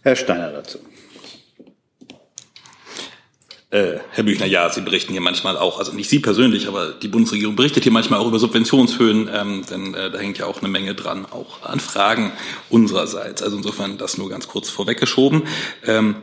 Herr 0.03 0.15
Steiner 0.15 0.51
dazu. 0.51 0.79
Äh, 3.69 3.97
Herr 4.11 4.23
Büchner, 4.23 4.45
ja, 4.45 4.69
Sie 4.69 4.79
berichten 4.79 5.11
hier 5.11 5.21
manchmal 5.21 5.57
auch, 5.57 5.77
also 5.77 5.91
nicht 5.91 6.09
Sie 6.09 6.19
persönlich, 6.19 6.69
aber 6.69 6.93
die 6.93 7.09
Bundesregierung 7.09 7.57
berichtet 7.57 7.83
hier 7.83 7.91
manchmal 7.91 8.19
auch 8.21 8.27
über 8.27 8.39
Subventionshöhen, 8.39 9.29
ähm, 9.33 9.65
denn 9.69 9.93
äh, 9.93 10.09
da 10.09 10.19
hängt 10.19 10.37
ja 10.37 10.45
auch 10.45 10.59
eine 10.59 10.69
Menge 10.69 10.95
dran, 10.95 11.25
auch 11.25 11.63
an 11.63 11.81
Fragen 11.81 12.31
unsererseits. 12.69 13.43
Also 13.43 13.57
insofern 13.57 13.97
das 13.97 14.17
nur 14.17 14.29
ganz 14.29 14.47
kurz 14.47 14.69
vorweggeschoben. 14.69 15.43
Ähm, 15.85 16.15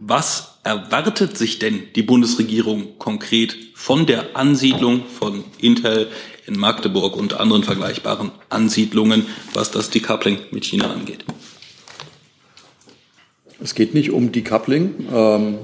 was 0.00 0.53
erwartet 0.64 1.36
sich 1.36 1.58
denn 1.58 1.82
die 1.94 2.02
Bundesregierung 2.02 2.98
konkret 2.98 3.56
von 3.74 4.06
der 4.06 4.36
Ansiedlung 4.36 5.04
von 5.06 5.44
Intel 5.60 6.08
in 6.46 6.58
Magdeburg 6.58 7.16
und 7.16 7.38
anderen 7.38 7.62
vergleichbaren 7.62 8.32
Ansiedlungen, 8.48 9.26
was 9.52 9.70
das 9.70 9.90
Decoupling 9.90 10.38
mit 10.50 10.64
China 10.64 10.90
angeht? 10.90 11.24
Es 13.62 13.74
geht 13.74 13.94
nicht 13.94 14.10
um 14.10 14.32
Decoupling. 14.32 15.06
Ähm, 15.12 15.58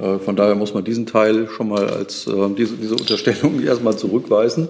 äh, 0.00 0.18
von 0.18 0.36
daher 0.36 0.54
muss 0.54 0.72
man 0.72 0.84
diesen 0.84 1.06
Teil 1.06 1.48
schon 1.48 1.68
mal 1.68 1.88
als 1.88 2.26
äh, 2.26 2.32
diese, 2.56 2.76
diese 2.76 2.94
Unterstellung 2.94 3.62
erstmal 3.64 3.96
zurückweisen 3.96 4.68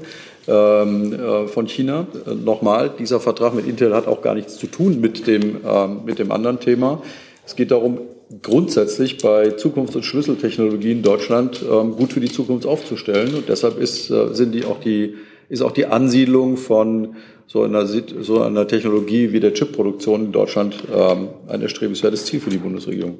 ähm, 0.48 1.12
äh, 1.12 1.46
von 1.46 1.66
China. 1.66 2.06
Äh, 2.26 2.34
nochmal, 2.34 2.90
dieser 2.98 3.20
Vertrag 3.20 3.54
mit 3.54 3.66
Intel 3.66 3.94
hat 3.94 4.06
auch 4.06 4.22
gar 4.22 4.34
nichts 4.34 4.56
zu 4.56 4.66
tun 4.66 5.00
mit 5.00 5.26
dem, 5.26 5.60
ähm, 5.64 6.04
mit 6.04 6.18
dem 6.18 6.32
anderen 6.32 6.60
Thema. 6.60 7.02
Es 7.46 7.56
geht 7.56 7.70
darum, 7.70 8.00
grundsätzlich 8.42 9.18
bei 9.18 9.50
Zukunfts- 9.50 9.96
und 9.96 10.04
Schlüsseltechnologien 10.04 11.02
Deutschland 11.02 11.62
ähm, 11.62 11.92
gut 11.96 12.12
für 12.12 12.20
die 12.20 12.30
Zukunft 12.30 12.66
aufzustellen. 12.66 13.34
Und 13.34 13.48
deshalb 13.48 13.78
ist, 13.78 14.10
äh, 14.10 14.34
sind 14.34 14.52
die 14.52 14.64
auch 14.64 14.80
die, 14.80 15.14
ist 15.48 15.62
auch 15.62 15.72
die 15.72 15.86
Ansiedlung 15.86 16.56
von 16.56 17.16
so 17.46 17.62
einer, 17.62 17.86
so 17.86 18.40
einer 18.40 18.66
Technologie 18.66 19.32
wie 19.32 19.40
der 19.40 19.52
Chipproduktion 19.52 20.26
in 20.26 20.32
Deutschland 20.32 20.76
ähm, 20.92 21.28
ein 21.48 21.60
erstrebenswertes 21.60 22.24
Ziel 22.24 22.40
für 22.40 22.50
die 22.50 22.58
Bundesregierung. 22.58 23.18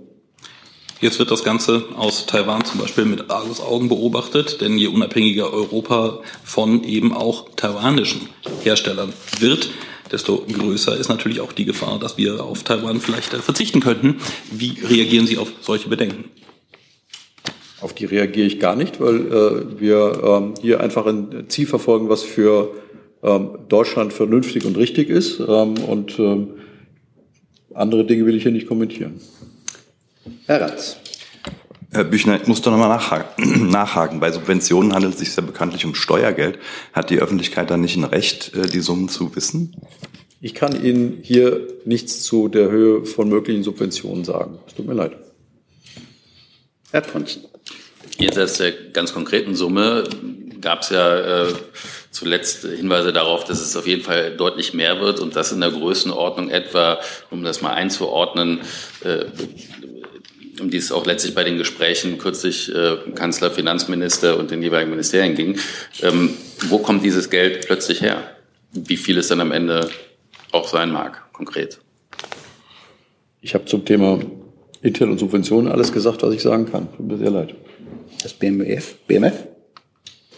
Jetzt 1.00 1.18
wird 1.18 1.30
das 1.30 1.44
Ganze 1.44 1.84
aus 1.96 2.24
Taiwan 2.24 2.64
zum 2.64 2.80
Beispiel 2.80 3.04
mit 3.04 3.28
Augen 3.28 3.88
beobachtet, 3.88 4.62
denn 4.62 4.78
je 4.78 4.86
unabhängiger 4.86 5.52
Europa 5.52 6.20
von 6.44 6.82
eben 6.84 7.12
auch 7.12 7.50
taiwanischen 7.56 8.22
Herstellern 8.62 9.12
wird, 9.38 9.70
desto 10.12 10.44
größer 10.46 10.96
ist 10.96 11.08
natürlich 11.08 11.40
auch 11.40 11.52
die 11.52 11.64
Gefahr, 11.64 11.98
dass 11.98 12.16
wir 12.16 12.42
auf 12.42 12.62
Taiwan 12.62 13.00
vielleicht 13.00 13.34
äh, 13.34 13.38
verzichten 13.38 13.80
könnten. 13.80 14.16
Wie 14.50 14.78
reagieren 14.84 15.26
Sie 15.26 15.38
auf 15.38 15.52
solche 15.60 15.88
Bedenken? 15.88 16.24
Auf 17.80 17.92
die 17.94 18.06
reagiere 18.06 18.46
ich 18.46 18.60
gar 18.60 18.76
nicht, 18.76 19.00
weil 19.00 19.26
äh, 19.26 19.80
wir 19.80 20.22
ähm, 20.24 20.54
hier 20.60 20.80
einfach 20.80 21.06
ein 21.06 21.46
Ziel 21.48 21.66
verfolgen, 21.66 22.08
was 22.08 22.22
für 22.22 22.74
ähm, 23.22 23.58
Deutschland 23.68 24.12
vernünftig 24.12 24.64
und 24.64 24.76
richtig 24.76 25.08
ist. 25.08 25.40
Ähm, 25.40 25.74
und 25.86 26.18
ähm, 26.18 26.54
andere 27.74 28.04
Dinge 28.04 28.26
will 28.26 28.36
ich 28.36 28.42
hier 28.42 28.52
nicht 28.52 28.68
kommentieren. 28.68 29.20
Herr 30.46 30.60
Ratz. 30.60 30.98
Herr 31.94 32.02
Büchner, 32.02 32.40
ich 32.42 32.48
muss 32.48 32.60
doch 32.60 32.72
nochmal 32.72 32.88
nachhaken. 32.88 33.68
nachhaken. 33.70 34.18
Bei 34.18 34.32
Subventionen 34.32 34.92
handelt 34.92 35.14
es 35.14 35.20
sich 35.20 35.36
ja 35.36 35.42
bekanntlich 35.44 35.84
um 35.84 35.94
Steuergeld. 35.94 36.58
Hat 36.92 37.08
die 37.08 37.20
Öffentlichkeit 37.20 37.70
dann 37.70 37.82
nicht 37.82 37.96
ein 37.96 38.02
Recht, 38.02 38.52
äh, 38.52 38.66
die 38.66 38.80
Summen 38.80 39.08
zu 39.08 39.36
wissen? 39.36 39.76
Ich 40.40 40.54
kann 40.54 40.84
Ihnen 40.84 41.20
hier 41.22 41.60
nichts 41.84 42.24
zu 42.24 42.48
der 42.48 42.68
Höhe 42.68 43.04
von 43.04 43.28
möglichen 43.28 43.62
Subventionen 43.62 44.24
sagen. 44.24 44.58
Es 44.66 44.74
tut 44.74 44.88
mir 44.88 44.94
leid. 44.94 45.12
Herr 46.90 47.02
Ponzen. 47.02 47.44
Jenseits 48.18 48.58
der 48.58 48.72
ganz 48.72 49.14
konkreten 49.14 49.54
Summe 49.54 50.02
gab 50.60 50.80
es 50.80 50.90
ja 50.90 51.44
äh, 51.44 51.54
zuletzt 52.10 52.64
Hinweise 52.64 53.12
darauf, 53.12 53.44
dass 53.44 53.60
es 53.60 53.76
auf 53.76 53.86
jeden 53.86 54.02
Fall 54.02 54.36
deutlich 54.36 54.74
mehr 54.74 55.00
wird 55.00 55.20
und 55.20 55.36
das 55.36 55.52
in 55.52 55.60
der 55.60 55.70
Größenordnung 55.70 56.50
etwa, 56.50 56.98
um 57.30 57.44
das 57.44 57.62
mal 57.62 57.74
einzuordnen, 57.74 58.62
äh, 59.04 59.26
um 60.60 60.70
die 60.70 60.78
es 60.78 60.92
auch 60.92 61.06
letztlich 61.06 61.34
bei 61.34 61.44
den 61.44 61.58
Gesprächen 61.58 62.18
kürzlich 62.18 62.74
äh, 62.74 62.96
Kanzler, 63.14 63.50
Finanzminister 63.50 64.38
und 64.38 64.50
den 64.50 64.62
jeweiligen 64.62 64.90
Ministerien 64.90 65.34
ging. 65.34 65.58
Ähm, 66.02 66.30
wo 66.68 66.78
kommt 66.78 67.04
dieses 67.04 67.30
Geld 67.30 67.66
plötzlich 67.66 68.00
her? 68.00 68.22
Wie 68.72 68.96
viel 68.96 69.18
es 69.18 69.28
dann 69.28 69.40
am 69.40 69.52
Ende 69.52 69.88
auch 70.52 70.68
sein 70.68 70.90
mag, 70.90 71.32
konkret? 71.32 71.80
Ich 73.40 73.54
habe 73.54 73.66
zum 73.66 73.84
Thema 73.84 74.20
Intel 74.82 75.10
und 75.10 75.18
Subventionen 75.18 75.70
alles 75.70 75.92
gesagt, 75.92 76.22
was 76.22 76.34
ich 76.34 76.42
sagen 76.42 76.70
kann. 76.70 76.88
Tut 76.96 77.06
mir 77.06 77.18
sehr 77.18 77.30
leid. 77.30 77.54
Das 78.22 78.32
BMF? 78.32 78.96
BMF? 79.06 79.46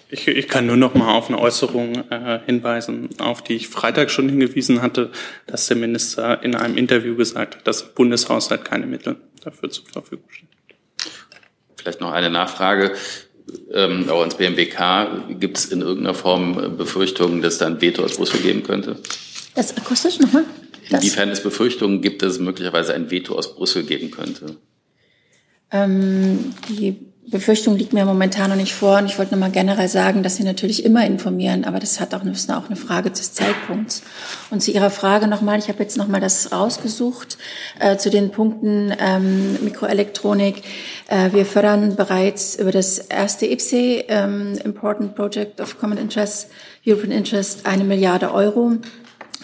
Ich, 0.09 0.29
ich 0.29 0.49
kann 0.49 0.67
nur 0.67 0.77
noch 0.77 0.95
mal 0.95 1.15
auf 1.15 1.29
eine 1.29 1.39
Äußerung 1.39 2.05
äh, 2.11 2.39
hinweisen, 2.47 3.09
auf 3.19 3.43
die 3.43 3.55
ich 3.55 3.69
Freitag 3.69 4.11
schon 4.11 4.29
hingewiesen 4.29 4.83
hatte, 4.83 5.11
dass 5.47 5.67
der 5.67 5.77
Minister 5.77 6.43
in 6.45 6.55
einem 6.55 6.77
Interview 6.77 7.17
gesagt 7.17 7.57
hat, 7.57 7.67
dass 7.67 7.95
Bundeshaushalt 7.95 8.65
keine 8.65 8.87
Mittel 8.87 9.17
dafür 9.47 9.71
zur 9.71 9.87
Verfügung 9.87 10.29
stehen. 10.31 10.49
Vielleicht 11.77 12.01
noch 12.01 12.13
eine 12.13 12.31
Nachfrage. 12.31 12.95
Ähm, 13.73 14.11
auch 14.11 14.21
ans 14.21 14.35
BMWK. 14.35 15.39
Gibt 15.39 15.57
es 15.57 15.67
in 15.67 15.81
irgendeiner 15.81 16.15
Form 16.15 16.77
Befürchtungen, 16.77 17.43
dass 17.43 17.59
da 17.59 17.67
ein 17.67 17.81
Veto 17.81 18.03
aus 18.03 18.17
Brüssel 18.17 18.41
geben 18.41 18.65
könnte? 18.65 18.97
Das 19.55 19.77
akustisch 19.77 20.19
nochmal? 20.19 20.45
Inwiefern 20.91 21.29
es 21.31 21.43
Befürchtungen 21.43 22.03
gibt, 22.03 22.23
dass 22.23 22.35
es 22.35 22.39
möglicherweise 22.41 22.95
ein 22.95 23.11
Veto 23.11 23.37
aus 23.37 23.55
Brüssel 23.55 23.85
geben 23.85 24.11
könnte? 24.11 24.57
Ähm, 25.71 26.55
die 26.69 26.97
Befürchtung 27.29 27.77
liegt 27.77 27.93
mir 27.93 28.05
momentan 28.05 28.51
noch 28.51 28.57
nicht 28.57 28.73
vor 28.73 28.99
und 28.99 29.07
ich 29.07 29.19
wollte 29.19 29.33
noch 29.33 29.41
mal 29.41 29.51
generell 29.51 29.89
sagen, 29.89 30.23
dass 30.23 30.37
Sie 30.37 30.45
natürlich 30.45 30.85
immer 30.85 31.05
informieren, 31.05 31.65
aber 31.65 31.81
das 31.81 31.99
hat 31.99 32.15
auch, 32.15 32.23
ist 32.25 32.53
auch 32.53 32.67
eine 32.67 32.77
Frage 32.77 33.11
des 33.11 33.33
Zeitpunkts. 33.33 34.03
Und 34.51 34.63
zu 34.63 34.71
Ihrer 34.71 34.91
Frage 34.91 35.27
nochmal, 35.27 35.59
ich 35.59 35.69
habe 35.69 35.83
jetzt 35.83 35.97
nochmal 35.97 36.21
das 36.21 36.53
rausgesucht 36.53 37.37
äh, 37.81 37.97
zu 37.97 38.11
den 38.11 38.31
Punkten 38.31 38.95
ähm, 39.01 39.59
Mikroelektronik. 39.65 40.63
Äh, 41.09 41.33
wir 41.33 41.47
fördern 41.47 41.97
bereits 41.97 42.55
über 42.61 42.71
das 42.71 42.99
erste 42.99 43.47
IPSE, 43.47 44.05
ähm, 44.07 44.57
Important 44.65 45.17
Project 45.17 45.61
of 45.61 45.79
Common 45.81 45.99
Interest, 45.99 46.49
European 46.87 47.11
Interest, 47.11 47.67
eine 47.67 47.83
Milliarde 47.83 48.33
Euro. 48.33 48.79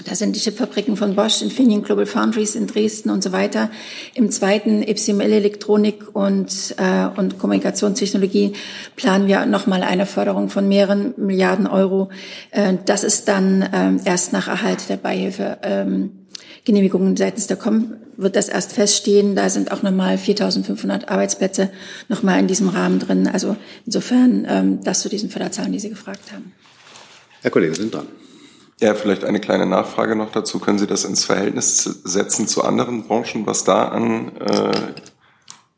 Da 0.04 0.14
sind 0.14 0.36
die 0.36 0.40
Chipfabriken 0.40 0.96
von 0.96 1.14
Bosch, 1.14 1.42
Infineon 1.42 1.82
Global 1.82 2.06
Foundries 2.06 2.54
in 2.54 2.66
Dresden 2.66 3.10
und 3.10 3.22
so 3.22 3.32
weiter. 3.32 3.70
Im 4.14 4.30
zweiten 4.30 4.84
XML 4.84 5.32
Elektronik 5.32 6.14
und, 6.14 6.74
äh, 6.78 7.06
und 7.16 7.38
Kommunikationstechnologie 7.38 8.52
planen 8.96 9.26
wir 9.28 9.46
nochmal 9.46 9.82
eine 9.82 10.06
Förderung 10.06 10.48
von 10.48 10.68
mehreren 10.68 11.14
Milliarden 11.16 11.66
Euro. 11.66 12.10
Äh, 12.50 12.74
das 12.84 13.04
ist 13.04 13.28
dann 13.28 13.62
äh, 13.62 14.08
erst 14.08 14.32
nach 14.32 14.48
Erhalt 14.48 14.88
der 14.88 14.96
Beihilfe. 14.96 15.58
Ähm, 15.62 16.10
Genehmigungen 16.64 17.16
seitens 17.16 17.46
der 17.46 17.56
Com 17.56 17.94
wird 18.16 18.36
das 18.36 18.48
erst 18.48 18.72
feststehen. 18.72 19.34
Da 19.34 19.48
sind 19.48 19.72
auch 19.72 19.82
nochmal 19.82 20.16
4.500 20.16 21.08
Arbeitsplätze 21.08 21.70
nochmal 22.08 22.38
in 22.38 22.46
diesem 22.46 22.68
Rahmen 22.68 22.98
drin. 22.98 23.26
Also 23.26 23.56
insofern 23.84 24.46
ähm, 24.48 24.80
das 24.84 25.00
zu 25.00 25.08
diesen 25.08 25.30
Förderzahlen, 25.30 25.72
die 25.72 25.80
Sie 25.80 25.90
gefragt 25.90 26.32
haben. 26.32 26.52
Herr 27.42 27.50
Kollege, 27.50 27.74
sind 27.74 27.92
dran. 27.92 28.06
Ja, 28.82 28.96
vielleicht 28.96 29.22
eine 29.22 29.38
kleine 29.38 29.64
Nachfrage 29.64 30.16
noch 30.16 30.32
dazu. 30.32 30.58
Können 30.58 30.80
Sie 30.80 30.88
das 30.88 31.04
ins 31.04 31.24
Verhältnis 31.24 31.84
setzen 31.84 32.48
zu 32.48 32.64
anderen 32.64 33.04
Branchen, 33.04 33.46
was 33.46 33.62
da 33.62 33.86
an 33.86 34.36
äh, 34.38 34.72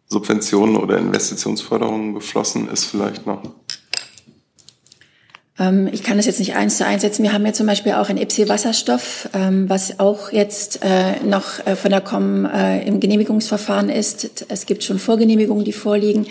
Subventionen 0.06 0.76
oder 0.78 0.96
Investitionsförderungen 0.96 2.14
geflossen 2.14 2.66
ist 2.66 2.86
vielleicht 2.86 3.26
noch? 3.26 3.42
Ähm, 5.58 5.90
ich 5.92 6.02
kann 6.02 6.16
das 6.16 6.24
jetzt 6.24 6.38
nicht 6.38 6.56
eins 6.56 6.78
zu 6.78 6.86
eins 6.86 7.02
setzen. 7.02 7.24
Wir 7.24 7.34
haben 7.34 7.44
ja 7.44 7.52
zum 7.52 7.66
Beispiel 7.66 7.92
auch 7.92 8.08
ein 8.08 8.16
EPC-Wasserstoff, 8.16 9.28
ähm, 9.34 9.68
was 9.68 10.00
auch 10.00 10.32
jetzt 10.32 10.82
äh, 10.82 11.22
noch 11.26 11.58
äh, 11.66 11.76
von 11.76 11.90
der 11.90 12.00
COM 12.00 12.46
äh, 12.46 12.88
im 12.88 13.00
Genehmigungsverfahren 13.00 13.90
ist. 13.90 14.46
Es 14.48 14.64
gibt 14.64 14.82
schon 14.82 14.98
Vorgenehmigungen, 14.98 15.66
die 15.66 15.74
vorliegen. 15.74 16.26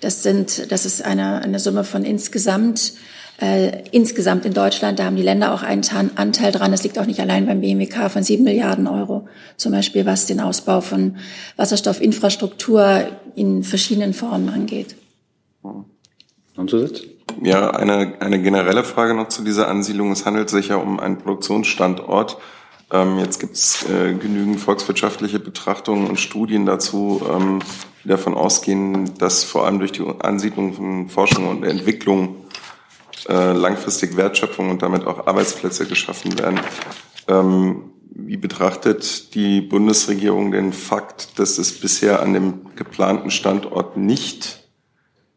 Das 0.00 0.24
sind, 0.24 0.72
das 0.72 0.86
ist 0.86 1.04
eine, 1.04 1.40
eine 1.42 1.60
Summe 1.60 1.84
von 1.84 2.04
insgesamt 2.04 2.94
äh, 3.38 3.82
insgesamt 3.90 4.46
in 4.46 4.54
Deutschland, 4.54 4.98
da 4.98 5.04
haben 5.04 5.16
die 5.16 5.22
Länder 5.22 5.52
auch 5.52 5.62
einen 5.62 5.82
Anteil 6.16 6.52
dran. 6.52 6.72
Es 6.72 6.82
liegt 6.82 6.98
auch 6.98 7.06
nicht 7.06 7.20
allein 7.20 7.46
beim 7.46 7.60
BMWK 7.60 8.10
von 8.10 8.22
sieben 8.22 8.44
Milliarden 8.44 8.86
Euro, 8.86 9.28
zum 9.56 9.72
Beispiel 9.72 10.06
was 10.06 10.26
den 10.26 10.40
Ausbau 10.40 10.80
von 10.80 11.16
Wasserstoffinfrastruktur 11.56 13.08
in 13.34 13.62
verschiedenen 13.62 14.14
Formen 14.14 14.48
angeht. 14.48 14.96
Und 15.62 16.70
so 16.70 16.78
sitzt? 16.78 17.04
Ja, 17.42 17.70
eine, 17.70 18.14
eine 18.20 18.40
generelle 18.40 18.84
Frage 18.84 19.14
noch 19.14 19.28
zu 19.28 19.42
dieser 19.42 19.68
Ansiedlung. 19.68 20.12
Es 20.12 20.24
handelt 20.24 20.48
sich 20.48 20.68
ja 20.68 20.76
um 20.76 20.98
einen 20.98 21.18
Produktionsstandort. 21.18 22.38
Ähm, 22.90 23.18
jetzt 23.18 23.40
gibt 23.40 23.56
es 23.56 23.84
äh, 23.90 24.14
genügend 24.14 24.60
volkswirtschaftliche 24.60 25.40
Betrachtungen 25.40 26.06
und 26.06 26.20
Studien 26.20 26.64
dazu, 26.64 27.20
ähm, 27.30 27.58
die 28.04 28.08
davon 28.08 28.34
ausgehen, 28.34 29.12
dass 29.18 29.44
vor 29.44 29.66
allem 29.66 29.80
durch 29.80 29.92
die 29.92 30.04
Ansiedlung 30.20 30.72
von 30.72 31.08
Forschung 31.08 31.48
und 31.48 31.64
Entwicklung 31.64 32.45
äh, 33.28 33.52
langfristig 33.52 34.16
Wertschöpfung 34.16 34.70
und 34.70 34.82
damit 34.82 35.06
auch 35.06 35.26
Arbeitsplätze 35.26 35.86
geschaffen 35.86 36.38
werden. 36.38 36.60
Ähm, 37.28 37.90
wie 38.18 38.36
betrachtet 38.36 39.34
die 39.34 39.60
Bundesregierung 39.60 40.50
den 40.50 40.72
Fakt, 40.72 41.38
dass 41.38 41.58
es 41.58 41.72
bisher 41.72 42.22
an 42.22 42.32
dem 42.32 42.74
geplanten 42.76 43.30
Standort 43.30 43.96
nicht 43.96 44.68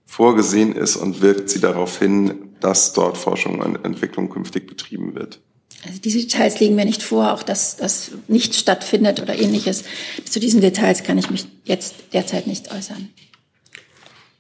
vorgesehen 0.06 0.74
ist 0.76 0.96
und 0.96 1.22
wirkt 1.22 1.50
sie 1.50 1.60
darauf 1.60 2.00
hin, 2.00 2.56
dass 2.62 2.94
dort 2.94 3.18
Forschung 3.18 3.60
und 3.60 3.84
Entwicklung 3.84 4.30
künftig 4.30 4.68
betrieben 4.68 5.14
wird? 5.16 5.40
Also 5.86 6.00
diese 6.00 6.20
Details 6.20 6.60
liegen 6.60 6.76
mir 6.76 6.86
nicht 6.86 7.04
vor, 7.04 7.34
auch 7.34 7.44
dass 7.44 7.78
das 7.78 8.12
nicht 8.28 8.56
stattfindet 8.56 9.22
oder 9.22 9.38
ähnliches. 9.38 9.84
Zu 10.26 10.40
diesen 10.40 10.62
Details 10.62 11.04
kann 11.04 11.18
ich 11.18 11.30
mich 11.30 11.48
jetzt 11.64 11.96
derzeit 12.14 12.48
nicht 12.48 12.74
äußern. 12.74 13.10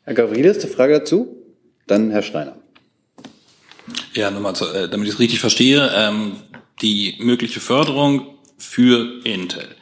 Herr 0.04 0.14
Gavrilis, 0.14 0.60
eine 0.60 0.72
Frage 0.72 0.94
dazu? 1.00 1.36
Dann 1.88 2.10
Herr 2.10 2.24
Steiner. 2.24 2.58
Ja, 4.14 4.32
nochmal, 4.32 4.54
äh, 4.74 4.90
damit 4.90 5.08
ich 5.08 5.14
es 5.14 5.20
richtig 5.20 5.40
verstehe, 5.40 5.92
ähm, 5.96 6.38
die 6.82 7.16
mögliche 7.20 7.60
Förderung 7.60 8.36
für 8.58 9.22
Intel. 9.24 9.76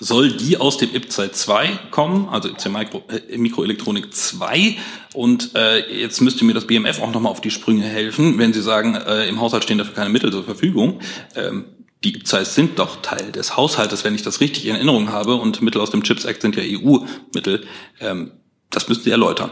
Soll 0.00 0.30
die 0.30 0.58
aus 0.58 0.76
dem 0.76 0.94
IPZEI 0.94 1.32
2 1.32 1.78
kommen, 1.90 2.28
also 2.28 2.48
IPZEI 2.48 2.68
Mikro, 2.70 3.02
äh, 3.08 3.36
Mikroelektronik 3.36 4.14
2? 4.14 4.76
Und 5.14 5.56
äh, 5.56 6.00
jetzt 6.00 6.20
müsste 6.20 6.44
mir 6.44 6.54
das 6.54 6.66
BMF 6.66 7.00
auch 7.00 7.10
nochmal 7.10 7.32
auf 7.32 7.40
die 7.40 7.50
Sprünge 7.50 7.82
helfen, 7.84 8.38
wenn 8.38 8.52
Sie 8.52 8.62
sagen, 8.62 8.94
äh, 8.94 9.28
im 9.28 9.40
Haushalt 9.40 9.64
stehen 9.64 9.78
dafür 9.78 9.94
keine 9.94 10.10
Mittel 10.10 10.30
zur 10.30 10.44
Verfügung. 10.44 11.00
Ähm, 11.34 11.64
die 12.04 12.14
IPZEIs 12.14 12.54
sind 12.54 12.78
doch 12.78 13.02
Teil 13.02 13.32
des 13.32 13.56
Haushaltes, 13.56 14.04
wenn 14.04 14.14
ich 14.14 14.22
das 14.22 14.40
richtig 14.40 14.66
in 14.66 14.76
Erinnerung 14.76 15.10
habe. 15.10 15.34
Und 15.34 15.62
Mittel 15.62 15.80
aus 15.80 15.90
dem 15.90 16.04
CHIPS 16.04 16.26
Act 16.26 16.42
sind 16.42 16.54
ja 16.54 16.62
EU-Mittel. 16.62 17.66
Ähm, 18.00 18.32
das 18.70 18.88
müssten 18.88 19.04
Sie 19.04 19.10
erläutern. 19.10 19.50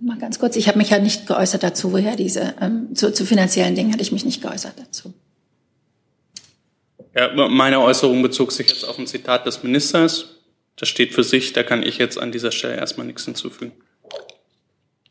Mal 0.00 0.18
ganz 0.18 0.38
kurz, 0.38 0.56
ich 0.56 0.68
habe 0.68 0.78
mich 0.78 0.90
ja 0.90 0.98
nicht 0.98 1.26
geäußert 1.26 1.62
dazu, 1.62 1.92
woher 1.92 2.16
diese, 2.16 2.54
ähm, 2.60 2.94
zu, 2.94 3.12
zu 3.12 3.24
finanziellen 3.24 3.74
Dingen 3.74 3.92
hatte 3.92 4.02
ich 4.02 4.12
mich 4.12 4.24
nicht 4.24 4.42
geäußert 4.42 4.74
dazu. 4.78 5.14
Ja, 7.14 7.48
meine 7.48 7.80
Äußerung 7.80 8.20
bezog 8.20 8.52
sich 8.52 8.68
jetzt 8.68 8.84
auf 8.84 8.98
ein 8.98 9.06
Zitat 9.06 9.46
des 9.46 9.62
Ministers. 9.62 10.26
Das 10.76 10.90
steht 10.90 11.14
für 11.14 11.24
sich, 11.24 11.54
da 11.54 11.62
kann 11.62 11.82
ich 11.82 11.96
jetzt 11.96 12.18
an 12.18 12.30
dieser 12.30 12.52
Stelle 12.52 12.76
erstmal 12.76 13.06
nichts 13.06 13.24
hinzufügen. 13.24 13.72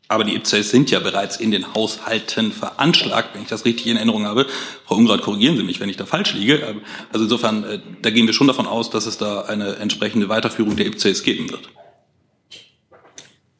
Aber 0.08 0.22
die 0.22 0.36
IPCEs 0.36 0.70
sind 0.70 0.92
ja 0.92 1.00
bereits 1.00 1.38
in 1.38 1.50
den 1.50 1.74
Haushalten 1.74 2.52
veranschlagt, 2.52 3.34
wenn 3.34 3.42
ich 3.42 3.48
das 3.48 3.64
richtig 3.64 3.88
in 3.88 3.96
Erinnerung 3.96 4.24
habe. 4.24 4.46
Frau 4.84 4.94
Ungrad, 4.94 5.22
korrigieren 5.22 5.56
Sie 5.56 5.64
mich, 5.64 5.80
wenn 5.80 5.88
ich 5.88 5.96
da 5.96 6.06
falsch 6.06 6.32
liege. 6.34 6.58
Ähm, 6.58 6.82
also 7.12 7.24
insofern, 7.24 7.64
äh, 7.64 7.80
da 8.02 8.10
gehen 8.10 8.26
wir 8.26 8.34
schon 8.34 8.46
davon 8.46 8.68
aus, 8.68 8.88
dass 8.90 9.06
es 9.06 9.18
da 9.18 9.40
eine 9.42 9.76
entsprechende 9.76 10.28
Weiterführung 10.28 10.76
der 10.76 10.86
IPCEs 10.86 11.24
geben 11.24 11.50
wird. 11.50 11.70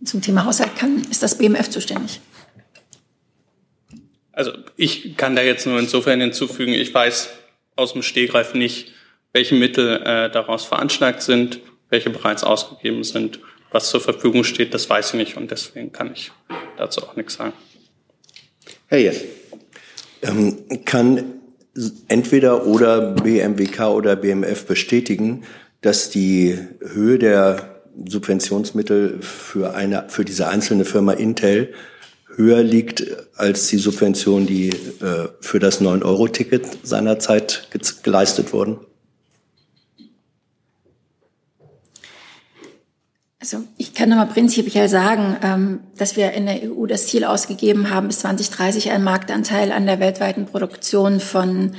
Zum 0.04 0.20
Thema 0.22 0.44
Haushalt 0.44 0.76
kann, 0.76 1.04
ist 1.10 1.22
das 1.22 1.38
BMF 1.38 1.70
zuständig. 1.70 2.20
Also 4.32 4.52
ich 4.76 5.16
kann 5.16 5.34
da 5.34 5.42
jetzt 5.42 5.66
nur 5.66 5.78
insofern 5.78 6.20
hinzufügen, 6.20 6.74
ich 6.74 6.92
weiß 6.92 7.30
aus 7.74 7.94
dem 7.94 8.02
Stegreif 8.02 8.54
nicht, 8.54 8.92
welche 9.32 9.54
Mittel 9.54 10.02
äh, 10.02 10.30
daraus 10.30 10.64
veranschlagt 10.64 11.22
sind, 11.22 11.60
welche 11.88 12.10
bereits 12.10 12.44
ausgegeben 12.44 13.04
sind, 13.04 13.40
was 13.70 13.88
zur 13.88 14.00
Verfügung 14.00 14.44
steht, 14.44 14.74
das 14.74 14.88
weiß 14.88 15.08
ich 15.10 15.14
nicht 15.14 15.36
und 15.36 15.50
deswegen 15.50 15.92
kann 15.92 16.12
ich 16.12 16.32
dazu 16.76 17.02
auch 17.02 17.16
nichts 17.16 17.34
sagen. 17.34 17.52
Herr 18.88 18.98
Jess. 18.98 19.24
Ähm, 20.22 20.84
kann 20.84 21.34
entweder 22.08 22.66
oder 22.66 23.12
BMWK 23.12 23.80
oder 23.88 24.16
BMF 24.16 24.66
bestätigen, 24.66 25.44
dass 25.80 26.10
die 26.10 26.58
Höhe 26.80 27.18
der 27.18 27.75
Subventionsmittel 28.04 29.18
für 29.20 29.74
eine, 29.74 30.04
für 30.08 30.24
diese 30.24 30.48
einzelne 30.48 30.84
Firma 30.84 31.12
Intel 31.12 31.72
höher 32.36 32.62
liegt 32.62 33.04
als 33.36 33.68
die 33.68 33.78
Subvention, 33.78 34.46
die 34.46 34.68
äh, 34.68 35.28
für 35.40 35.58
das 35.58 35.80
9-Euro-Ticket 35.80 36.66
seinerzeit 36.82 37.68
geleistet 38.02 38.52
wurden? 38.52 38.78
Also 43.40 43.62
ich 43.78 43.94
kann 43.94 44.08
nochmal 44.08 44.26
prinzipiell 44.26 44.88
sagen, 44.88 45.36
ähm, 45.42 45.80
dass 45.96 46.16
wir 46.16 46.32
in 46.32 46.46
der 46.46 46.62
EU 46.64 46.86
das 46.86 47.06
Ziel 47.06 47.24
ausgegeben 47.24 47.90
haben, 47.90 48.08
bis 48.08 48.18
2030 48.20 48.90
einen 48.90 49.04
Marktanteil 49.04 49.70
an 49.70 49.86
der 49.86 50.00
weltweiten 50.00 50.46
Produktion 50.46 51.20
von 51.20 51.72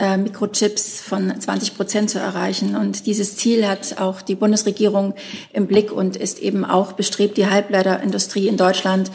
äh, 0.00 0.16
Mikrochips 0.16 1.00
von 1.00 1.38
20 1.38 1.76
Prozent 1.76 2.10
zu 2.10 2.18
erreichen. 2.18 2.74
Und 2.74 3.06
dieses 3.06 3.36
Ziel 3.36 3.68
hat 3.68 4.00
auch 4.00 4.22
die 4.22 4.34
Bundesregierung 4.34 5.14
im 5.52 5.66
Blick 5.66 5.92
und 5.92 6.16
ist 6.16 6.38
eben 6.40 6.64
auch 6.64 6.92
bestrebt, 6.92 7.36
die 7.36 7.46
Halbleiterindustrie 7.46 8.48
in 8.48 8.56
Deutschland 8.56 9.10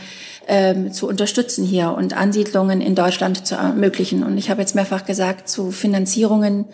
ähm, 0.48 0.94
zu 0.94 1.08
unterstützen 1.08 1.66
hier 1.66 1.92
und 1.98 2.16
Ansiedlungen 2.16 2.82
in 2.82 2.94
Deutschland 2.94 3.48
zu 3.48 3.56
ermöglichen. 3.56 4.24
Und 4.24 4.38
ich 4.38 4.50
habe 4.50 4.62
jetzt 4.62 4.76
mehrfach 4.76 5.06
gesagt, 5.06 5.50
zu 5.50 5.72
Finanzierungen, 5.72 6.66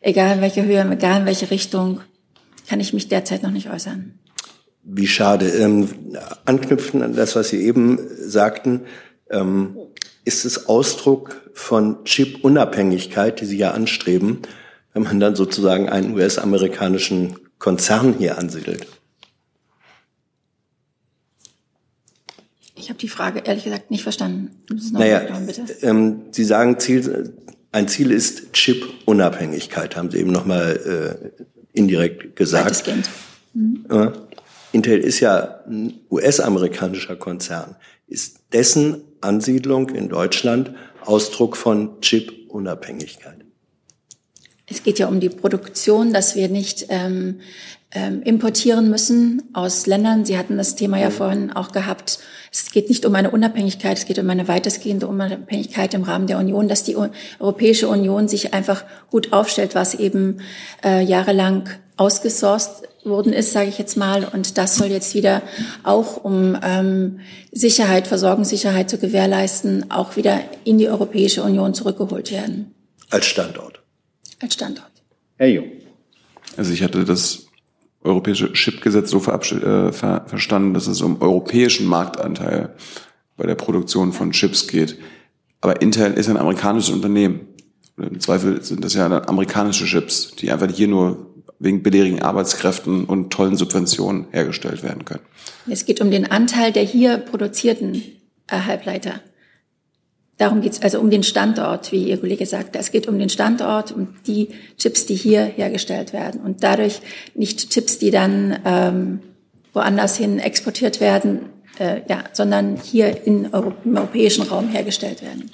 egal 0.00 0.36
in 0.36 0.40
welche 0.40 0.64
Höhe, 0.64 0.88
egal 0.88 1.20
in 1.20 1.26
welche 1.26 1.50
Richtung, 1.50 2.00
kann 2.68 2.80
ich 2.80 2.92
mich 2.92 3.08
derzeit 3.08 3.42
noch 3.42 3.50
nicht 3.50 3.68
äußern. 3.68 4.14
Wie 4.84 5.08
schade. 5.08 5.48
Ähm, 5.48 5.88
anknüpfen 6.44 7.02
an 7.02 7.16
das, 7.16 7.34
was 7.34 7.48
Sie 7.48 7.64
eben 7.64 7.98
sagten, 8.16 8.82
ähm, 9.28 9.76
ist 10.26 10.44
es 10.44 10.68
Ausdruck 10.68 11.50
von 11.54 12.04
Chip-Unabhängigkeit, 12.04 13.40
die 13.40 13.46
Sie 13.46 13.56
ja 13.56 13.70
anstreben, 13.70 14.42
wenn 14.92 15.04
man 15.04 15.20
dann 15.20 15.36
sozusagen 15.36 15.88
einen 15.88 16.14
US-amerikanischen 16.14 17.38
Konzern 17.58 18.14
hier 18.18 18.36
ansiedelt? 18.36 18.86
Ich 22.74 22.90
habe 22.90 22.98
die 22.98 23.08
Frage 23.08 23.40
ehrlich 23.44 23.64
gesagt 23.64 23.90
nicht 23.90 24.02
verstanden. 24.02 24.50
Naja, 24.92 25.22
ähm, 25.82 26.24
Sie 26.32 26.44
sagen, 26.44 26.78
Ziel, 26.80 27.32
ein 27.70 27.86
Ziel 27.86 28.10
ist 28.10 28.52
Chip-Unabhängigkeit, 28.52 29.96
haben 29.96 30.10
Sie 30.10 30.18
eben 30.18 30.32
nochmal 30.32 31.30
äh, 31.32 31.42
indirekt 31.72 32.34
gesagt. 32.34 32.66
Weitestgehend. 32.66 33.08
Mhm. 33.54 34.12
Intel 34.72 34.98
ist 34.98 35.20
ja 35.20 35.60
ein 35.68 36.00
US-amerikanischer 36.10 37.16
Konzern. 37.16 37.76
Ist 38.08 38.40
dessen 38.52 39.02
Ansiedlung 39.20 39.88
in 39.90 40.08
Deutschland 40.08 40.72
Ausdruck 41.04 41.56
von 41.56 42.00
Chip-Unabhängigkeit? 42.00 43.44
Es 44.68 44.82
geht 44.82 44.98
ja 44.98 45.06
um 45.06 45.20
die 45.20 45.28
Produktion, 45.28 46.12
dass 46.12 46.34
wir 46.34 46.48
nicht 46.48 46.86
ähm, 46.88 47.40
ähm, 47.92 48.22
importieren 48.22 48.90
müssen 48.90 49.42
aus 49.52 49.86
Ländern. 49.86 50.24
Sie 50.24 50.36
hatten 50.36 50.58
das 50.58 50.74
Thema 50.74 50.98
ja 50.98 51.10
vorhin 51.10 51.52
auch 51.52 51.70
gehabt. 51.70 52.18
Es 52.52 52.70
geht 52.72 52.88
nicht 52.88 53.06
um 53.06 53.14
eine 53.14 53.30
Unabhängigkeit, 53.30 53.96
es 53.96 54.06
geht 54.06 54.18
um 54.18 54.28
eine 54.28 54.48
weitestgehende 54.48 55.06
Unabhängigkeit 55.06 55.94
im 55.94 56.02
Rahmen 56.02 56.26
der 56.26 56.38
Union, 56.38 56.68
dass 56.68 56.82
die 56.82 56.96
Europäische 57.38 57.88
Union 57.88 58.26
sich 58.26 58.54
einfach 58.54 58.84
gut 59.10 59.32
aufstellt, 59.32 59.74
was 59.74 59.94
eben 59.94 60.40
äh, 60.84 61.02
jahrelang 61.02 61.68
ausgesourced 61.96 62.88
worden 63.06 63.32
ist, 63.32 63.52
sage 63.52 63.68
ich 63.68 63.78
jetzt 63.78 63.96
mal. 63.96 64.24
Und 64.24 64.58
das 64.58 64.76
soll 64.76 64.88
jetzt 64.88 65.14
wieder 65.14 65.42
auch, 65.82 66.22
um 66.22 66.56
ähm, 66.62 67.20
Sicherheit, 67.52 68.06
Versorgungssicherheit 68.06 68.90
zu 68.90 68.98
gewährleisten, 68.98 69.90
auch 69.90 70.16
wieder 70.16 70.40
in 70.64 70.78
die 70.78 70.88
Europäische 70.88 71.42
Union 71.42 71.74
zurückgeholt 71.74 72.30
werden. 72.30 72.74
Als 73.10 73.26
Standort. 73.26 73.80
Als 74.40 74.54
Standort. 74.54 74.90
Herr 75.36 75.48
Jung. 75.48 75.66
Also 76.56 76.72
ich 76.72 76.82
hatte 76.82 77.04
das 77.04 77.46
europäische 78.02 78.52
Chipgesetz 78.52 79.10
so 79.10 79.18
äh, 79.18 79.92
ver 79.92 80.24
verstanden, 80.26 80.74
dass 80.74 80.86
es 80.86 81.02
um 81.02 81.20
europäischen 81.20 81.86
Marktanteil 81.86 82.74
bei 83.36 83.46
der 83.46 83.54
Produktion 83.54 84.12
von 84.12 84.30
Chips 84.30 84.66
geht. 84.66 84.96
Aber 85.60 85.82
Intel 85.82 86.12
ist 86.14 86.28
ein 86.28 86.36
amerikanisches 86.36 86.94
Unternehmen. 86.94 87.40
Im 87.96 88.20
Zweifel 88.20 88.62
sind 88.62 88.84
das 88.84 88.94
ja 88.94 89.08
dann 89.08 89.24
amerikanische 89.26 89.86
Chips, 89.86 90.32
die 90.36 90.50
einfach 90.50 90.70
hier 90.70 90.88
nur 90.88 91.34
wegen 91.58 91.82
billigen 91.82 92.22
Arbeitskräften 92.22 93.04
und 93.04 93.32
tollen 93.32 93.56
Subventionen 93.56 94.26
hergestellt 94.30 94.82
werden 94.82 95.04
können. 95.04 95.22
Es 95.70 95.86
geht 95.86 96.00
um 96.00 96.10
den 96.10 96.30
Anteil 96.30 96.72
der 96.72 96.82
hier 96.82 97.18
produzierten 97.18 98.02
äh, 98.46 98.60
Halbleiter. 98.60 99.20
Darum 100.38 100.60
geht 100.60 100.72
es 100.72 100.82
also 100.82 101.00
um 101.00 101.08
den 101.08 101.22
Standort, 101.22 101.92
wie 101.92 102.10
Ihr 102.10 102.18
Kollege 102.18 102.44
sagte. 102.44 102.78
Es 102.78 102.92
geht 102.92 103.08
um 103.08 103.18
den 103.18 103.30
Standort, 103.30 103.90
um 103.92 104.08
die 104.26 104.50
Chips, 104.76 105.06
die 105.06 105.14
hier 105.14 105.44
hergestellt 105.44 106.12
werden. 106.12 106.42
Und 106.42 106.62
dadurch 106.62 107.00
nicht 107.34 107.70
Chips, 107.70 107.98
die 107.98 108.10
dann 108.10 108.58
ähm, 108.66 109.20
woanders 109.72 110.16
hin 110.16 110.38
exportiert 110.38 111.00
werden, 111.00 111.46
äh, 111.78 112.02
ja, 112.08 112.24
sondern 112.32 112.76
hier 112.76 113.26
in 113.26 113.52
Euro 113.52 113.72
im 113.84 113.96
europäischen 113.96 114.42
Raum 114.42 114.68
hergestellt 114.68 115.22
werden. 115.22 115.50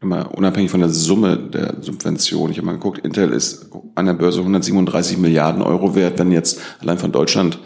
Immer 0.00 0.34
unabhängig 0.36 0.70
von 0.70 0.80
der 0.80 0.90
Summe 0.90 1.36
der 1.36 1.76
Subvention. 1.80 2.50
Ich 2.50 2.58
habe 2.58 2.66
mal 2.66 2.72
geguckt, 2.72 2.98
Intel 2.98 3.32
ist 3.32 3.70
an 3.94 4.06
der 4.06 4.14
Börse 4.14 4.40
137 4.40 5.18
Milliarden 5.18 5.62
Euro 5.62 5.94
wert. 5.94 6.18
Wenn 6.18 6.32
jetzt 6.32 6.60
allein 6.80 6.98
von 6.98 7.12
Deutschland 7.12 7.58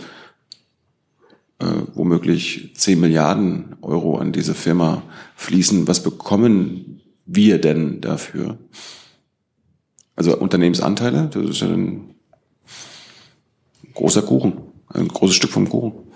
äh, 1.59 1.67
womöglich 1.95 2.73
10 2.75 3.01
Milliarden 3.01 3.77
Euro 3.83 4.19
an 4.19 4.33
diese 4.33 4.55
Firma 4.55 5.03
fließen, 5.37 5.87
was 5.89 6.03
bekommen 6.03 7.01
wir 7.27 7.61
denn 7.61 8.01
dafür? 8.01 8.59
Also 10.17 10.37
Unternehmensanteile, 10.37 11.31
das 11.33 11.51
ist 11.51 11.61
ja 11.61 11.69
ein 11.69 12.15
großer 13.95 14.23
Kuchen, 14.23 14.55
ein 14.89 15.09
großes 15.09 15.37
Stück 15.37 15.51
vom 15.51 15.69
Kuchen. 15.69 16.10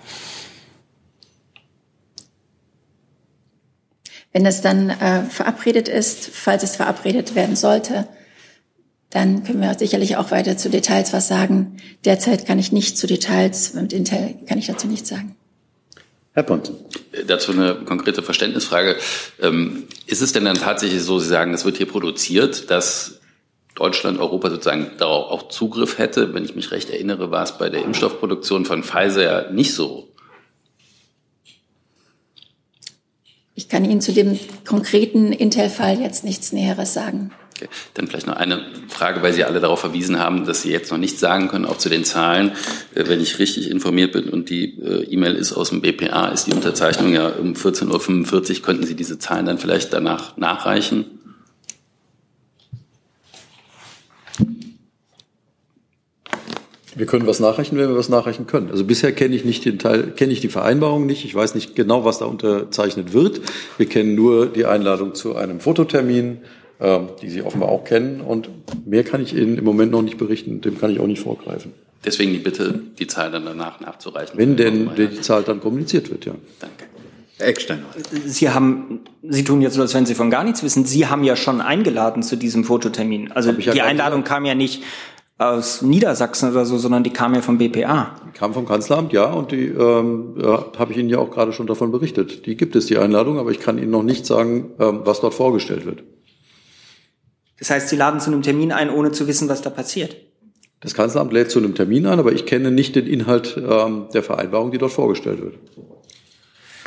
Wenn 4.35 4.43
das 4.43 4.61
dann 4.61 4.89
äh, 4.89 5.23
verabredet 5.23 5.87
ist, 5.87 6.29
falls 6.29 6.61
es 6.61 6.75
verabredet 6.75 7.35
werden 7.35 7.55
sollte, 7.55 8.05
dann 9.09 9.45
können 9.45 9.61
wir 9.61 9.73
sicherlich 9.75 10.17
auch 10.17 10.29
weiter 10.29 10.57
zu 10.57 10.69
Details 10.69 11.13
was 11.13 11.29
sagen. 11.29 11.77
Derzeit 12.03 12.45
kann 12.45 12.59
ich 12.59 12.73
nicht 12.73 12.97
zu 12.97 13.07
Details, 13.07 13.75
mit 13.75 13.93
Intel 13.93 14.35
kann 14.45 14.57
ich 14.57 14.67
dazu 14.67 14.87
nichts 14.87 15.07
sagen. 15.07 15.37
Herr 16.33 16.43
Ponten. 16.43 16.75
Dazu 17.25 17.53
eine 17.53 17.75
konkrete 17.85 18.21
Verständnisfrage. 18.23 18.97
Ähm, 19.41 19.85
ist 20.05 20.21
es 20.21 20.33
denn 20.33 20.43
dann 20.43 20.57
tatsächlich 20.57 21.01
so, 21.01 21.17
Sie 21.17 21.29
sagen, 21.29 21.53
das 21.53 21.63
wird 21.63 21.77
hier 21.77 21.87
produziert, 21.87 22.69
dass 22.69 23.21
Deutschland, 23.73 24.19
Europa 24.19 24.49
sozusagen 24.49 24.91
darauf 24.97 25.31
auch 25.31 25.47
Zugriff 25.47 25.97
hätte? 25.97 26.33
Wenn 26.33 26.43
ich 26.43 26.55
mich 26.55 26.71
recht 26.71 26.89
erinnere, 26.89 27.31
war 27.31 27.43
es 27.43 27.57
bei 27.57 27.69
der 27.69 27.85
Impfstoffproduktion 27.85 28.65
von 28.65 28.83
Pfizer 28.83 29.23
ja 29.23 29.49
nicht 29.49 29.73
so. 29.73 30.04
Ich 33.57 33.69
kann 33.69 33.85
Ihnen 33.85 34.01
zu 34.01 34.11
dem 34.11 34.37
konkreten 34.67 35.31
Intel-Fall 35.31 36.01
jetzt 36.01 36.25
nichts 36.25 36.51
Näheres 36.51 36.93
sagen. 36.93 37.31
Okay. 37.55 37.69
Dann 37.93 38.07
vielleicht 38.07 38.27
noch 38.27 38.35
eine 38.35 38.65
Frage, 38.89 39.21
weil 39.21 39.31
Sie 39.31 39.45
alle 39.45 39.61
darauf 39.61 39.79
verwiesen 39.79 40.19
haben, 40.19 40.45
dass 40.45 40.61
Sie 40.61 40.71
jetzt 40.71 40.91
noch 40.91 40.97
nichts 40.97 41.21
sagen 41.21 41.47
können, 41.47 41.63
auch 41.63 41.77
zu 41.77 41.87
den 41.87 42.03
Zahlen. 42.03 42.51
Äh, 42.93 43.07
wenn 43.07 43.21
ich 43.21 43.39
richtig 43.39 43.71
informiert 43.71 44.11
bin 44.11 44.27
und 44.27 44.49
die 44.49 44.77
äh, 44.81 45.05
E-Mail 45.05 45.35
ist 45.35 45.53
aus 45.53 45.69
dem 45.69 45.79
BPA, 45.79 46.27
ist 46.27 46.47
die 46.47 46.51
Unterzeichnung 46.51 47.13
ja 47.13 47.29
um 47.29 47.53
14.45 47.53 48.57
Uhr. 48.57 48.61
Könnten 48.61 48.85
Sie 48.85 48.95
diese 48.95 49.19
Zahlen 49.19 49.45
dann 49.45 49.57
vielleicht 49.57 49.93
danach 49.93 50.35
nachreichen? 50.35 51.05
Wir 56.95 57.05
können 57.05 57.27
was 57.27 57.39
nachreichen, 57.39 57.77
wenn 57.77 57.89
wir 57.89 57.97
was 57.97 58.09
nachreichen 58.09 58.47
können. 58.47 58.71
Also 58.71 58.85
bisher 58.85 59.11
kenne 59.11 59.35
ich 59.35 59.43
nicht 59.43 59.65
den 59.65 59.79
Teil, 59.79 60.13
kenne 60.15 60.31
ich 60.31 60.39
die 60.39 60.47
Vereinbarung 60.47 61.05
nicht. 61.05 61.25
Ich 61.25 61.35
weiß 61.35 61.53
nicht 61.53 61.75
genau, 61.75 62.05
was 62.05 62.19
da 62.19 62.25
unterzeichnet 62.25 63.13
wird. 63.13 63.41
Wir 63.77 63.87
kennen 63.87 64.15
nur 64.15 64.47
die 64.47 64.65
Einladung 64.65 65.13
zu 65.13 65.35
einem 65.35 65.59
Fototermin, 65.59 66.39
äh, 66.79 66.99
die 67.21 67.29
Sie 67.29 67.41
offenbar 67.41 67.69
auch 67.69 67.83
kennen. 67.83 68.21
Und 68.21 68.49
mehr 68.85 69.03
kann 69.03 69.21
ich 69.21 69.35
Ihnen 69.35 69.57
im 69.57 69.65
Moment 69.65 69.91
noch 69.91 70.01
nicht 70.01 70.17
berichten. 70.17 70.61
Dem 70.61 70.79
kann 70.79 70.89
ich 70.89 70.99
auch 70.99 71.07
nicht 71.07 71.21
vorgreifen. 71.21 71.73
Deswegen 72.05 72.31
die 72.31 72.39
Bitte, 72.39 72.79
die 72.97 73.07
Zahl 73.07 73.31
dann 73.31 73.45
danach 73.45 73.79
nachzureichen. 73.79 74.37
Wenn 74.37 74.55
denn 74.55 74.91
die 74.95 75.21
Zahl 75.21 75.43
dann 75.43 75.59
kommuniziert 75.59 76.09
wird, 76.11 76.25
ja. 76.25 76.33
Danke. 76.59 76.85
Herr 77.37 77.47
Eckstein. 77.47 77.83
Sie 78.25 78.49
haben, 78.49 79.01
Sie 79.21 79.43
tun 79.43 79.61
jetzt 79.61 79.73
so, 79.73 79.81
als 79.81 79.93
wenn 79.93 80.05
Sie 80.05 80.15
von 80.15 80.29
gar 80.29 80.45
nichts 80.45 80.63
wissen. 80.63 80.85
Sie 80.85 81.07
haben 81.07 81.25
ja 81.25 81.35
schon 81.35 81.59
eingeladen 81.59 82.23
zu 82.23 82.37
diesem 82.37 82.63
Fototermin. 82.63 83.31
Also 83.33 83.51
die 83.51 83.81
Einladung 83.81 84.23
kam 84.23 84.45
ja 84.45 84.55
nicht 84.55 84.83
aus 85.37 85.81
Niedersachsen 85.81 86.51
oder 86.51 86.65
so, 86.65 86.77
sondern 86.77 87.03
die 87.03 87.11
kam 87.11 87.33
ja 87.33 87.41
vom 87.41 87.57
BPA. 87.57 88.15
Die 88.25 88.37
kam 88.37 88.53
vom 88.53 88.65
Kanzleramt, 88.65 89.11
ja, 89.11 89.25
und 89.25 89.51
die 89.51 89.65
ähm, 89.65 90.35
ja, 90.41 90.65
habe 90.77 90.93
ich 90.93 90.97
Ihnen 90.97 91.09
ja 91.09 91.19
auch 91.19 91.29
gerade 91.29 91.51
schon 91.51 91.67
davon 91.67 91.91
berichtet. 91.91 92.45
Die 92.45 92.55
gibt 92.55 92.75
es, 92.75 92.85
die 92.85 92.97
Einladung, 92.97 93.37
aber 93.37 93.51
ich 93.51 93.59
kann 93.59 93.77
Ihnen 93.77 93.91
noch 93.91 94.03
nicht 94.03 94.25
sagen, 94.25 94.71
ähm, 94.79 95.01
was 95.03 95.19
dort 95.19 95.33
vorgestellt 95.33 95.85
wird. 95.85 96.03
Das 97.59 97.69
heißt, 97.69 97.89
Sie 97.89 97.97
laden 97.97 98.19
zu 98.19 98.31
einem 98.31 98.43
Termin 98.43 98.71
ein, 98.71 98.89
ohne 98.89 99.11
zu 99.11 99.27
wissen, 99.27 99.49
was 99.49 99.61
da 99.61 99.69
passiert. 99.69 100.15
Das 100.79 100.93
Kanzleramt 100.93 101.33
lädt 101.33 101.51
zu 101.51 101.59
einem 101.59 101.75
Termin 101.75 102.05
ein, 102.05 102.19
aber 102.19 102.31
ich 102.31 102.45
kenne 102.45 102.71
nicht 102.71 102.95
den 102.95 103.07
Inhalt 103.07 103.57
ähm, 103.57 104.07
der 104.13 104.23
Vereinbarung, 104.23 104.71
die 104.71 104.77
dort 104.77 104.91
vorgestellt 104.91 105.41
wird. 105.41 105.55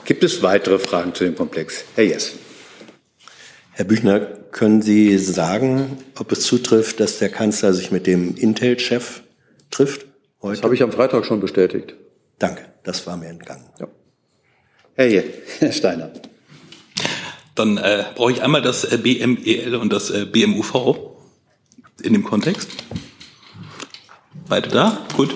Gibt 0.05 0.25
es 0.25 0.43
weitere 0.43 0.79
Fragen 0.79 1.15
zu 1.15 1.25
dem 1.25 1.35
Komplex? 1.35 1.85
Herr 1.95 2.05
Jess. 2.05 2.37
Herr 3.73 3.85
Büchner, 3.85 4.38
können 4.51 4.83
Sie 4.83 5.19
sagen, 5.19 5.99
ob 6.19 6.33
es 6.33 6.41
zutrifft, 6.43 7.01
dass 7.01 7.19
der 7.19 7.29
Kanzler 7.29 7.73
sich 7.73 7.91
mit 7.91 8.07
dem 8.07 8.37
Intel-Chef 8.37 9.23
trifft? 9.71 10.07
Heute? 10.43 10.57
Das 10.57 10.65
habe 10.65 10.75
ich 10.75 10.83
am 10.83 10.93
Freitag 10.93 11.25
schon 11.25 11.41
bestätigt. 11.41 11.95
Danke, 12.39 12.65
das 12.85 13.07
war 13.07 13.17
mir 13.17 13.29
entgangen. 13.29 13.65
Ja. 13.81 13.89
Herr, 14.95 15.07
Je 15.07 15.23
Herr 15.59 15.73
Steiner. 15.73 16.11
Dann 17.55 17.77
äh, 17.77 18.05
brauche 18.15 18.33
ich 18.33 18.43
einmal 18.43 18.63
das 18.63 18.85
äh, 18.85 18.99
BMEL 18.99 19.75
und 19.75 19.93
das 19.93 20.11
äh, 20.11 20.25
BMUV 20.25 20.97
in 22.03 22.13
dem 22.13 22.25
Kontext. 22.25 22.71
Beide 24.49 24.69
da? 24.69 25.07
Gut. 25.17 25.35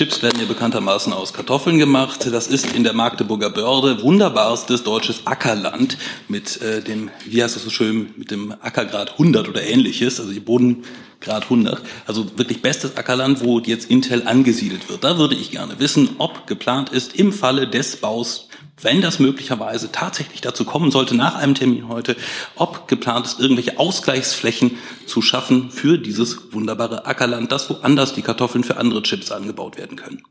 Chips 0.00 0.22
werden 0.22 0.40
ja 0.40 0.46
bekanntermaßen 0.46 1.12
aus 1.12 1.34
Kartoffeln 1.34 1.76
gemacht. 1.76 2.26
Das 2.32 2.46
ist 2.46 2.74
in 2.74 2.84
der 2.84 2.94
Magdeburger 2.94 3.50
Börde 3.50 4.00
wunderbarstes 4.00 4.82
deutsches 4.82 5.26
Ackerland 5.26 5.98
mit 6.26 6.58
äh, 6.62 6.80
dem, 6.80 7.10
wie 7.26 7.42
heißt 7.42 7.54
das 7.54 7.64
so 7.64 7.68
schön, 7.68 8.14
mit 8.16 8.30
dem 8.30 8.54
Ackergrad 8.62 9.10
100 9.10 9.46
oder 9.46 9.62
ähnliches, 9.62 10.18
also 10.18 10.32
die 10.32 10.40
Bodengrad 10.40 11.42
100. 11.42 11.82
Also 12.06 12.38
wirklich 12.38 12.62
bestes 12.62 12.96
Ackerland, 12.96 13.44
wo 13.44 13.60
jetzt 13.60 13.90
Intel 13.90 14.26
angesiedelt 14.26 14.88
wird. 14.88 15.04
Da 15.04 15.18
würde 15.18 15.34
ich 15.34 15.50
gerne 15.50 15.78
wissen, 15.80 16.08
ob 16.16 16.46
geplant 16.46 16.88
ist, 16.88 17.14
im 17.16 17.30
Falle 17.30 17.68
des 17.68 17.96
Baus 17.96 18.48
wenn 18.82 19.00
das 19.00 19.18
möglicherweise 19.18 19.92
tatsächlich 19.92 20.40
dazu 20.40 20.64
kommen 20.64 20.90
sollte, 20.90 21.16
nach 21.16 21.34
einem 21.34 21.54
Termin 21.54 21.88
heute, 21.88 22.16
ob 22.56 22.88
geplant 22.88 23.26
ist, 23.26 23.40
irgendwelche 23.40 23.78
Ausgleichsflächen 23.78 24.78
zu 25.06 25.22
schaffen 25.22 25.70
für 25.70 25.98
dieses 25.98 26.52
wunderbare 26.52 27.06
Ackerland, 27.06 27.52
das 27.52 27.68
woanders 27.70 28.14
die 28.14 28.22
Kartoffeln 28.22 28.64
für 28.64 28.76
andere 28.76 29.02
Chips 29.02 29.30
angebaut 29.30 29.76
werden 29.78 29.96
können. 29.96 30.22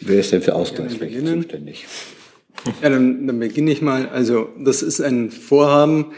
Wer 0.00 0.20
ist 0.20 0.32
denn 0.32 0.42
für 0.42 0.54
Ausgleichsflächen 0.54 1.42
zuständig? 1.42 1.86
Ja, 2.82 2.90
dann, 2.90 3.26
dann 3.26 3.38
beginne 3.38 3.72
ich 3.72 3.82
mal. 3.82 4.08
Also 4.08 4.48
das 4.58 4.82
ist 4.82 5.00
ein 5.00 5.30
Vorhaben, 5.30 6.12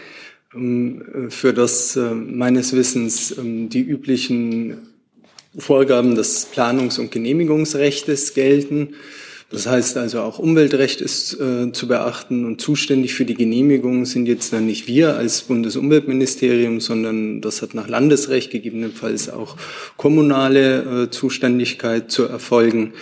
ähm, 0.55 1.29
für 1.31 1.53
das 1.53 1.97
äh, 1.97 2.15
meines 2.15 2.73
Wissens 2.73 3.37
ähm, 3.37 3.69
die 3.69 3.81
üblichen 3.81 4.79
Vorgaben 5.59 6.15
des 6.15 6.49
Planungs- 6.53 6.99
und 6.99 7.11
Genehmigungsrechts 7.11 8.35
gelten. 8.35 8.95
Das 9.51 9.67
heißt 9.69 9.97
also 9.97 10.23
auch 10.23 10.41
Umweltrecht 10.41 11.01
ist 11.01 11.35
äh, 11.35 11.71
zu 11.71 11.87
beachten 11.87 12.45
und 12.45 12.61
zuständig 12.61 13.15
für 13.15 13.25
die 13.25 13.35
Genehmigung 13.35 14.05
sind 14.05 14.27
jetzt 14.27 14.53
dann 14.53 14.67
nicht 14.67 14.89
wir 14.89 15.17
als 15.17 15.43
Bundesumweltministerium, 15.43 16.81
sondern 16.81 17.41
das 17.41 17.63
hat 17.63 17.73
nach 17.73 17.87
Landesrecht 17.87 18.51
gegebenenfalls 18.51 19.29
auch 19.29 19.57
kommunale 19.97 21.05
äh, 21.05 21.11
Zuständigkeit 21.11 22.11
zu 22.11 22.25
erfolgen. 22.25 22.95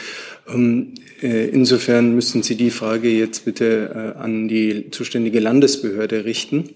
Ähm, 0.47 0.92
äh, 1.22 1.49
insofern 1.49 2.14
müssen 2.14 2.42
Sie 2.42 2.57
die 2.57 2.70
Frage 2.70 3.09
jetzt 3.09 3.47
bitte 3.47 4.14
äh, 4.16 4.18
an 4.18 4.47
die 4.47 4.90
zuständige 4.90 5.40
Landesbehörde 5.40 6.26
richten. 6.26 6.68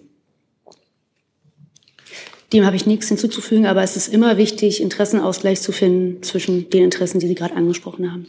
Dem 2.55 2.65
habe 2.65 2.77
ich 2.77 2.87
nichts 2.87 3.09
hinzuzufügen, 3.09 3.67
aber 3.67 3.83
es 3.83 3.97
ist 3.97 4.09
immer 4.09 4.39
wichtig, 4.39 4.81
Interessenausgleich 4.81 5.61
zu 5.61 5.73
finden 5.73 6.23
zwischen 6.23 6.71
den 6.71 6.85
Interessen, 6.85 7.21
die 7.21 7.29
Sie 7.29 7.35
gerade 7.35 7.55
angesprochen 7.55 8.11
haben. 8.11 8.29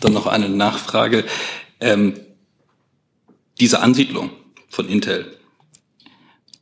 Dann 0.00 0.12
noch 0.12 0.26
eine 0.26 0.48
Nachfrage. 0.48 1.24
Ähm, 1.80 2.20
diese 3.60 3.80
Ansiedlung 3.80 4.30
von 4.68 4.88
Intel, 4.88 5.37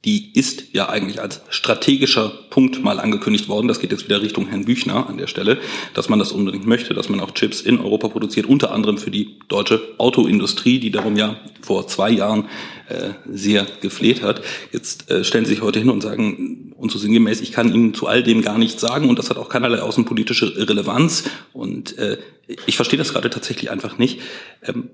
die 0.07 0.32
ist 0.38 0.66
ja 0.72 0.88
eigentlich 0.88 1.20
als 1.20 1.40
strategischer 1.50 2.28
Punkt 2.48 2.82
mal 2.82 3.00
angekündigt 3.00 3.48
worden. 3.48 3.66
Das 3.66 3.80
geht 3.80 3.90
jetzt 3.90 4.04
wieder 4.04 4.22
Richtung 4.22 4.46
Herrn 4.46 4.64
Büchner 4.64 5.09
an 5.09 5.18
der 5.18 5.26
Stelle, 5.26 5.59
dass 5.94 6.09
man 6.09 6.20
das 6.20 6.30
unbedingt 6.30 6.64
möchte, 6.64 6.94
dass 6.94 7.09
man 7.09 7.18
auch 7.18 7.32
Chips 7.32 7.61
in 7.61 7.80
Europa 7.80 8.09
produziert, 8.09 8.46
unter 8.46 8.70
anderem 8.70 8.98
für 8.98 9.11
die 9.11 9.40
deutsche 9.48 9.82
Autoindustrie, 9.98 10.78
die 10.78 10.92
darum 10.92 11.16
ja 11.16 11.40
vor 11.61 11.88
zwei 11.88 12.11
Jahren 12.11 12.48
äh, 12.88 13.11
sehr 13.28 13.66
gefleht 13.80 14.22
hat. 14.22 14.42
Jetzt 14.70 15.11
äh, 15.11 15.24
stellen 15.24 15.44
Sie 15.44 15.54
sich 15.54 15.62
heute 15.62 15.80
hin 15.80 15.90
und 15.90 16.02
sagen, 16.02 16.72
und 16.76 16.92
so 16.92 16.98
sinngemäß, 16.98 17.40
ich 17.40 17.50
kann 17.50 17.74
Ihnen 17.74 17.92
zu 17.92 18.07
all 18.07 18.22
dem 18.22 18.42
gar 18.42 18.59
nichts 18.59 18.80
sagen 18.80 19.09
und 19.09 19.18
das 19.18 19.28
hat 19.28 19.38
auch 19.38 19.48
keinerlei 19.48 19.80
außenpolitische 19.80 20.68
Relevanz. 20.68 21.24
Und 21.52 21.98
äh, 21.98 22.18
ich 22.66 22.76
verstehe 22.76 22.98
das 22.98 23.12
gerade 23.12 23.28
tatsächlich 23.28 23.70
einfach 23.72 23.98
nicht. 23.98 24.20
Ähm, 24.62 24.90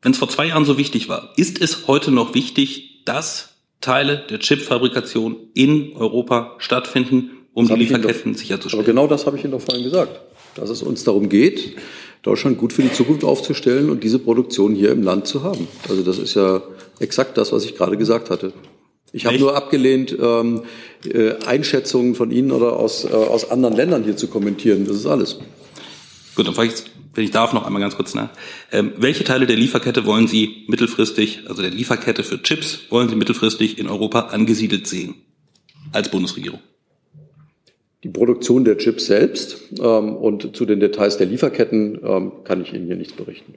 Wenn 0.00 0.12
es 0.12 0.18
vor 0.18 0.30
zwei 0.30 0.46
Jahren 0.46 0.64
so 0.64 0.78
wichtig 0.78 1.10
war, 1.10 1.34
ist 1.36 1.60
es 1.60 1.86
heute 1.88 2.10
noch 2.10 2.32
wichtig, 2.34 3.04
dass 3.04 3.47
Teile 3.80 4.24
der 4.28 4.40
Chipfabrikation 4.40 5.36
in 5.54 5.92
Europa 5.96 6.56
stattfinden, 6.58 7.30
um 7.54 7.68
das 7.68 7.76
die 7.76 7.84
Lieferketten 7.84 8.32
doch, 8.32 8.38
sicherzustellen? 8.38 8.84
Aber 8.84 8.92
genau 8.92 9.06
das 9.06 9.26
habe 9.26 9.36
ich 9.36 9.44
Ihnen 9.44 9.52
doch 9.52 9.60
vorhin 9.60 9.84
gesagt, 9.84 10.20
dass 10.54 10.70
es 10.70 10.82
uns 10.82 11.04
darum 11.04 11.28
geht, 11.28 11.76
Deutschland 12.22 12.58
gut 12.58 12.72
für 12.72 12.82
die 12.82 12.92
Zukunft 12.92 13.24
aufzustellen 13.24 13.90
und 13.90 14.02
diese 14.02 14.18
Produktion 14.18 14.74
hier 14.74 14.90
im 14.90 15.02
Land 15.02 15.26
zu 15.26 15.42
haben. 15.44 15.68
Also 15.88 16.02
das 16.02 16.18
ist 16.18 16.34
ja 16.34 16.62
exakt 16.98 17.38
das, 17.38 17.52
was 17.52 17.64
ich 17.64 17.76
gerade 17.76 17.96
gesagt 17.96 18.30
hatte. 18.30 18.52
Ich 19.12 19.24
habe 19.24 19.38
nur 19.38 19.56
abgelehnt, 19.56 20.16
ähm, 20.20 20.62
äh, 21.04 21.34
Einschätzungen 21.46 22.14
von 22.14 22.30
Ihnen 22.30 22.52
oder 22.52 22.76
aus, 22.76 23.04
äh, 23.04 23.08
aus 23.08 23.50
anderen 23.50 23.74
Ländern 23.74 24.04
hier 24.04 24.16
zu 24.16 24.28
kommentieren. 24.28 24.84
Das 24.86 24.96
ist 24.96 25.06
alles. 25.06 25.38
Gut, 26.34 26.46
dann 26.46 26.54
frage 26.54 26.68
ich, 26.68 26.84
wenn 27.18 27.24
ich 27.24 27.32
darf, 27.32 27.52
noch 27.52 27.66
einmal 27.66 27.82
ganz 27.82 27.96
kurz 27.96 28.14
nach. 28.14 28.30
Ähm, 28.70 28.92
welche 28.96 29.24
Teile 29.24 29.46
der 29.46 29.56
Lieferkette 29.56 30.06
wollen 30.06 30.28
Sie 30.28 30.64
mittelfristig, 30.68 31.40
also 31.48 31.62
der 31.62 31.72
Lieferkette 31.72 32.22
für 32.22 32.40
Chips, 32.40 32.82
wollen 32.90 33.08
Sie 33.08 33.16
mittelfristig 33.16 33.78
in 33.78 33.88
Europa 33.88 34.20
angesiedelt 34.28 34.86
sehen? 34.86 35.16
Als 35.92 36.10
Bundesregierung? 36.10 36.60
Die 38.04 38.08
Produktion 38.08 38.64
der 38.64 38.78
Chips 38.78 39.06
selbst 39.06 39.58
ähm, 39.80 40.14
und 40.14 40.56
zu 40.56 40.64
den 40.64 40.78
Details 40.78 41.16
der 41.16 41.26
Lieferketten 41.26 41.98
ähm, 42.04 42.32
kann 42.44 42.62
ich 42.62 42.72
Ihnen 42.72 42.86
hier 42.86 42.94
nichts 42.94 43.14
berichten. 43.14 43.54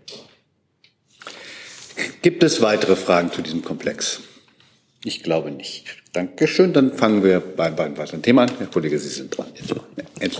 Gibt 2.24 2.42
es 2.42 2.62
weitere 2.64 2.96
Fragen 2.96 3.32
zu 3.32 3.44
diesem 3.44 3.64
Komplex? 3.64 4.22
Ich 5.04 5.24
glaube 5.24 5.50
nicht. 5.50 5.86
Dankeschön. 6.14 6.74
Dann 6.74 6.94
fangen 6.94 7.24
wir 7.24 7.40
beim, 7.40 7.76
beim 7.76 7.98
weiteren 7.98 8.22
Thema 8.22 8.44
an. 8.44 8.52
Herr 8.58 8.68
Kollege, 8.68 9.00
Sie 9.00 9.08
sind 9.08 9.36
dran. 9.36 9.48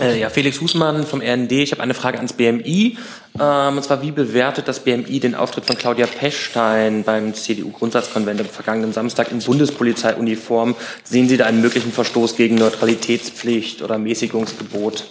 Äh, 0.00 0.20
ja, 0.20 0.30
Felix 0.30 0.60
Husmann 0.60 1.04
vom 1.04 1.20
RND. 1.20 1.50
Ich 1.52 1.72
habe 1.72 1.82
eine 1.82 1.94
Frage 1.94 2.18
ans 2.18 2.34
BMI. 2.34 2.96
Ähm, 3.40 3.76
und 3.76 3.82
zwar, 3.82 4.02
wie 4.02 4.12
bewertet 4.12 4.68
das 4.68 4.80
BMI 4.80 5.18
den 5.18 5.34
Auftritt 5.34 5.64
von 5.64 5.76
Claudia 5.76 6.06
Pechstein 6.06 7.02
beim 7.02 7.34
CDU-Grundsatzkonvent 7.34 8.40
am 8.40 8.46
vergangenen 8.46 8.92
Samstag 8.92 9.32
in 9.32 9.40
Bundespolizeiuniform? 9.40 10.76
Sehen 11.02 11.28
Sie 11.28 11.36
da 11.36 11.46
einen 11.46 11.60
möglichen 11.60 11.90
Verstoß 11.90 12.36
gegen 12.36 12.54
Neutralitätspflicht 12.54 13.82
oder 13.82 13.98
Mäßigungsgebot? 13.98 15.06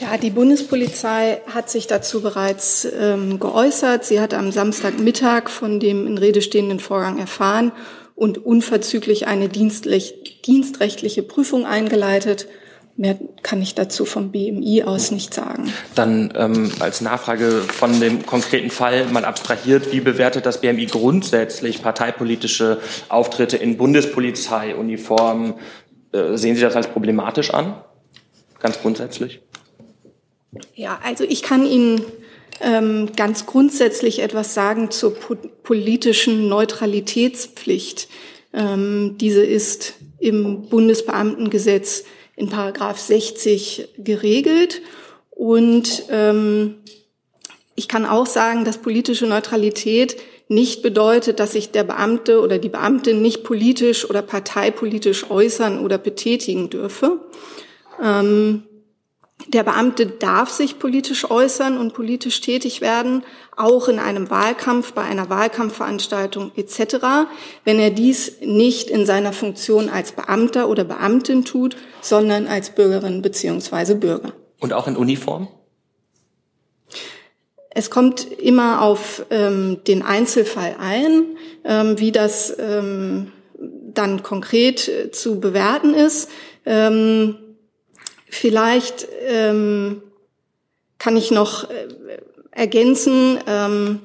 Ja, 0.00 0.16
die 0.16 0.30
Bundespolizei 0.30 1.42
hat 1.52 1.68
sich 1.68 1.86
dazu 1.86 2.22
bereits 2.22 2.88
ähm, 2.98 3.38
geäußert. 3.38 4.06
Sie 4.06 4.18
hat 4.18 4.32
am 4.32 4.50
Samstagmittag 4.50 5.50
von 5.50 5.78
dem 5.78 6.06
in 6.06 6.16
Rede 6.16 6.40
stehenden 6.40 6.80
Vorgang 6.80 7.18
erfahren 7.18 7.72
und 8.14 8.38
unverzüglich 8.38 9.26
eine 9.26 9.50
dienstrechtliche 9.50 11.22
Prüfung 11.22 11.66
eingeleitet. 11.66 12.48
Mehr 12.96 13.18
kann 13.42 13.60
ich 13.60 13.74
dazu 13.74 14.06
vom 14.06 14.32
BMI 14.32 14.84
aus 14.84 15.10
nicht 15.10 15.34
sagen. 15.34 15.70
Dann 15.94 16.32
ähm, 16.34 16.72
als 16.80 17.02
Nachfrage 17.02 17.60
von 17.60 18.00
dem 18.00 18.24
konkreten 18.24 18.70
Fall 18.70 19.04
mal 19.06 19.26
abstrahiert, 19.26 19.92
wie 19.92 20.00
bewertet 20.00 20.46
das 20.46 20.62
BMI 20.62 20.86
grundsätzlich 20.86 21.82
parteipolitische 21.82 22.80
Auftritte 23.10 23.58
in 23.58 23.76
Bundespolizeiuniformen? 23.76 25.54
Äh, 26.12 26.38
sehen 26.38 26.56
Sie 26.56 26.62
das 26.62 26.74
als 26.74 26.86
problematisch 26.86 27.52
an? 27.52 27.74
Ganz 28.60 28.80
grundsätzlich? 28.80 29.40
Ja, 30.74 31.00
also 31.04 31.24
ich 31.24 31.42
kann 31.42 31.64
Ihnen 31.64 32.02
ähm, 32.60 33.10
ganz 33.16 33.46
grundsätzlich 33.46 34.20
etwas 34.20 34.54
sagen 34.54 34.90
zur 34.90 35.14
po 35.14 35.36
politischen 35.62 36.48
Neutralitätspflicht. 36.48 38.08
Ähm, 38.52 39.16
diese 39.18 39.44
ist 39.44 39.94
im 40.18 40.68
Bundesbeamtengesetz 40.68 42.04
in 42.36 42.48
Paragraph 42.48 42.98
60 42.98 43.88
geregelt. 43.98 44.82
Und 45.30 46.04
ähm, 46.10 46.76
ich 47.76 47.88
kann 47.88 48.04
auch 48.04 48.26
sagen, 48.26 48.64
dass 48.64 48.78
politische 48.78 49.26
Neutralität 49.26 50.16
nicht 50.48 50.82
bedeutet, 50.82 51.38
dass 51.38 51.52
sich 51.52 51.70
der 51.70 51.84
Beamte 51.84 52.40
oder 52.40 52.58
die 52.58 52.68
Beamtin 52.68 53.22
nicht 53.22 53.44
politisch 53.44 54.08
oder 54.08 54.20
parteipolitisch 54.20 55.30
äußern 55.30 55.78
oder 55.84 55.96
betätigen 55.96 56.68
dürfe. 56.70 57.20
Ähm, 58.02 58.64
der 59.48 59.62
Beamte 59.64 60.06
darf 60.06 60.50
sich 60.50 60.78
politisch 60.78 61.30
äußern 61.30 61.78
und 61.78 61.94
politisch 61.94 62.40
tätig 62.40 62.80
werden, 62.80 63.24
auch 63.56 63.88
in 63.88 63.98
einem 63.98 64.30
Wahlkampf, 64.30 64.92
bei 64.92 65.02
einer 65.02 65.28
Wahlkampfveranstaltung 65.28 66.52
etc., 66.56 67.28
wenn 67.64 67.78
er 67.78 67.90
dies 67.90 68.40
nicht 68.40 68.90
in 68.90 69.06
seiner 69.06 69.32
Funktion 69.32 69.88
als 69.88 70.12
Beamter 70.12 70.68
oder 70.68 70.84
Beamtin 70.84 71.44
tut, 71.44 71.76
sondern 72.00 72.46
als 72.46 72.70
Bürgerin 72.70 73.22
beziehungsweise 73.22 73.94
Bürger. 73.94 74.32
Und 74.60 74.72
auch 74.72 74.86
in 74.86 74.96
Uniform? 74.96 75.48
Es 77.70 77.90
kommt 77.90 78.24
immer 78.32 78.82
auf 78.82 79.24
ähm, 79.30 79.78
den 79.86 80.02
Einzelfall 80.02 80.76
ein, 80.80 81.36
ähm, 81.64 81.98
wie 81.98 82.10
das 82.10 82.52
ähm, 82.58 83.32
dann 83.94 84.22
konkret 84.22 84.88
äh, 84.88 85.10
zu 85.10 85.40
bewerten 85.40 85.94
ist. 85.94 86.30
Ähm, 86.66 87.36
Vielleicht 88.30 89.08
ähm, 89.26 90.02
kann 90.98 91.16
ich 91.16 91.30
noch 91.30 91.68
äh, 91.68 91.88
ergänzen, 92.52 93.38
ähm, 93.46 94.00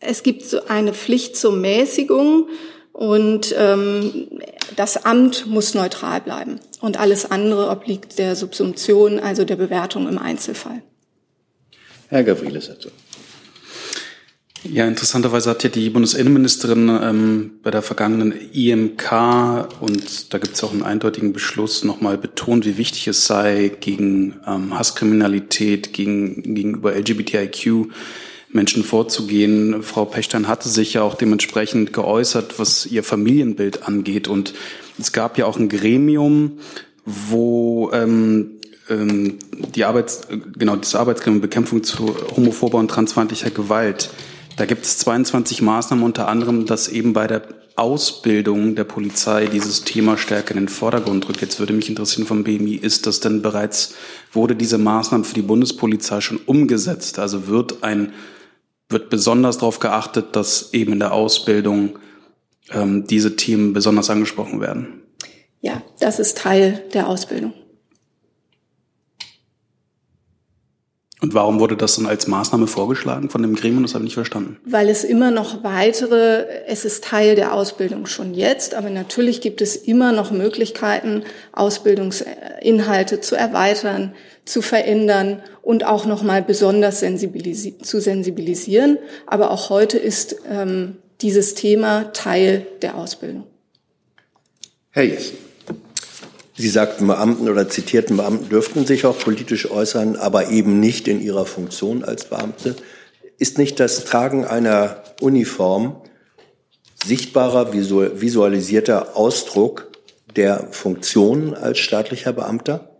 es 0.00 0.22
gibt 0.22 0.44
so 0.44 0.66
eine 0.66 0.94
Pflicht 0.94 1.36
zur 1.36 1.52
Mäßigung 1.52 2.48
und 2.92 3.54
ähm, 3.58 4.28
das 4.76 5.04
Amt 5.04 5.46
muss 5.46 5.74
neutral 5.74 6.20
bleiben 6.20 6.60
und 6.80 6.98
alles 6.98 7.30
andere 7.30 7.68
obliegt 7.68 8.18
der 8.18 8.36
Subsumption, 8.36 9.18
also 9.18 9.44
der 9.44 9.56
Bewertung 9.56 10.08
im 10.08 10.18
Einzelfall. 10.18 10.82
Herr 12.08 12.24
Gavrilis 12.24 12.68
dazu. 12.68 12.90
Ja, 14.64 14.86
interessanterweise 14.86 15.50
hat 15.50 15.62
ja 15.62 15.70
die 15.70 15.88
Bundesinnenministerin 15.88 16.88
ähm, 16.88 17.50
bei 17.62 17.70
der 17.70 17.80
vergangenen 17.80 18.34
IMK 18.52 19.12
und 19.80 20.34
da 20.34 20.38
gibt 20.38 20.56
es 20.56 20.64
auch 20.64 20.72
einen 20.72 20.82
eindeutigen 20.82 21.32
Beschluss 21.32 21.84
nochmal 21.84 22.18
betont, 22.18 22.66
wie 22.66 22.76
wichtig 22.76 23.06
es 23.06 23.24
sei, 23.24 23.70
gegen 23.80 24.34
ähm, 24.46 24.76
Hasskriminalität, 24.76 25.92
gegen, 25.92 26.54
gegenüber 26.54 26.92
LGBTIQ 26.92 27.92
Menschen 28.50 28.82
vorzugehen. 28.82 29.82
Frau 29.82 30.04
Pechstein 30.04 30.48
hatte 30.48 30.68
sich 30.68 30.94
ja 30.94 31.02
auch 31.02 31.14
dementsprechend 31.14 31.92
geäußert, 31.92 32.58
was 32.58 32.86
ihr 32.86 33.04
Familienbild 33.04 33.86
angeht. 33.86 34.26
Und 34.26 34.54
es 34.98 35.12
gab 35.12 35.38
ja 35.38 35.46
auch 35.46 35.58
ein 35.58 35.68
Gremium, 35.68 36.58
wo 37.04 37.90
ähm, 37.92 38.58
ähm, 38.90 39.38
die 39.74 39.84
Arbeits, 39.84 40.22
genau, 40.58 40.76
das 40.76 40.94
Arbeitsgremium 40.94 41.40
Bekämpfung 41.40 41.84
zu 41.84 42.14
homophober 42.36 42.78
und 42.78 42.90
transfeindlicher 42.90 43.50
Gewalt. 43.50 44.10
Da 44.58 44.66
gibt 44.66 44.84
es 44.84 44.98
22 44.98 45.62
Maßnahmen, 45.62 46.04
unter 46.04 46.26
anderem, 46.26 46.66
dass 46.66 46.88
eben 46.88 47.12
bei 47.12 47.28
der 47.28 47.42
Ausbildung 47.76 48.74
der 48.74 48.82
Polizei 48.82 49.46
dieses 49.46 49.84
Thema 49.84 50.18
stärker 50.18 50.50
in 50.50 50.62
den 50.62 50.68
Vordergrund 50.68 51.28
rückt. 51.28 51.40
Jetzt 51.40 51.60
würde 51.60 51.72
mich 51.72 51.88
interessieren 51.88 52.26
vom 52.26 52.42
BMI, 52.42 52.74
ist 52.74 53.06
das 53.06 53.20
denn 53.20 53.40
bereits, 53.40 53.94
wurde 54.32 54.56
diese 54.56 54.76
Maßnahme 54.76 55.22
für 55.22 55.34
die 55.34 55.42
Bundespolizei 55.42 56.20
schon 56.20 56.38
umgesetzt? 56.38 57.20
Also 57.20 57.46
wird 57.46 57.84
ein, 57.84 58.12
wird 58.88 59.10
besonders 59.10 59.58
darauf 59.58 59.78
geachtet, 59.78 60.34
dass 60.34 60.74
eben 60.74 60.94
in 60.94 60.98
der 60.98 61.12
Ausbildung 61.12 62.00
ähm, 62.72 63.06
diese 63.06 63.36
Themen 63.36 63.72
besonders 63.72 64.10
angesprochen 64.10 64.60
werden? 64.60 65.04
Ja, 65.60 65.82
das 66.00 66.18
ist 66.18 66.36
Teil 66.36 66.82
der 66.94 67.06
Ausbildung. 67.06 67.52
Und 71.20 71.34
warum 71.34 71.58
wurde 71.58 71.76
das 71.76 71.96
dann 71.96 72.06
als 72.06 72.28
Maßnahme 72.28 72.68
vorgeschlagen 72.68 73.28
von 73.28 73.42
dem 73.42 73.56
Gremium? 73.56 73.82
Das 73.82 73.94
habe 73.94 74.04
ich 74.04 74.10
nicht 74.10 74.14
verstanden. 74.14 74.56
Weil 74.64 74.88
es 74.88 75.02
immer 75.02 75.32
noch 75.32 75.64
weitere, 75.64 76.46
es 76.66 76.84
ist 76.84 77.02
Teil 77.02 77.34
der 77.34 77.54
Ausbildung 77.54 78.06
schon 78.06 78.34
jetzt, 78.34 78.74
aber 78.74 78.88
natürlich 78.88 79.40
gibt 79.40 79.60
es 79.60 79.74
immer 79.74 80.12
noch 80.12 80.30
Möglichkeiten, 80.30 81.24
Ausbildungsinhalte 81.52 83.20
zu 83.20 83.34
erweitern, 83.34 84.14
zu 84.44 84.62
verändern 84.62 85.42
und 85.62 85.84
auch 85.84 86.06
nochmal 86.06 86.42
besonders 86.42 87.00
sensibilisi 87.00 87.78
zu 87.78 88.00
sensibilisieren. 88.00 88.98
Aber 89.26 89.50
auch 89.50 89.70
heute 89.70 89.98
ist 89.98 90.36
ähm, 90.48 90.98
dieses 91.20 91.54
Thema 91.54 92.12
Teil 92.12 92.64
der 92.80 92.96
Ausbildung. 92.96 93.44
Herr 94.90 95.02
Jessen. 95.02 95.47
Sie 96.58 96.68
sagten, 96.68 97.06
Beamten 97.06 97.48
oder 97.48 97.68
zitierten 97.68 98.16
Beamten 98.16 98.48
dürften 98.48 98.84
sich 98.84 99.06
auch 99.06 99.16
politisch 99.16 99.70
äußern, 99.70 100.16
aber 100.16 100.48
eben 100.48 100.80
nicht 100.80 101.06
in 101.06 101.22
ihrer 101.22 101.46
Funktion 101.46 102.02
als 102.02 102.24
Beamte. 102.24 102.74
Ist 103.38 103.58
nicht 103.58 103.78
das 103.78 104.04
Tragen 104.04 104.44
einer 104.44 105.04
Uniform 105.20 106.02
sichtbarer, 107.04 107.72
visualisierter 107.72 109.16
Ausdruck 109.16 109.92
der 110.34 110.66
Funktion 110.72 111.54
als 111.54 111.78
staatlicher 111.78 112.32
Beamter? 112.32 112.90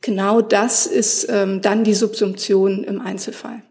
Genau 0.00 0.40
das 0.40 0.86
ist 0.86 1.26
ähm, 1.28 1.62
dann 1.62 1.82
die 1.82 1.94
Subsumption 1.94 2.84
im 2.84 3.00
Einzelfall. 3.00 3.64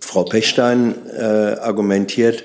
Frau 0.00 0.24
Pechstein 0.24 0.94
äh, 1.08 1.56
argumentiert, 1.60 2.44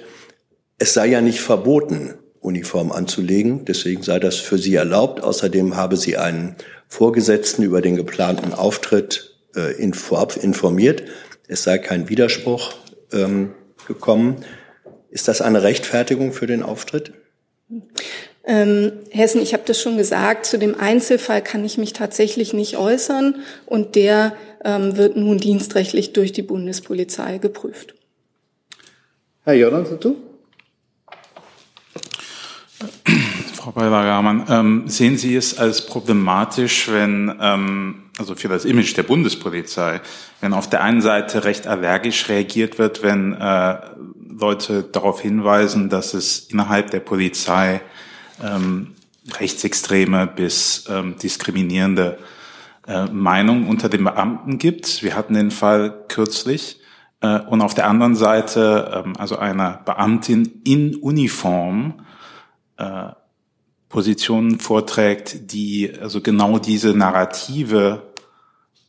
es 0.78 0.94
sei 0.94 1.08
ja 1.08 1.20
nicht 1.20 1.42
verboten, 1.42 2.14
Uniform 2.42 2.92
anzulegen. 2.92 3.66
Deswegen 3.66 4.04
sei 4.04 4.20
das 4.20 4.36
für 4.36 4.58
sie 4.58 4.76
erlaubt. 4.76 5.22
Außerdem 5.22 5.76
habe 5.76 5.98
sie 5.98 6.18
einen 6.18 6.56
Vorgesetzten 6.88 7.64
über 7.64 7.82
den 7.82 7.96
geplanten 7.96 8.54
Auftritt 8.54 9.36
äh, 9.56 9.74
in, 9.82 9.94
vorab 9.94 10.38
informiert. 10.38 11.04
Es 11.48 11.64
sei 11.64 11.78
kein 11.78 12.10
Widerspruch 12.10 12.74
ähm, 13.12 13.54
gekommen. 13.88 14.38
Ist 15.10 15.28
das 15.28 15.42
eine 15.42 15.64
Rechtfertigung 15.64 16.32
für 16.34 16.48
den 16.48 16.64
Auftritt? 16.64 17.14
Ähm, 18.46 18.94
Hessen, 19.12 19.42
ich 19.42 19.54
habe 19.54 19.64
das 19.66 19.82
schon 19.82 19.98
gesagt, 19.98 20.46
zu 20.46 20.58
dem 20.58 20.80
Einzelfall 20.80 21.44
kann 21.44 21.66
ich 21.66 21.78
mich 21.78 21.94
tatsächlich 21.94 22.54
nicht 22.54 22.78
äußern 22.78 23.36
und 23.66 23.96
der 23.96 24.36
ähm, 24.64 24.98
wird 24.98 25.16
nun 25.16 25.38
dienstrechtlich 25.38 26.14
durch 26.14 26.32
die 26.32 26.42
Bundespolizei 26.42 27.38
geprüft. 27.38 27.96
Herr 29.44 29.54
Jordan, 29.54 29.86
du? 30.00 30.29
Frau 33.60 33.72
Beiler-Garmann, 33.74 34.46
ähm, 34.50 34.84
sehen 34.88 35.18
Sie 35.18 35.36
es 35.36 35.60
als 35.60 35.86
problematisch, 35.86 36.90
wenn, 36.90 37.36
ähm, 37.42 38.04
also 38.18 38.34
für 38.34 38.48
das 38.48 38.64
Image 38.64 38.96
der 38.96 39.04
Bundespolizei, 39.04 40.00
wenn 40.40 40.54
auf 40.54 40.70
der 40.70 40.82
einen 40.82 41.02
Seite 41.02 41.44
recht 41.44 41.68
allergisch 41.68 42.30
reagiert 42.30 42.80
wird, 42.80 43.04
wenn 43.04 43.34
äh, 43.34 43.78
Leute 44.30 44.84
darauf 44.84 45.20
hinweisen, 45.20 45.90
dass 45.90 46.14
es 46.14 46.40
innerhalb 46.40 46.92
der 46.92 47.02
Polizei 47.02 47.82
ähm, 48.42 48.96
rechtsextreme 49.38 50.28
bis 50.28 50.86
ähm, 50.90 51.18
diskriminierende 51.22 52.18
äh, 52.88 53.08
Meinungen 53.08 53.68
unter 53.68 53.90
den 53.90 54.06
Beamten 54.06 54.58
gibt. 54.58 55.04
Wir 55.04 55.18
hatten 55.18 55.34
den 55.34 55.52
Fall 55.52 56.06
kürzlich. 56.08 56.80
Äh, 57.20 57.42
und 57.42 57.62
auf 57.62 57.74
der 57.74 57.90
anderen 57.90 58.16
Seite, 58.16 59.04
ähm, 59.06 59.18
also 59.18 59.38
einer 59.38 59.82
Beamtin 59.84 60.62
in 60.64 60.96
Uniform, 60.96 62.06
äh, 62.78 63.10
Positionen 63.90 64.60
vorträgt, 64.60 65.52
die 65.52 65.92
also 66.00 66.22
genau 66.22 66.60
diese 66.60 66.94
Narrative 66.94 68.04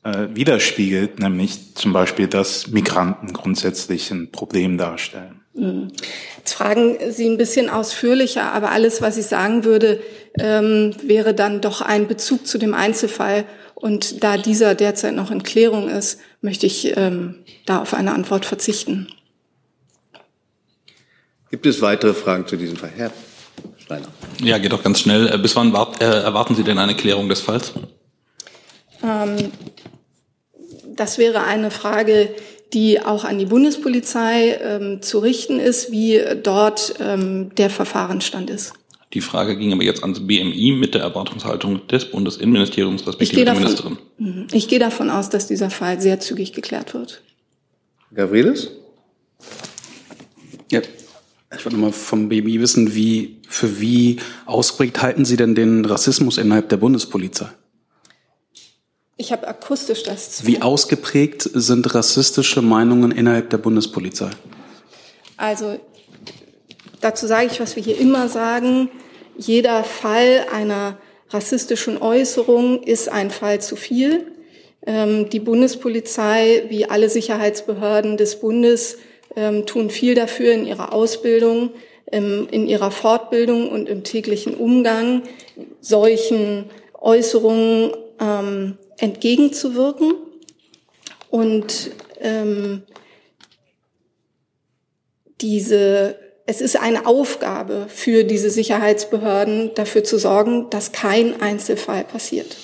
äh, 0.05 0.29
widerspiegelt, 0.35 1.19
nämlich 1.19 1.75
zum 1.75 1.93
Beispiel, 1.93 2.27
dass 2.27 2.69
Migranten 2.69 3.33
grundsätzlich 3.33 4.11
ein 4.11 4.31
Problem 4.31 4.77
darstellen. 4.77 5.41
Mhm. 5.55 5.89
Jetzt 6.37 6.53
fragen 6.53 6.99
Sie 7.11 7.29
ein 7.29 7.39
bisschen 7.39 7.71
ausführlicher, 7.71 8.53
aber 8.53 8.71
alles, 8.71 9.03
was 9.03 9.17
ich 9.17 9.27
sagen 9.27 9.65
würde, 9.65 10.03
ähm, 10.39 10.95
wäre 11.03 11.35
dann 11.35 11.61
doch 11.61 11.81
ein 11.81 12.07
Bezug 12.07 12.47
zu 12.47 12.59
dem 12.59 12.75
Einzelfall. 12.75 13.45
Und 13.75 14.23
da 14.23 14.37
dieser 14.37 14.75
derzeit 14.75 15.15
noch 15.15 15.31
in 15.31 15.43
Klärung 15.43 15.89
ist, 15.89 16.21
möchte 16.43 16.67
ich 16.67 16.97
ähm, 16.97 17.37
da 17.65 17.81
auf 17.81 17.95
eine 17.95 18.13
Antwort 18.13 18.45
verzichten. 18.45 19.09
Gibt 21.51 21.67
es 21.67 21.81
weitere 21.81 22.15
Fragen 22.15 22.47
zu 22.47 22.57
diesem 22.57 22.77
Fall? 22.77 22.93
Herr 22.95 23.11
Steiner. 23.91 24.07
Ja, 24.41 24.59
geht 24.59 24.73
doch 24.73 24.85
ganz 24.85 25.01
schnell. 25.01 25.29
Äh, 25.33 25.39
bis 25.39 25.57
wann 25.57 25.73
wart, 25.73 26.01
äh, 26.01 26.05
erwarten 26.05 26.55
Sie 26.55 26.63
denn 26.63 26.79
eine 26.79 26.95
Klärung 26.95 27.29
des 27.29 27.41
Falls? 27.41 27.73
Ähm, 29.03 29.51
das 30.95 31.19
wäre 31.19 31.43
eine 31.43 31.73
Frage, 31.73 32.33
die 32.73 33.01
auch 33.01 33.25
an 33.25 33.39
die 33.39 33.47
Bundespolizei 33.47 34.61
ähm, 34.63 35.03
zu 35.03 35.19
richten 35.19 35.59
ist, 35.59 35.91
wie 35.91 36.23
dort 36.41 36.95
ähm, 37.01 37.53
der 37.57 37.69
Verfahrensstand 37.69 38.49
ist. 38.49 38.75
Die 39.13 39.21
Frage 39.21 39.57
ging 39.57 39.73
aber 39.73 39.83
jetzt 39.83 40.05
ans 40.05 40.25
BMI 40.25 40.77
mit 40.79 40.95
der 40.95 41.01
Erwartungshaltung 41.01 41.89
des 41.89 42.13
Bundesinnenministeriums 42.13 43.05
respektive 43.09 43.45
der 43.45 43.55
Ministerin. 43.55 43.99
Mhm. 44.19 44.47
Ich 44.53 44.69
gehe 44.69 44.79
davon 44.79 45.11
aus, 45.11 45.31
dass 45.31 45.49
dieser 45.49 45.71
Fall 45.71 46.01
sehr 46.01 46.21
zügig 46.21 46.53
geklärt 46.53 46.95
wird. 46.95 47.23
Gavrilis? 48.15 48.71
Ja, 50.71 50.81
ich 51.57 51.65
wollte 51.65 51.79
mal 51.79 51.93
vom 51.93 52.29
BMI 52.29 52.61
wissen, 52.61 52.95
wie, 52.95 53.41
für 53.49 53.81
wie 53.81 54.19
ausgeprägt 54.47 55.03
halten 55.03 55.25
Sie 55.25 55.37
denn 55.37 55.55
den 55.55 55.85
Rassismus 55.85 56.39
innerhalb 56.39 56.69
der 56.69 56.77
Bundespolizei? 56.77 57.49
Ich 59.17 59.33
habe 59.33 59.47
akustisch 59.49 60.03
das. 60.05 60.47
Wie 60.47 60.63
ausgeprägt 60.63 61.43
sind 61.53 61.95
rassistische 61.95 62.63
Meinungen 62.63 63.11
innerhalb 63.11 63.51
der 63.51 63.59
Bundespolizei? 63.59 64.31
Also 65.37 65.79
dazu 67.01 67.27
sage 67.27 67.49
ich, 67.51 67.61
was 67.61 67.77
wir 67.77 67.83
hier 67.83 67.99
immer 67.99 68.29
sagen. 68.29 68.89
Jeder 69.37 69.85
Fall 69.85 70.47
einer 70.55 70.99
rassistischen 71.31 71.99
Äußerung 71.99 72.83
ist 72.83 73.09
ein 73.09 73.31
Fall 73.31 73.61
zu 73.61 73.77
viel. 73.77 74.33
Ähm, 74.87 75.29
die 75.29 75.41
Bundespolizei, 75.41 76.65
wie 76.69 76.87
alle 76.87 77.11
Sicherheitsbehörden 77.11 78.17
des 78.17 78.41
Bundes, 78.41 78.97
ähm, 79.37 79.67
tun 79.67 79.91
viel 79.91 80.15
dafür 80.15 80.53
in 80.53 80.67
ihrer 80.67 80.93
Ausbildung, 80.93 81.71
ähm, 82.11 82.49
in 82.51 82.67
ihrer 82.67 82.91
Fortbildung 82.91 83.71
und 83.71 83.89
im 83.89 84.05
täglichen 84.05 84.55
Umgang 84.55 85.23
solchen 85.81 86.65
Äußerungen 86.95 87.93
ähm, 88.21 88.77
entgegenzuwirken. 88.99 90.15
Und 91.31 91.93
ähm, 92.21 92.83
diese, 95.41 96.17
es 96.47 96.61
ist 96.61 96.77
eine 96.77 97.07
Aufgabe 97.07 97.87
für 97.89 98.25
diese 98.25 98.51
Sicherheitsbehörden, 98.51 99.73
dafür 99.75 100.05
zu 100.05 100.19
sorgen, 100.19 100.69
dass 100.71 100.93
kein 100.93 101.41
Einzelfall 101.41 102.05
passiert. 102.05 102.57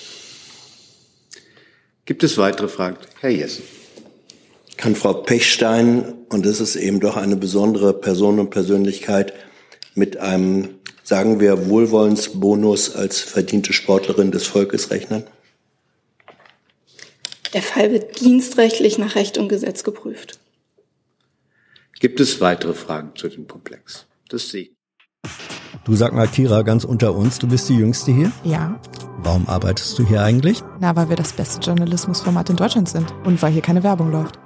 Gibt 2.05 2.23
es 2.23 2.37
weitere 2.39 2.69
Fragen? 2.69 2.99
Herr 3.21 3.31
Jessen 3.31 3.76
kann 4.77 4.95
Frau 4.95 5.15
Pechstein, 5.15 6.15
und 6.29 6.45
das 6.47 6.61
ist 6.61 6.77
eben 6.77 7.01
doch 7.01 7.17
eine 7.17 7.37
besondere 7.37 7.93
Person 7.93 8.39
und 8.39 8.51
Persönlichkeit, 8.51 9.33
mit 9.95 10.19
einem, 10.19 10.77
sagen 11.03 11.41
wir, 11.41 11.69
Wohlwollensbonus 11.69 12.95
als 12.95 13.21
verdiente 13.21 13.73
Sportlerin 13.73 14.31
des 14.31 14.47
Volkes 14.47 14.91
rechnen? 14.91 15.25
Der 17.53 17.63
Fall 17.63 17.91
wird 17.91 18.21
dienstrechtlich 18.21 18.99
nach 18.99 19.15
Recht 19.15 19.39
und 19.39 19.49
Gesetz 19.49 19.83
geprüft. 19.83 20.39
Gibt 22.01 22.21
es 22.21 22.41
weitere 22.41 22.75
Fragen 22.75 23.13
zu 23.17 23.29
dem 23.29 23.49
Komplex? 23.49 24.05
Das 24.29 24.51
sehe 24.51 24.63
ich. 24.63 25.56
Du 25.85 25.95
sag 25.95 26.13
mal, 26.13 26.27
Kira, 26.27 26.63
ganz 26.63 26.85
unter 26.85 27.15
uns, 27.15 27.39
du 27.39 27.47
bist 27.47 27.69
die 27.69 27.77
Jüngste 27.77 28.13
hier? 28.13 28.33
Ja. 28.45 28.79
Warum 29.19 29.49
arbeitest 29.49 29.99
du 29.99 30.07
hier 30.07 30.23
eigentlich? 30.23 30.63
Na, 30.81 30.95
weil 30.97 31.09
wir 31.09 31.17
das 31.17 31.33
beste 31.33 31.61
Journalismusformat 31.61 32.51
in 32.51 32.57
Deutschland 32.57 32.89
sind 32.89 33.13
und 33.25 33.41
weil 33.43 33.53
hier 33.53 33.63
keine 33.63 33.83
Werbung 33.83 34.11
läuft. 34.11 34.39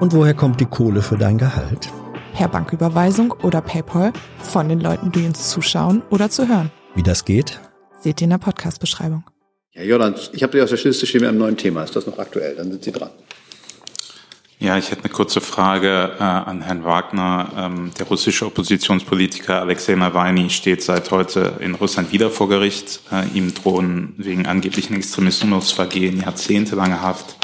Und 0.00 0.12
woher 0.12 0.34
kommt 0.34 0.60
die 0.60 0.66
Kohle 0.66 1.02
für 1.02 1.16
dein 1.16 1.38
Gehalt? 1.38 1.90
Per 2.34 2.48
Banküberweisung 2.48 3.32
oder 3.42 3.62
PayPal 3.62 4.12
von 4.38 4.68
den 4.68 4.80
Leuten, 4.80 5.10
die 5.12 5.26
uns 5.26 5.48
zuschauen 5.50 6.02
oder 6.10 6.28
zu 6.28 6.46
hören. 6.48 6.70
Wie 6.94 7.02
das 7.02 7.24
geht? 7.24 7.58
Seht 8.00 8.20
ihr 8.20 8.26
in 8.26 8.30
der 8.30 8.38
Podcast-Beschreibung. 8.38 9.24
Ja, 9.72 9.82
Jordan, 9.82 10.14
ich 10.32 10.42
habe 10.42 10.52
Sie 10.52 10.62
auf 10.62 10.70
der 10.70 10.76
stehen 10.76 11.20
mit 11.20 11.28
einem 11.28 11.38
neuen 11.38 11.56
Thema. 11.56 11.82
Ist 11.82 11.96
das 11.96 12.06
noch 12.06 12.18
aktuell? 12.18 12.56
Dann 12.56 12.70
sind 12.70 12.84
Sie 12.84 12.92
dran. 12.92 13.10
Ja, 14.58 14.78
ich 14.78 14.90
hätte 14.90 15.04
eine 15.04 15.12
kurze 15.12 15.42
Frage 15.42 16.16
äh, 16.18 16.22
an 16.22 16.62
Herrn 16.62 16.82
Wagner. 16.82 17.50
Ähm, 17.56 17.90
der 17.98 18.06
russische 18.06 18.46
Oppositionspolitiker 18.46 19.60
Alexei 19.60 19.94
Nawalny 19.94 20.48
steht 20.48 20.82
seit 20.82 21.10
heute 21.10 21.56
in 21.60 21.74
Russland 21.74 22.10
wieder 22.10 22.30
vor 22.30 22.48
Gericht. 22.48 23.00
Äh, 23.12 23.26
ihm 23.36 23.52
drohen 23.52 24.14
wegen 24.16 24.46
angeblichen 24.46 24.96
Extremismusvergehen 24.96 26.22
jahrzehntelange 26.22 27.02
Haft. 27.02 27.36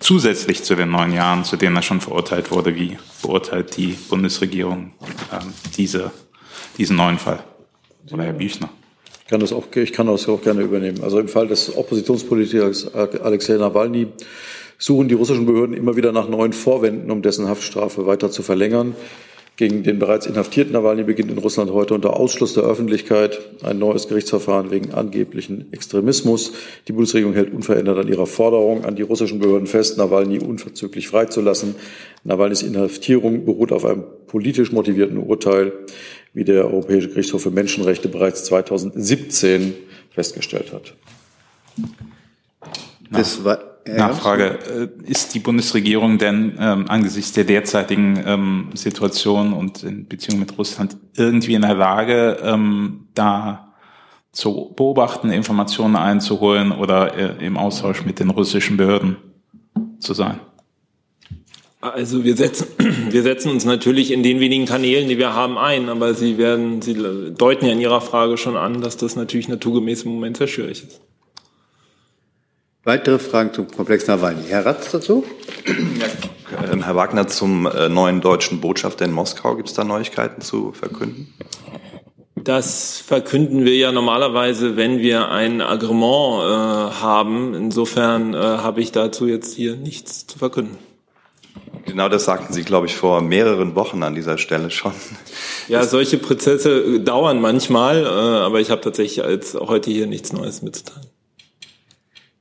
Zusätzlich 0.00 0.64
zu 0.64 0.74
den 0.74 0.90
neun 0.90 1.12
Jahren, 1.12 1.44
zu 1.44 1.56
denen 1.56 1.76
er 1.76 1.82
schon 1.82 2.00
verurteilt 2.00 2.50
wurde, 2.50 2.74
wie 2.74 2.98
beurteilt 3.22 3.76
die 3.76 3.96
Bundesregierung 4.08 4.94
äh, 5.30 5.38
diese, 5.76 6.10
diesen 6.76 6.96
neuen 6.96 7.18
Fall? 7.18 7.44
Oder 8.10 8.24
Herr 8.24 8.32
Büchner? 8.32 8.68
Ich 9.28 9.30
kann 9.30 9.40
das 9.40 9.52
auch, 9.52 9.66
ich 9.74 9.92
kann 9.92 10.06
das 10.06 10.26
auch 10.26 10.40
gerne 10.40 10.62
übernehmen. 10.62 11.02
Also 11.02 11.20
im 11.20 11.28
Fall 11.28 11.48
des 11.48 11.76
Oppositionspolitikers 11.76 12.94
Alexei 12.94 13.58
Nawalny 13.58 14.06
suchen 14.78 15.08
die 15.08 15.14
russischen 15.14 15.44
Behörden 15.44 15.76
immer 15.76 15.96
wieder 15.96 16.12
nach 16.12 16.30
neuen 16.30 16.54
Vorwänden, 16.54 17.10
um 17.10 17.20
dessen 17.20 17.46
Haftstrafe 17.46 18.06
weiter 18.06 18.30
zu 18.30 18.42
verlängern. 18.42 18.96
Gegen 19.56 19.82
den 19.82 19.98
bereits 19.98 20.24
inhaftierten 20.24 20.72
Nawalny 20.72 21.02
beginnt 21.02 21.30
in 21.30 21.36
Russland 21.36 21.72
heute 21.72 21.92
unter 21.92 22.16
Ausschluss 22.16 22.54
der 22.54 22.62
Öffentlichkeit 22.62 23.38
ein 23.64 23.78
neues 23.78 24.08
Gerichtsverfahren 24.08 24.70
wegen 24.70 24.94
angeblichen 24.94 25.72
Extremismus. 25.72 26.52
Die 26.86 26.92
Bundesregierung 26.92 27.34
hält 27.34 27.52
unverändert 27.52 27.98
an 27.98 28.08
ihrer 28.08 28.26
Forderung 28.26 28.86
an 28.86 28.96
die 28.96 29.02
russischen 29.02 29.40
Behörden 29.40 29.66
fest, 29.66 29.98
Nawalny 29.98 30.38
unverzüglich 30.38 31.08
freizulassen. 31.08 31.74
Nawalnys 32.24 32.62
Inhaftierung 32.62 33.44
beruht 33.44 33.72
auf 33.72 33.84
einem 33.84 34.04
politisch 34.28 34.72
motivierten 34.72 35.18
Urteil, 35.18 35.72
wie 36.32 36.44
der 36.44 36.64
Europäische 36.66 37.08
Gerichtshof 37.08 37.42
für 37.42 37.50
Menschenrechte 37.50 38.08
bereits 38.08 38.44
2017 38.44 39.74
festgestellt 40.10 40.72
hat. 40.72 40.94
Das 43.10 43.44
war 43.44 43.58
Nachfrage. 43.96 44.58
Äh, 45.06 45.10
ist 45.10 45.34
die 45.34 45.38
Bundesregierung 45.38 46.18
denn 46.18 46.56
ähm, 46.60 46.86
angesichts 46.88 47.32
der 47.32 47.44
derzeitigen 47.44 48.22
ähm, 48.26 48.68
Situation 48.74 49.52
und 49.52 49.82
in 49.82 50.06
Beziehung 50.06 50.40
mit 50.40 50.56
Russland 50.58 50.96
irgendwie 51.16 51.54
in 51.54 51.62
der 51.62 51.74
Lage, 51.74 52.38
ähm, 52.42 53.08
da 53.14 53.74
zu 54.32 54.72
beobachten, 54.76 55.30
Informationen 55.30 55.96
einzuholen 55.96 56.72
oder 56.72 57.16
äh, 57.16 57.44
im 57.44 57.56
Austausch 57.56 58.04
mit 58.04 58.20
den 58.20 58.30
russischen 58.30 58.76
Behörden 58.76 59.16
zu 59.98 60.14
sein? 60.14 60.40
Also 61.80 62.24
wir 62.24 62.36
setzen, 62.36 62.66
wir 63.10 63.22
setzen 63.22 63.50
uns 63.50 63.64
natürlich 63.64 64.10
in 64.10 64.22
den 64.22 64.40
wenigen 64.40 64.66
Kanälen, 64.66 65.08
die 65.08 65.18
wir 65.18 65.34
haben, 65.34 65.58
ein, 65.58 65.88
aber 65.88 66.14
Sie 66.14 66.36
werden, 66.36 66.82
Sie 66.82 66.94
deuten 67.36 67.66
ja 67.66 67.72
in 67.72 67.80
Ihrer 67.80 68.00
Frage 68.00 68.36
schon 68.36 68.56
an, 68.56 68.80
dass 68.80 68.96
das 68.96 69.14
natürlich 69.14 69.48
naturgemäß 69.48 70.02
im 70.02 70.12
Moment 70.12 70.38
sehr 70.38 70.48
schwierig 70.48 70.82
ist. 70.82 71.00
Weitere 72.82 73.18
Fragen 73.18 73.52
zum 73.52 73.70
Komplex 73.70 74.06
Nawalny. 74.06 74.44
Herr 74.48 74.64
Ratz 74.64 74.90
dazu? 74.90 75.24
Ja, 75.66 76.72
ähm, 76.72 76.82
Herr 76.82 76.96
Wagner, 76.96 77.28
zum 77.28 77.66
äh, 77.66 77.88
neuen 77.88 78.20
deutschen 78.22 78.60
Botschafter 78.60 79.04
in 79.04 79.12
Moskau, 79.12 79.56
gibt 79.56 79.68
es 79.68 79.74
da 79.74 79.84
Neuigkeiten 79.84 80.40
zu 80.40 80.72
verkünden? 80.72 81.32
Das 82.34 82.98
verkünden 82.98 83.64
wir 83.64 83.76
ja 83.76 83.92
normalerweise, 83.92 84.76
wenn 84.76 85.00
wir 85.00 85.28
ein 85.28 85.60
Agreement 85.60 86.44
äh, 86.44 87.00
haben. 87.02 87.54
Insofern 87.54 88.32
äh, 88.32 88.38
habe 88.38 88.80
ich 88.80 88.90
dazu 88.90 89.26
jetzt 89.26 89.54
hier 89.54 89.76
nichts 89.76 90.26
zu 90.26 90.38
verkünden. 90.38 90.87
Genau 91.86 92.08
das 92.08 92.24
sagten 92.26 92.52
Sie, 92.52 92.62
glaube 92.62 92.86
ich, 92.86 92.94
vor 92.94 93.22
mehreren 93.22 93.74
Wochen 93.74 94.02
an 94.02 94.14
dieser 94.14 94.38
Stelle 94.38 94.70
schon. 94.70 94.92
Ja, 95.68 95.84
solche 95.84 96.18
Prozesse 96.18 97.00
dauern 97.00 97.40
manchmal, 97.40 98.04
äh, 98.04 98.06
aber 98.06 98.60
ich 98.60 98.70
habe 98.70 98.80
tatsächlich 98.80 99.24
als 99.24 99.54
heute 99.54 99.90
hier 99.90 100.06
nichts 100.06 100.32
Neues 100.32 100.62
mitzuteilen. 100.62 101.08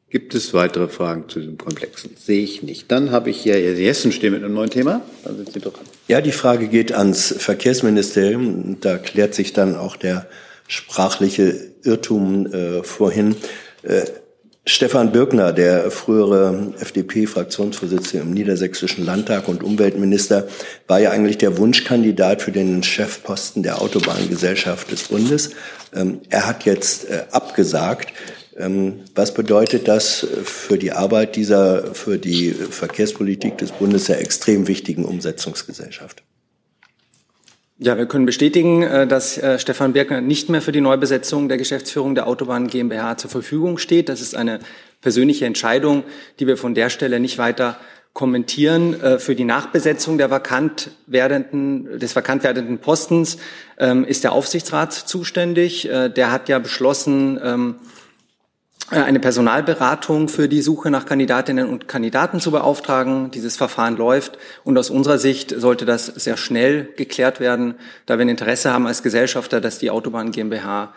Gibt 0.10 0.36
es 0.36 0.54
weitere 0.54 0.88
Fragen 0.88 1.28
zu 1.28 1.40
diesem 1.40 1.58
Komplexen? 1.58 2.12
Sehe 2.16 2.42
ich 2.42 2.64
nicht. 2.64 2.90
Dann 2.92 3.12
habe 3.12 3.30
ich 3.30 3.42
hier 3.42 3.76
die 3.76 3.86
Hessen 3.86 4.14
stehen 4.14 4.32
mit 4.32 4.44
einem 4.44 4.54
neuen 4.54 4.70
Thema. 4.70 5.02
Dann 5.26 5.36
sind 5.36 5.52
Sie 5.52 5.60
dran. 5.60 5.74
Ja, 6.08 6.22
die 6.22 6.32
Frage 6.32 6.70
geht 6.70 6.94
ans 6.94 7.36
Verkehrsministerium. 7.38 8.78
Da 8.80 8.98
klärt 8.98 9.34
sich 9.34 9.52
dann 9.52 9.76
auch 9.76 9.98
der 9.98 10.28
sprachliche 10.68 11.72
Irrtum 11.84 12.46
äh, 12.48 12.84
vorhin. 12.84 13.36
Äh, 13.84 14.06
Stefan 14.70 15.14
Birkner, 15.14 15.54
der 15.54 15.90
frühere 15.92 16.74
FDP-Fraktionsvorsitzende 16.82 18.26
im 18.26 18.34
Niedersächsischen 18.34 19.06
Landtag 19.06 19.48
und 19.48 19.64
Umweltminister, 19.64 20.46
war 20.88 21.00
ja 21.00 21.12
eigentlich 21.12 21.38
der 21.38 21.58
Wunschkandidat 21.58 22.42
für 22.42 22.52
den 22.52 22.84
Chefposten 22.84 23.64
der 23.64 23.82
Autobahngesellschaft 23.82 24.92
des 24.92 25.04
Bundes. 25.04 25.52
Ähm, 25.96 26.20
er 26.30 26.48
hat 26.48 26.66
jetzt 26.66 27.10
äh, 27.10 27.24
abgesagt. 27.32 28.12
Ähm, 28.58 29.06
was 29.16 29.34
bedeutet 29.34 29.88
das 29.88 30.28
für 30.44 30.78
die 30.78 30.92
Arbeit 30.92 31.38
dieser, 31.38 31.96
für 31.96 32.18
die 32.18 32.52
Verkehrspolitik 32.52 33.58
des 33.58 33.72
Bundes 33.72 34.06
der 34.06 34.20
extrem 34.20 34.68
wichtigen 34.68 35.06
Umsetzungsgesellschaft? 35.06 36.24
Ja, 37.80 37.96
wir 37.96 38.08
können 38.08 38.26
bestätigen, 38.26 38.82
äh, 38.82 39.06
dass 39.06 39.38
äh, 39.38 39.60
Stefan 39.60 39.94
Birkner 39.94 40.20
nicht 40.20 40.50
mehr 40.50 40.64
für 40.64 40.72
die 40.72 40.82
Neubesetzung 40.82 41.48
der 41.48 41.60
Geschäftsführung 41.60 42.16
der 42.16 42.26
Autobahn 42.26 42.68
GmbH 42.68 43.18
zur 43.18 43.30
Verfügung 43.30 43.78
steht. 43.78 44.10
Das 44.10 44.20
ist 44.20 44.36
eine 44.36 44.60
persönliche 45.02 45.46
Entscheidung, 45.46 46.04
die 46.40 46.48
wir 46.48 46.58
von 46.58 46.74
der 46.74 46.90
Stelle 46.90 47.20
nicht 47.20 47.38
weiter 47.38 47.78
kommentieren. 48.14 49.00
Äh, 49.00 49.20
für 49.20 49.36
die 49.36 49.44
Nachbesetzung 49.44 50.18
der 50.18 50.32
vakant 50.32 50.90
werdenden, 51.06 52.00
des 52.00 52.16
vakant 52.16 52.44
werdenden 52.44 52.80
Postens 52.80 53.38
ähm, 53.78 54.06
ist 54.06 54.24
der 54.24 54.32
Aufsichtsrat 54.32 54.94
zuständig. 54.94 55.88
Der 55.88 56.32
hat 56.32 56.50
ja 56.50 56.58
beschlossen, 56.58 57.40
ähm, 57.44 57.76
äh, 57.76 58.07
eine 58.90 59.20
Personalberatung 59.20 60.30
für 60.30 60.48
die 60.48 60.62
Suche 60.62 60.90
nach 60.90 61.06
Kandidatinnen 61.06 61.68
und 61.68 61.88
Kandidaten 61.88 62.40
zu 62.40 62.52
beauftragen. 62.52 63.32
Dieses 63.32 63.58
Verfahren 63.58 63.98
läuft 63.98 64.38
und 64.64 64.78
aus 64.78 64.90
unserer 64.90 65.18
Sicht 65.18 65.54
sollte 65.58 65.86
das 65.86 66.06
sehr 66.06 66.38
schnell 66.38 66.88
geklärt 66.96 67.40
werden, 67.40 67.76
da 68.06 68.18
wir 68.18 68.26
ein 68.26 68.30
Interesse 68.30 68.72
haben 68.72 68.88
als 68.88 69.04
Gesellschafter, 69.04 69.60
dass 69.60 69.80
die 69.80 69.90
Autobahn 69.90 70.32
GmbH 70.32 70.94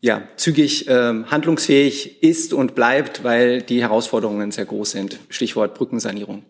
ja, 0.00 0.22
zügig 0.36 0.88
äh, 0.88 1.24
handlungsfähig 1.24 2.22
ist 2.22 2.52
und 2.52 2.74
bleibt, 2.74 3.22
weil 3.22 3.62
die 3.62 3.82
Herausforderungen 3.82 4.50
sehr 4.50 4.64
groß 4.64 4.90
sind. 4.90 5.20
Stichwort 5.28 5.74
Brückensanierung. 5.74 6.42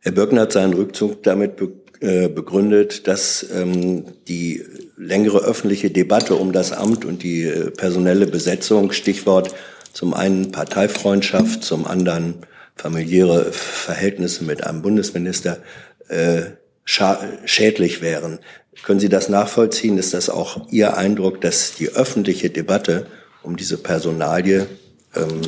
Herr 0.00 0.12
Birken 0.12 0.38
hat 0.38 0.52
seinen 0.52 0.74
Rückzug 0.74 1.22
damit 1.22 1.56
be 1.56 1.72
äh, 2.00 2.28
begründet, 2.28 3.08
dass 3.08 3.46
ähm, 3.54 4.04
die 4.28 4.62
längere 4.98 5.38
öffentliche 5.38 5.90
Debatte 5.90 6.34
um 6.34 6.52
das 6.52 6.72
Amt 6.72 7.06
und 7.06 7.22
die 7.22 7.44
äh, 7.44 7.70
personelle 7.70 8.26
Besetzung, 8.26 8.92
Stichwort 8.92 9.54
zum 9.96 10.12
einen 10.12 10.52
Parteifreundschaft, 10.52 11.64
zum 11.64 11.86
anderen 11.86 12.34
familiäre 12.76 13.50
Verhältnisse 13.50 14.44
mit 14.44 14.62
einem 14.62 14.82
Bundesminister 14.82 15.62
äh, 16.08 16.42
schädlich 16.84 18.02
wären. 18.02 18.38
Können 18.82 19.00
Sie 19.00 19.08
das 19.08 19.30
nachvollziehen? 19.30 19.96
Ist 19.96 20.12
das 20.12 20.28
auch 20.28 20.70
Ihr 20.70 20.98
Eindruck, 20.98 21.40
dass 21.40 21.76
die 21.76 21.88
öffentliche 21.88 22.50
Debatte 22.50 23.06
um 23.42 23.56
diese 23.56 23.78
Personalie 23.78 24.66
ähm, 25.14 25.40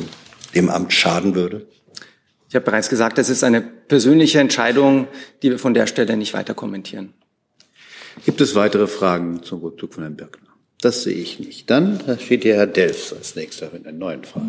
dem 0.55 0.71
Amt 0.71 0.93
schaden 0.93 1.35
würde? 1.35 1.67
Ich 2.49 2.55
habe 2.55 2.65
bereits 2.65 2.89
gesagt, 2.89 3.19
das 3.19 3.29
ist 3.29 3.43
eine 3.43 3.61
persönliche 3.61 4.39
Entscheidung, 4.39 5.07
die 5.43 5.51
wir 5.51 5.59
von 5.59 5.75
der 5.75 5.85
Stelle 5.85 6.17
nicht 6.17 6.33
weiter 6.33 6.55
kommentieren. 6.55 7.13
Gibt 8.25 8.41
es 8.41 8.55
weitere 8.55 8.87
Fragen 8.87 9.43
zum 9.43 9.59
Rückzug 9.59 9.93
von 9.93 10.01
Herrn 10.01 10.15
Birkner? 10.15 10.48
Das 10.81 11.03
sehe 11.03 11.13
ich 11.15 11.39
nicht. 11.39 11.69
Dann 11.69 11.99
steht 12.21 12.43
hier 12.43 12.55
Herr 12.55 12.65
Delfs 12.65 13.11
als 13.11 13.35
nächster 13.35 13.69
mit 13.73 13.85
einer 13.85 13.97
neuen 13.97 14.23
Frage. 14.23 14.47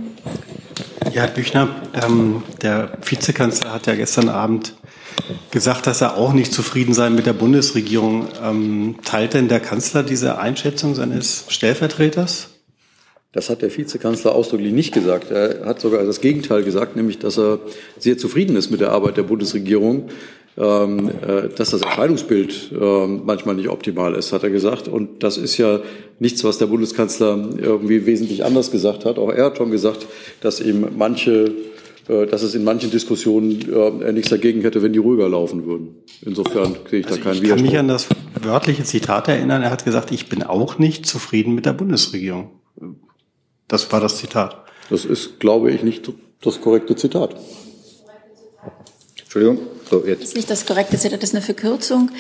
Ja, 1.13 1.23
Herr 1.23 1.29
Büchner, 1.29 1.83
ähm, 1.93 2.45
der 2.63 2.99
Vizekanzler 3.05 3.73
hat 3.75 3.89
ja 3.89 3.97
gestern 3.97 4.29
Abend 4.29 4.75
gesagt, 5.51 5.89
dass 5.89 6.03
er 6.03 6.17
auch 6.17 6.33
nicht 6.33 6.53
zufrieden 6.53 6.95
sei 6.95 7.11
mit 7.11 7.27
der 7.27 7.33
Bundesregierung. 7.33 8.29
Ähm, 8.45 8.97
teilt 9.05 9.35
denn 9.35 9.49
der 9.49 9.59
Kanzler 9.59 10.05
diese 10.05 10.39
Einschätzung 10.39 10.95
seines 10.95 11.47
Stellvertreters? 11.49 12.51
Das 13.33 13.51
hat 13.51 13.63
der 13.63 13.77
Vizekanzler 13.77 14.33
ausdrücklich 14.33 14.73
nicht 14.73 14.93
gesagt. 14.93 15.33
Er 15.33 15.65
hat 15.65 15.81
sogar 15.81 16.05
das 16.05 16.21
Gegenteil 16.21 16.63
gesagt, 16.63 16.95
nämlich, 16.95 17.19
dass 17.19 17.39
er 17.39 17.59
sehr 17.99 18.19
zufrieden 18.19 18.55
ist 18.55 18.71
mit 18.71 18.81
der 18.81 18.93
Arbeit 18.93 19.17
der 19.17 19.23
Bundesregierung 19.25 20.11
ähm, 20.61 21.09
äh, 21.09 21.49
dass 21.57 21.71
das 21.71 21.83
Erscheinungsbild 21.83 22.73
äh, 22.79 23.07
manchmal 23.07 23.55
nicht 23.55 23.69
optimal 23.69 24.15
ist, 24.15 24.33
hat 24.33 24.43
er 24.43 24.51
gesagt. 24.51 24.89
Und 24.89 25.23
das 25.23 25.39
ist 25.39 25.57
ja 25.57 25.81
nichts, 26.19 26.45
was 26.45 26.59
der 26.59 26.67
Bundeskanzler 26.67 27.49
irgendwie 27.57 28.05
wesentlich 28.05 28.45
anders 28.45 28.71
gesagt 28.71 29.07
hat. 29.07 29.19
Auch 29.19 29.31
er 29.31 29.47
hat 29.47 29.57
schon 29.57 29.71
gesagt, 29.71 30.07
dass 30.43 30.61
ihm 30.61 30.87
manche 30.97 31.53
äh, 32.09 32.27
dass 32.27 32.43
es 32.43 32.55
in 32.55 32.65
manchen 32.65 32.91
Diskussionen 32.91 33.61
äh, 33.73 34.05
er 34.05 34.13
nichts 34.13 34.31
dagegen 34.31 34.63
hätte, 34.63 34.83
wenn 34.83 34.93
die 34.93 34.99
ruhiger 34.99 35.29
laufen 35.29 35.65
würden. 35.65 35.95
Insofern 36.23 36.77
sehe 36.91 37.01
ich 37.01 37.07
also 37.07 37.19
da 37.19 37.23
keinen 37.23 37.43
Widerspruch. 37.43 37.43
Ich 37.43 37.49
kann 37.49 37.63
mich 37.63 37.79
an 37.79 37.89
das 37.89 38.09
wörtliche 38.43 38.85
Zitat 38.85 39.29
erinnern. 39.29 39.63
Er 39.63 39.71
hat 39.71 39.85
gesagt, 39.85 40.11
ich 40.11 40.29
bin 40.29 40.43
auch 40.43 40.79
nicht 40.79 41.07
zufrieden 41.07 41.55
mit 41.55 41.67
der 41.67 41.73
Bundesregierung. 41.73 42.51
Das 43.69 43.91
war 43.93 44.01
das 44.01 44.17
Zitat. 44.17 44.57
Das 44.91 45.05
ist, 45.05 45.39
glaube 45.39 45.71
ich, 45.71 45.83
nicht 45.85 46.11
das 46.43 46.61
korrekte 46.61 46.97
Zitat. 46.97 47.37
Entschuldigung. 49.21 49.59
So, 49.91 50.07
jetzt. 50.07 50.21
Das 50.23 50.29
ist 50.29 50.37
nicht 50.37 50.51
das 50.51 50.67
korrekte 50.67 50.97
Zitat, 50.97 51.23
das 51.23 51.31
ist 51.31 51.35
eine 51.35 51.45
Verkürzung. 51.45 52.11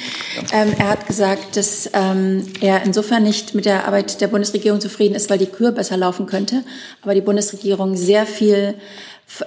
Ähm, 0.52 0.74
er 0.76 0.88
hat 0.88 1.06
gesagt, 1.06 1.56
dass 1.56 1.88
ähm, 1.92 2.44
er 2.60 2.82
insofern 2.82 3.22
nicht 3.22 3.54
mit 3.54 3.64
der 3.64 3.86
Arbeit 3.86 4.20
der 4.20 4.26
Bundesregierung 4.26 4.80
zufrieden 4.80 5.14
ist, 5.14 5.30
weil 5.30 5.38
die 5.38 5.46
Kür 5.46 5.70
besser 5.70 5.96
laufen 5.96 6.26
könnte, 6.26 6.64
aber 7.02 7.14
die 7.14 7.20
Bundesregierung 7.20 7.96
sehr 7.96 8.26
viel 8.26 8.74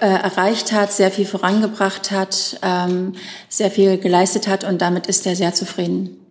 äh, 0.00 0.06
erreicht 0.06 0.72
hat, 0.72 0.90
sehr 0.90 1.10
viel 1.10 1.26
vorangebracht 1.26 2.10
hat, 2.10 2.58
ähm, 2.62 3.12
sehr 3.50 3.70
viel 3.70 3.98
geleistet 3.98 4.48
hat 4.48 4.64
und 4.64 4.80
damit 4.80 5.06
ist 5.06 5.26
er 5.26 5.36
sehr 5.36 5.52
zufrieden. 5.52 6.23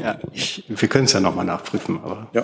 Ja, 0.00 0.18
ich, 0.32 0.64
wir 0.68 0.88
können 0.88 1.04
es 1.04 1.12
ja 1.12 1.20
nochmal 1.20 1.44
nachprüfen, 1.44 2.00
aber 2.02 2.28
ja. 2.32 2.42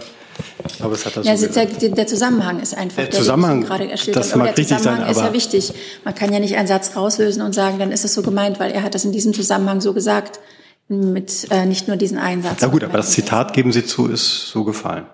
glaube, 0.79 0.95
es 0.95 1.05
hat 1.07 1.17
das 1.17 1.27
Ja, 1.27 1.37
so 1.37 1.47
der, 1.49 1.67
der 1.67 2.07
Zusammenhang 2.07 2.61
ist 2.61 2.77
einfach 2.77 3.03
Der 3.03 3.11
Zusammenhang, 3.11 3.57
den 3.57 3.63
ich 3.63 3.69
gerade 3.69 3.91
erschildert 3.91 4.25
das 4.25 4.35
mag 4.35 4.37
Aber 4.37 4.45
der 4.49 4.59
richtig 4.59 4.69
sein, 4.69 4.79
Zusammenhang 4.79 5.11
ist 5.11 5.17
ja 5.17 5.23
aber- 5.25 5.33
wichtig. 5.35 5.73
Man 6.05 6.15
kann 6.15 6.33
ja 6.33 6.39
nicht 6.39 6.57
einen 6.57 6.69
Satz 6.69 6.97
rauslösen 6.97 7.43
und 7.43 7.55
sagen, 7.55 7.79
dann 7.79 7.93
ist 7.93 8.05
es 8.05 8.15
so 8.15 8.23
gemeint, 8.23 8.61
weil 8.61 8.73
er 8.73 8.83
hat 8.83 8.95
das 8.95 9.05
in 9.05 9.13
diesem 9.13 9.35
Zusammenhang 9.35 9.81
so 9.81 9.93
gesagt, 9.93 10.41
mit 10.89 11.47
äh, 11.51 11.67
nicht 11.67 11.87
nur 11.89 11.97
diesen 11.97 12.19
einen 12.19 12.43
Satz. 12.43 12.59
Na 12.61 12.69
gut, 12.69 12.83
aber 12.83 12.97
das 12.97 13.11
Zitat 13.11 13.53
geben 13.53 13.73
Sie 13.73 13.85
zu, 13.85 14.09
ist 14.09 14.49
so 14.49 14.65
gefallen. 14.65 15.07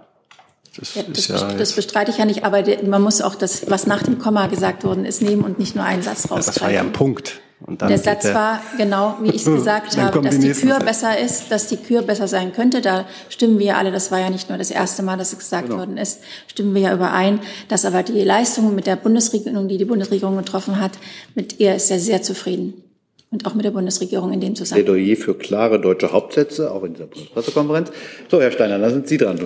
Das 0.79 0.95
Ja, 0.95 1.03
das, 1.09 1.19
ist 1.19 1.29
ja, 1.29 1.53
das 1.55 1.73
bestreite 1.73 2.11
ich 2.11 2.19
ja 2.19 2.25
nicht, 2.25 2.45
aber 2.45 2.63
der, 2.63 2.83
man 2.85 3.03
muss 3.03 3.21
auch 3.23 3.35
das, 3.35 3.69
was 3.71 3.87
nach 3.87 4.03
dem 4.03 4.19
Komma 4.19 4.47
gesagt 4.47 4.85
worden 4.85 5.05
ist, 5.05 5.23
nehmen 5.23 5.43
und 5.43 5.59
nicht 5.59 5.75
nur 5.75 5.85
einen 5.85 6.03
Satz 6.03 6.31
rausgreifen. 6.31 6.47
das 6.47 6.61
war 6.61 6.71
ja 6.71 6.81
ein 6.81 6.93
Punkt. 6.93 7.41
Und 7.65 7.81
dann 7.81 7.89
der 7.89 7.99
Satz 7.99 8.25
war 8.27 8.61
genau, 8.77 9.17
wie 9.23 9.31
ich 9.31 9.37
es 9.37 9.45
gesagt 9.55 9.97
Dann 9.97 10.07
habe, 10.07 10.21
dass 10.21 10.39
die 10.39 10.53
Kür 10.53 10.79
besser 10.79 11.19
ist, 11.19 11.51
dass 11.51 11.69
die 11.69 11.79
Kür 11.79 12.03
besser 12.03 12.29
sein 12.29 12.53
könnte. 12.53 12.83
Da 12.83 13.07
stimmen 13.31 13.59
wir 13.59 13.79
alle, 13.79 13.91
das 13.91 14.11
war 14.11 14.21
ja 14.21 14.29
nicht 14.29 14.49
nur 14.51 14.59
das 14.59 14.71
erste 14.71 15.03
Mal, 15.03 15.17
dass 15.17 15.33
es 15.33 15.39
gesagt 15.39 15.69
Genau. 15.69 15.79
worden 15.79 15.97
ist, 15.97 16.21
stimmen 16.49 16.75
wir 16.75 16.83
ja 16.83 16.95
überein, 16.95 17.41
dass 17.69 17.85
aber 17.87 18.03
die 18.03 18.21
Leistung 18.23 18.75
mit 18.75 18.87
der 18.87 18.97
Bundesregierung, 18.97 19.69
die 19.69 19.79
die 19.79 19.87
Bundesregierung 19.87 20.37
getroffen 20.37 20.79
hat, 20.81 20.93
mit 21.35 21.59
ihr 21.59 21.75
ist 21.75 21.91
er 21.91 21.99
sehr 21.99 22.23
zufrieden. 22.23 22.83
Und 23.31 23.45
auch 23.45 23.55
mit 23.55 23.65
der 23.65 23.73
Bundesregierung 23.73 24.33
in 24.33 24.41
dem 24.41 24.55
Zusammenhang. 24.55 24.95
Plädoyer 24.95 25.17
für 25.17 25.35
klare 25.35 25.81
deutsche 25.81 26.13
Hauptsätze, 26.13 26.71
auch 26.71 26.85
in 26.85 26.95
dieser 26.95 27.07
Bundespressekonferenz. 27.07 27.91
So, 28.31 28.41
Herr 28.41 28.53
Steiner, 28.53 28.79
da 28.79 28.89
sind 28.89 29.09
Sie 29.09 29.17
dran, 29.17 29.39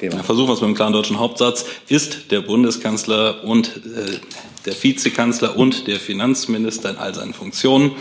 Thema. 0.00 0.22
Versuchen 0.22 0.48
wir 0.48 0.54
es 0.54 0.60
mit 0.60 0.68
einem 0.68 0.74
klaren 0.74 0.94
deutschen 0.94 1.18
Hauptsatz. 1.18 1.66
Ist 1.88 2.30
der 2.32 2.40
Bundeskanzler 2.40 3.44
und 3.44 3.76
äh, 3.76 4.18
der 4.66 4.74
Vizekanzler 4.74 5.56
und 5.56 5.86
der 5.86 5.98
Finanzminister 5.98 6.90
in 6.90 6.96
all 6.96 7.14
seinen 7.14 7.32
Funktionen, 7.32 7.92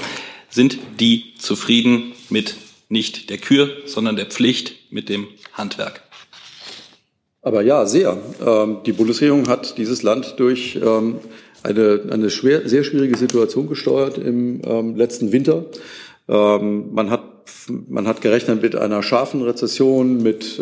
sind 0.50 0.78
die 1.00 1.34
zufrieden 1.38 2.14
mit 2.30 2.56
nicht 2.90 3.30
der 3.30 3.38
Kür, 3.38 3.70
sondern 3.86 4.16
der 4.16 4.26
Pflicht 4.26 4.92
mit 4.92 5.10
dem 5.10 5.28
Handwerk? 5.54 6.02
Aber 7.42 7.62
ja, 7.62 7.86
sehr. 7.86 8.18
Ähm, 8.46 8.78
die 8.86 8.94
Bundesregierung 8.94 9.48
hat 9.48 9.78
dieses 9.78 10.02
Land 10.02 10.36
durch 10.38 10.80
ähm, 10.84 11.18
eine, 11.62 12.02
eine 12.10 12.30
schwer, 12.30 12.68
sehr 12.68 12.84
schwierige 12.84 13.18
Situation 13.18 13.68
gesteuert 13.68 14.18
im 14.18 14.62
ähm, 14.66 14.96
letzten 14.96 15.32
Winter. 15.32 15.66
Man, 16.28 17.12
hat, 17.12 17.22
man 17.68 18.08
hat 18.08 18.22
gerechnet 18.22 18.60
mit 18.64 18.76
einer 18.76 19.04
scharfen 19.04 19.44
Rezession, 19.44 20.24
mit, 20.24 20.60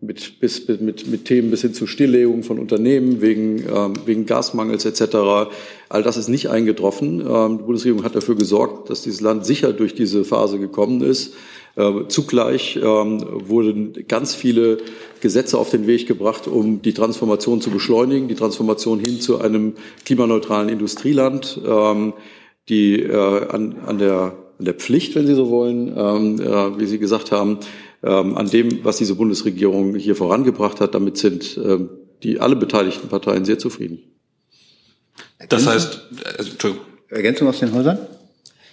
mit, 0.00 0.38
bis, 0.38 0.68
mit, 0.68 1.08
mit, 1.08 1.24
Themen 1.24 1.50
bis 1.50 1.62
hin 1.62 1.74
zu 1.74 1.88
Stilllegung 1.88 2.44
von 2.44 2.58
Unternehmen 2.58 3.20
wegen, 3.20 3.64
ähm, 3.68 3.94
wegen 4.06 4.26
Gasmangels 4.26 4.84
etc. 4.84 5.50
All 5.88 6.02
das 6.02 6.16
ist 6.16 6.28
nicht 6.28 6.50
eingetroffen. 6.50 7.20
Ähm, 7.20 7.58
die 7.58 7.64
Bundesregierung 7.64 8.04
hat 8.04 8.14
dafür 8.14 8.36
gesorgt, 8.36 8.90
dass 8.90 9.02
dieses 9.02 9.20
Land 9.20 9.44
sicher 9.44 9.72
durch 9.72 9.94
diese 9.94 10.24
Phase 10.24 10.60
gekommen 10.60 11.00
ist. 11.00 11.34
Äh, 11.74 12.06
Zugleich 12.06 12.78
ähm, 12.80 13.24
wurden 13.48 13.92
ganz 14.06 14.36
viele 14.36 14.78
Gesetze 15.20 15.58
auf 15.58 15.70
den 15.70 15.88
Weg 15.88 16.06
gebracht, 16.06 16.46
um 16.46 16.80
die 16.80 16.92
Transformation 16.92 17.60
zu 17.60 17.70
beschleunigen, 17.70 18.28
die 18.28 18.36
Transformation 18.36 19.00
hin 19.00 19.20
zu 19.20 19.40
einem 19.40 19.74
klimaneutralen 20.04 20.68
Industrieland, 20.68 21.60
ähm, 21.66 22.12
die 22.68 23.02
äh, 23.02 23.48
an, 23.48 23.76
an, 23.84 23.98
der, 23.98 24.36
an 24.60 24.64
der 24.64 24.74
Pflicht, 24.74 25.16
wenn 25.16 25.26
Sie 25.26 25.34
so 25.34 25.50
wollen, 25.50 25.92
ähm, 25.96 26.40
äh, 26.40 26.78
wie 26.78 26.86
Sie 26.86 27.00
gesagt 27.00 27.32
haben, 27.32 27.58
ähm, 28.02 28.36
an 28.36 28.48
dem, 28.48 28.84
was 28.84 28.98
diese 28.98 29.14
Bundesregierung 29.14 29.94
hier 29.94 30.16
vorangebracht 30.16 30.80
hat. 30.80 30.94
Damit 30.94 31.18
sind 31.18 31.58
ähm, 31.62 31.90
die 32.22 32.40
alle 32.40 32.56
beteiligten 32.56 33.08
Parteien 33.08 33.44
sehr 33.44 33.58
zufrieden. 33.58 34.02
Das 35.48 35.66
heißt, 35.66 36.00
also, 36.36 36.50
Entschuldigung. 36.50 36.86
Ergänzung 37.10 37.48
aus 37.48 37.58
den 37.58 37.72
Häusern? 37.72 37.98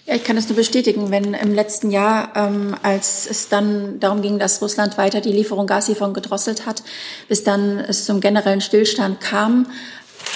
Ja, 0.06 0.14
ich 0.14 0.22
kann 0.22 0.36
das 0.36 0.48
nur 0.48 0.56
bestätigen, 0.56 1.10
wenn 1.10 1.34
im 1.34 1.52
letzten 1.52 1.90
Jahr, 1.90 2.32
ähm, 2.36 2.76
als 2.82 3.26
es 3.28 3.48
dann 3.48 3.98
darum 3.98 4.22
ging, 4.22 4.38
dass 4.38 4.62
Russland 4.62 4.98
weiter 4.98 5.20
die 5.20 5.32
Lieferung, 5.32 5.66
Gaslieferung 5.66 6.14
gedrosselt 6.14 6.64
hat, 6.64 6.84
bis 7.28 7.42
dann 7.42 7.80
es 7.80 8.04
zum 8.04 8.20
generellen 8.20 8.60
Stillstand 8.60 9.20
kam. 9.20 9.66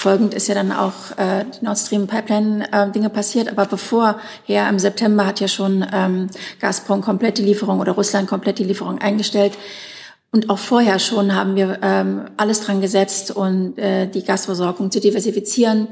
Folgend 0.01 0.33
ist 0.33 0.47
ja 0.47 0.55
dann 0.55 0.71
auch 0.71 1.15
äh, 1.17 1.45
die 1.45 1.63
Nord 1.63 1.77
Stream 1.77 2.07
Pipeline 2.07 2.67
äh, 2.73 2.89
Dinge 2.89 3.11
passiert, 3.11 3.49
aber 3.49 3.67
bevorher 3.67 4.67
im 4.67 4.79
September 4.79 5.27
hat 5.27 5.39
ja 5.39 5.47
schon 5.47 5.85
ähm, 5.93 6.27
Gazprom 6.59 7.01
komplett 7.01 7.37
die 7.37 7.43
Lieferung 7.43 7.79
oder 7.79 7.91
Russland 7.91 8.27
komplett 8.27 8.57
die 8.57 8.63
Lieferung 8.63 8.97
eingestellt. 8.97 9.53
Und 10.31 10.49
auch 10.49 10.57
vorher 10.57 10.97
schon 10.97 11.35
haben 11.35 11.55
wir 11.55 11.77
ähm, 11.83 12.25
alles 12.35 12.61
dran 12.61 12.81
gesetzt, 12.81 13.29
und 13.29 13.77
äh, 13.77 14.07
die 14.07 14.23
Gasversorgung 14.23 14.89
zu 14.89 14.99
diversifizieren, 14.99 15.87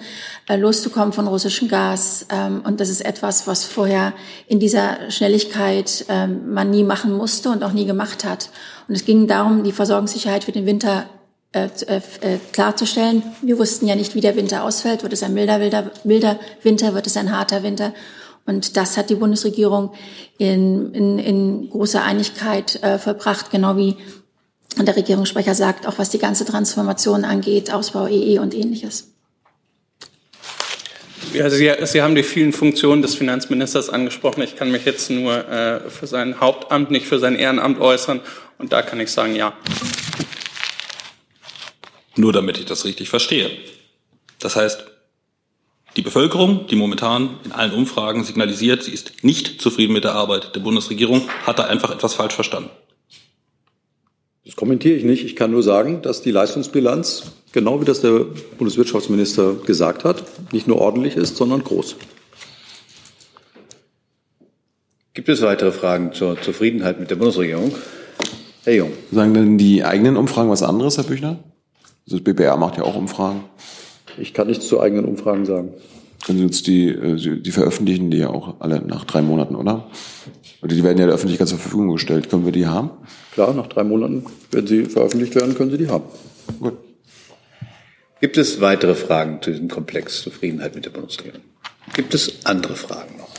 äh, 0.47 0.55
loszukommen 0.55 1.14
von 1.14 1.28
russischem 1.28 1.68
Gas. 1.68 2.26
Ähm, 2.32 2.64
und 2.66 2.80
das 2.80 2.89
ist 2.89 3.05
etwas, 3.05 3.45
was 3.45 3.64
vorher 3.64 4.14
in 4.47 4.60
dieser 4.60 5.12
Schnelligkeit 5.12 6.05
ähm, 6.10 6.51
man 6.51 6.72
nie 6.72 6.84
machen 6.84 7.14
musste 7.14 7.51
und 7.51 7.64
auch 7.64 7.74
nie 7.74 7.86
gemacht 7.86 8.26
hat. 8.26 8.49
Und 8.88 8.95
es 8.95 9.05
ging 9.05 9.28
darum, 9.28 9.64
die 9.64 9.72
Versorgungssicherheit 9.72 10.45
für 10.45 10.51
den 10.51 10.66
Winter 10.66 11.05
äh, 11.52 11.68
äh, 11.88 12.02
äh, 12.22 12.38
klarzustellen. 12.52 13.24
Wir 13.41 13.58
wussten 13.58 13.88
ja 13.88 13.95
nicht, 13.95 14.14
wie 14.14 14.22
der 14.22 14.36
Winter 14.36 14.64
ausfällt. 14.64 15.02
Wird 15.02 15.14
es 15.14 15.24
ein 15.24 15.34
milder, 15.34 15.60
wilder, 15.60 15.91
milder 16.04 16.39
Winter? 16.62 16.93
Wird 16.93 17.08
es 17.08 17.18
ein 17.18 17.36
harter 17.36 17.64
Winter? 17.64 17.93
Und 18.45 18.78
das 18.78 18.97
hat 18.97 19.10
die 19.10 19.16
Bundesregierung 19.16 19.91
in, 20.38 20.93
in, 20.93 21.20
in 21.20 21.70
großer 21.70 22.04
Einigkeit 22.04 22.82
äh, 22.84 23.00
vollbracht, 23.00 23.52
genau 23.52 23.78
wie 23.78 23.97
der 24.78 24.95
Regierungssprecher 24.95 25.56
sagt, 25.56 25.88
auch 25.88 25.97
was 25.97 26.10
die 26.10 26.20
ganze 26.20 26.45
Transformation 26.45 27.26
angeht, 27.26 27.72
Ausbau 27.72 28.08
EE 28.08 28.39
und 28.39 28.54
ähnliches. 28.54 29.12
Ja, 31.34 31.50
Sie, 31.50 31.72
Sie 31.84 32.02
haben 32.02 32.16
die 32.16 32.24
vielen 32.24 32.54
Funktionen 32.54 33.02
des 33.02 33.16
Finanzministers 33.16 33.89
angesprochen. 33.89 34.41
Ich 34.41 34.56
kann 34.56 34.72
mich 34.72 34.86
jetzt 34.86 35.10
nur 35.10 35.47
äh, 35.47 35.89
für 35.89 36.08
sein 36.08 36.39
Hauptamt, 36.39 36.91
nicht 36.91 37.08
für 37.08 37.20
sein 37.20 37.36
Ehrenamt 37.36 37.80
äußern. 37.80 38.22
Und 38.58 38.72
da 38.72 38.82
kann 38.82 39.00
ich 39.00 39.12
sagen, 39.12 39.36
ja. 39.36 39.54
Nur 42.20 42.34
damit 42.34 42.57
ich 42.57 42.65
das 42.65 42.84
richtig 42.84 43.09
verstehe. 43.09 43.49
Das 44.39 44.57
heißt, 44.57 44.84
die 45.95 46.01
Bevölkerung, 46.01 46.67
die 46.67 46.76
momentan 46.76 47.39
in 47.45 47.53
allen 47.53 47.72
Umfragen 47.72 48.26
signalisiert, 48.26 48.84
sie 48.84 48.91
ist 48.91 49.24
nicht 49.24 49.61
zufrieden 49.61 49.93
mit 49.93 50.03
der 50.03 50.15
Arbeit 50.15 50.53
der 50.53 50.59
Bundesregierung, 50.59 51.30
hat 51.45 51.59
da 51.59 51.63
einfach 51.63 51.91
etwas 51.91 52.15
falsch 52.15 52.34
verstanden. 52.34 52.72
Das 54.43 54.57
kommentiere 54.57 54.97
ich 54.97 55.05
nicht. 55.05 55.24
Ich 55.24 55.38
kann 55.38 55.51
nur 55.51 55.63
sagen, 55.63 56.01
dass 56.01 56.22
die 56.22 56.32
Leistungsbilanz, 56.32 57.32
genau 57.53 57.80
wie 57.80 57.86
das 57.86 58.01
der 58.01 58.26
Bundeswirtschaftsminister 58.57 59.53
gesagt 59.65 60.03
hat, 60.03 60.22
nicht 60.51 60.67
nur 60.67 60.82
ordentlich 60.82 61.15
ist, 61.15 61.38
sondern 61.38 61.63
groß. 61.63 61.95
Gibt 65.13 65.30
es 65.30 65.41
weitere 65.41 65.72
Fragen 65.72 66.11
zur 66.11 66.39
Zufriedenheit 66.41 66.99
mit 66.99 67.11
der 67.11 67.15
Bundesregierung? 67.15 67.74
Herr 68.65 68.74
Jung. 68.74 68.91
Sagen 69.09 69.34
denn 69.34 69.57
die 69.57 69.86
eigenen 69.86 70.17
Umfragen 70.17 70.49
was 70.49 70.63
anderes, 70.63 70.97
Herr 70.97 71.05
Büchner? 71.05 71.39
Also 72.10 72.18
Das 72.18 72.24
BBR 72.24 72.57
macht 72.57 72.78
ja 72.78 72.84
auch 72.84 72.95
Umfragen. 72.95 73.43
Ich 74.18 74.34
kann 74.34 74.47
nichts 74.47 74.68
zu 74.68 74.82
eigenen 74.82 75.05
Umfragen 75.05 75.45
sagen. 75.45 75.74
Können 76.26 76.39
Sie 76.39 76.43
uns 76.43 76.64
die, 76.64 76.89
äh, 76.89 77.39
die 77.39 77.51
veröffentlichen 77.51 78.10
die 78.10 78.18
ja 78.18 78.32
auch 78.32 78.55
alle 78.60 78.82
nach 78.82 79.05
drei 79.05 79.22
Monaten, 79.22 79.55
oder? 79.55 79.88
Oder 80.64 80.74
die 80.74 80.84
werden 80.84 80.97
ja 80.97 81.05
der 81.05 81.14
Öffentlichkeit 81.14 81.47
zur 81.47 81.60
Verfügung 81.60 81.93
gestellt. 81.93 82.32
Können 82.32 82.45
wir 82.45 82.51
die 82.51 82.66
haben? 82.66 82.89
Klar, 83.34 83.53
nach 83.53 83.68
drei 83.68 83.84
Monaten, 83.84 84.26
wenn 84.51 84.66
sie 84.66 84.86
veröffentlicht 84.86 85.36
werden, 85.36 85.55
können 85.55 85.70
Sie 85.70 85.78
die 85.78 85.88
haben. 85.88 86.05
Gut. 86.60 86.78
Gibt 88.20 88.38
es 88.38 88.60
weitere 88.60 88.95
Fragen 88.95 89.39
zu 89.41 89.51
diesem 89.51 89.68
Komplex 89.70 90.24
Zufriedenheit 90.24 90.74
mit 90.74 90.86
der 90.86 90.89
Bundesregierung? 90.89 91.41
Gibt 91.93 92.16
es 92.16 92.43
andere 92.43 92.76
Fragen 92.76 93.18
noch? 93.18 93.30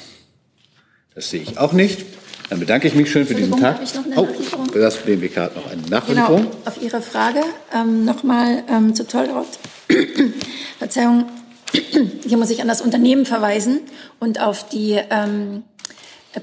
Das 1.14 1.29
sehe 1.29 1.43
ich 1.43 1.59
auch 1.59 1.73
nicht. 1.73 2.07
Dann 2.51 2.59
bedanke 2.59 2.88
ich 2.88 2.94
mich 2.94 3.11
schön 3.11 3.24
für 3.26 3.36
diesen 3.36 3.53
Tag. 3.53 3.76
habe 3.76 3.84
ich 3.84 3.94
noch 3.94 4.05
eine 4.05 4.18
Oh, 4.18 4.28
das 4.74 4.96
BMWK 4.96 5.36
hat 5.36 5.57
noch 5.57 5.70
eine 5.70 5.82
Nachlieferung. 5.82 6.42
Genau, 6.42 6.57
auf 6.64 6.82
Ihre 6.82 7.01
Frage 7.01 7.42
ähm, 7.72 8.05
nochmal 8.05 8.64
ähm, 8.68 8.92
zu 8.92 9.07
Tollrott. 9.07 9.46
Verzeihung, 10.78 11.26
hier 12.26 12.36
muss 12.36 12.51
ich 12.51 12.61
an 12.61 12.66
das 12.66 12.82
Unternehmen 12.82 13.24
verweisen 13.24 13.82
und 14.18 14.40
auf 14.40 14.68
die 14.68 14.98
ähm, 15.11 15.62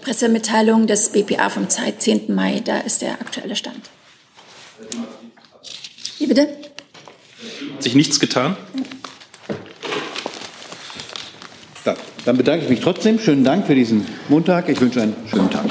Pressemitteilung 0.02 0.88
des 0.88 1.10
BPA 1.10 1.50
vom 1.50 1.68
10. 1.70 2.34
Mai. 2.34 2.62
Da 2.64 2.80
ist 2.80 3.02
der 3.02 3.12
aktuelle 3.14 3.58
Stand. 3.58 3.90
Wie 6.20 6.28
bitte? 6.28 6.48
Hat 7.74 7.84
sich 7.84 7.96
nichts 7.96 8.22
getan? 8.22 8.56
Ja, 11.84 11.96
dann 12.28 12.36
bedanke 12.36 12.66
ich 12.66 12.70
mich 12.70 12.82
trotzdem. 12.82 13.20
Schönen 13.20 13.46
Dank 13.46 13.66
für 13.66 13.76
diesen 13.76 14.06
Montag. 14.28 14.68
Ich 14.68 14.82
wünsche 14.82 15.02
einen 15.02 15.16
schönen 15.32 15.50
Tag. 15.50 15.66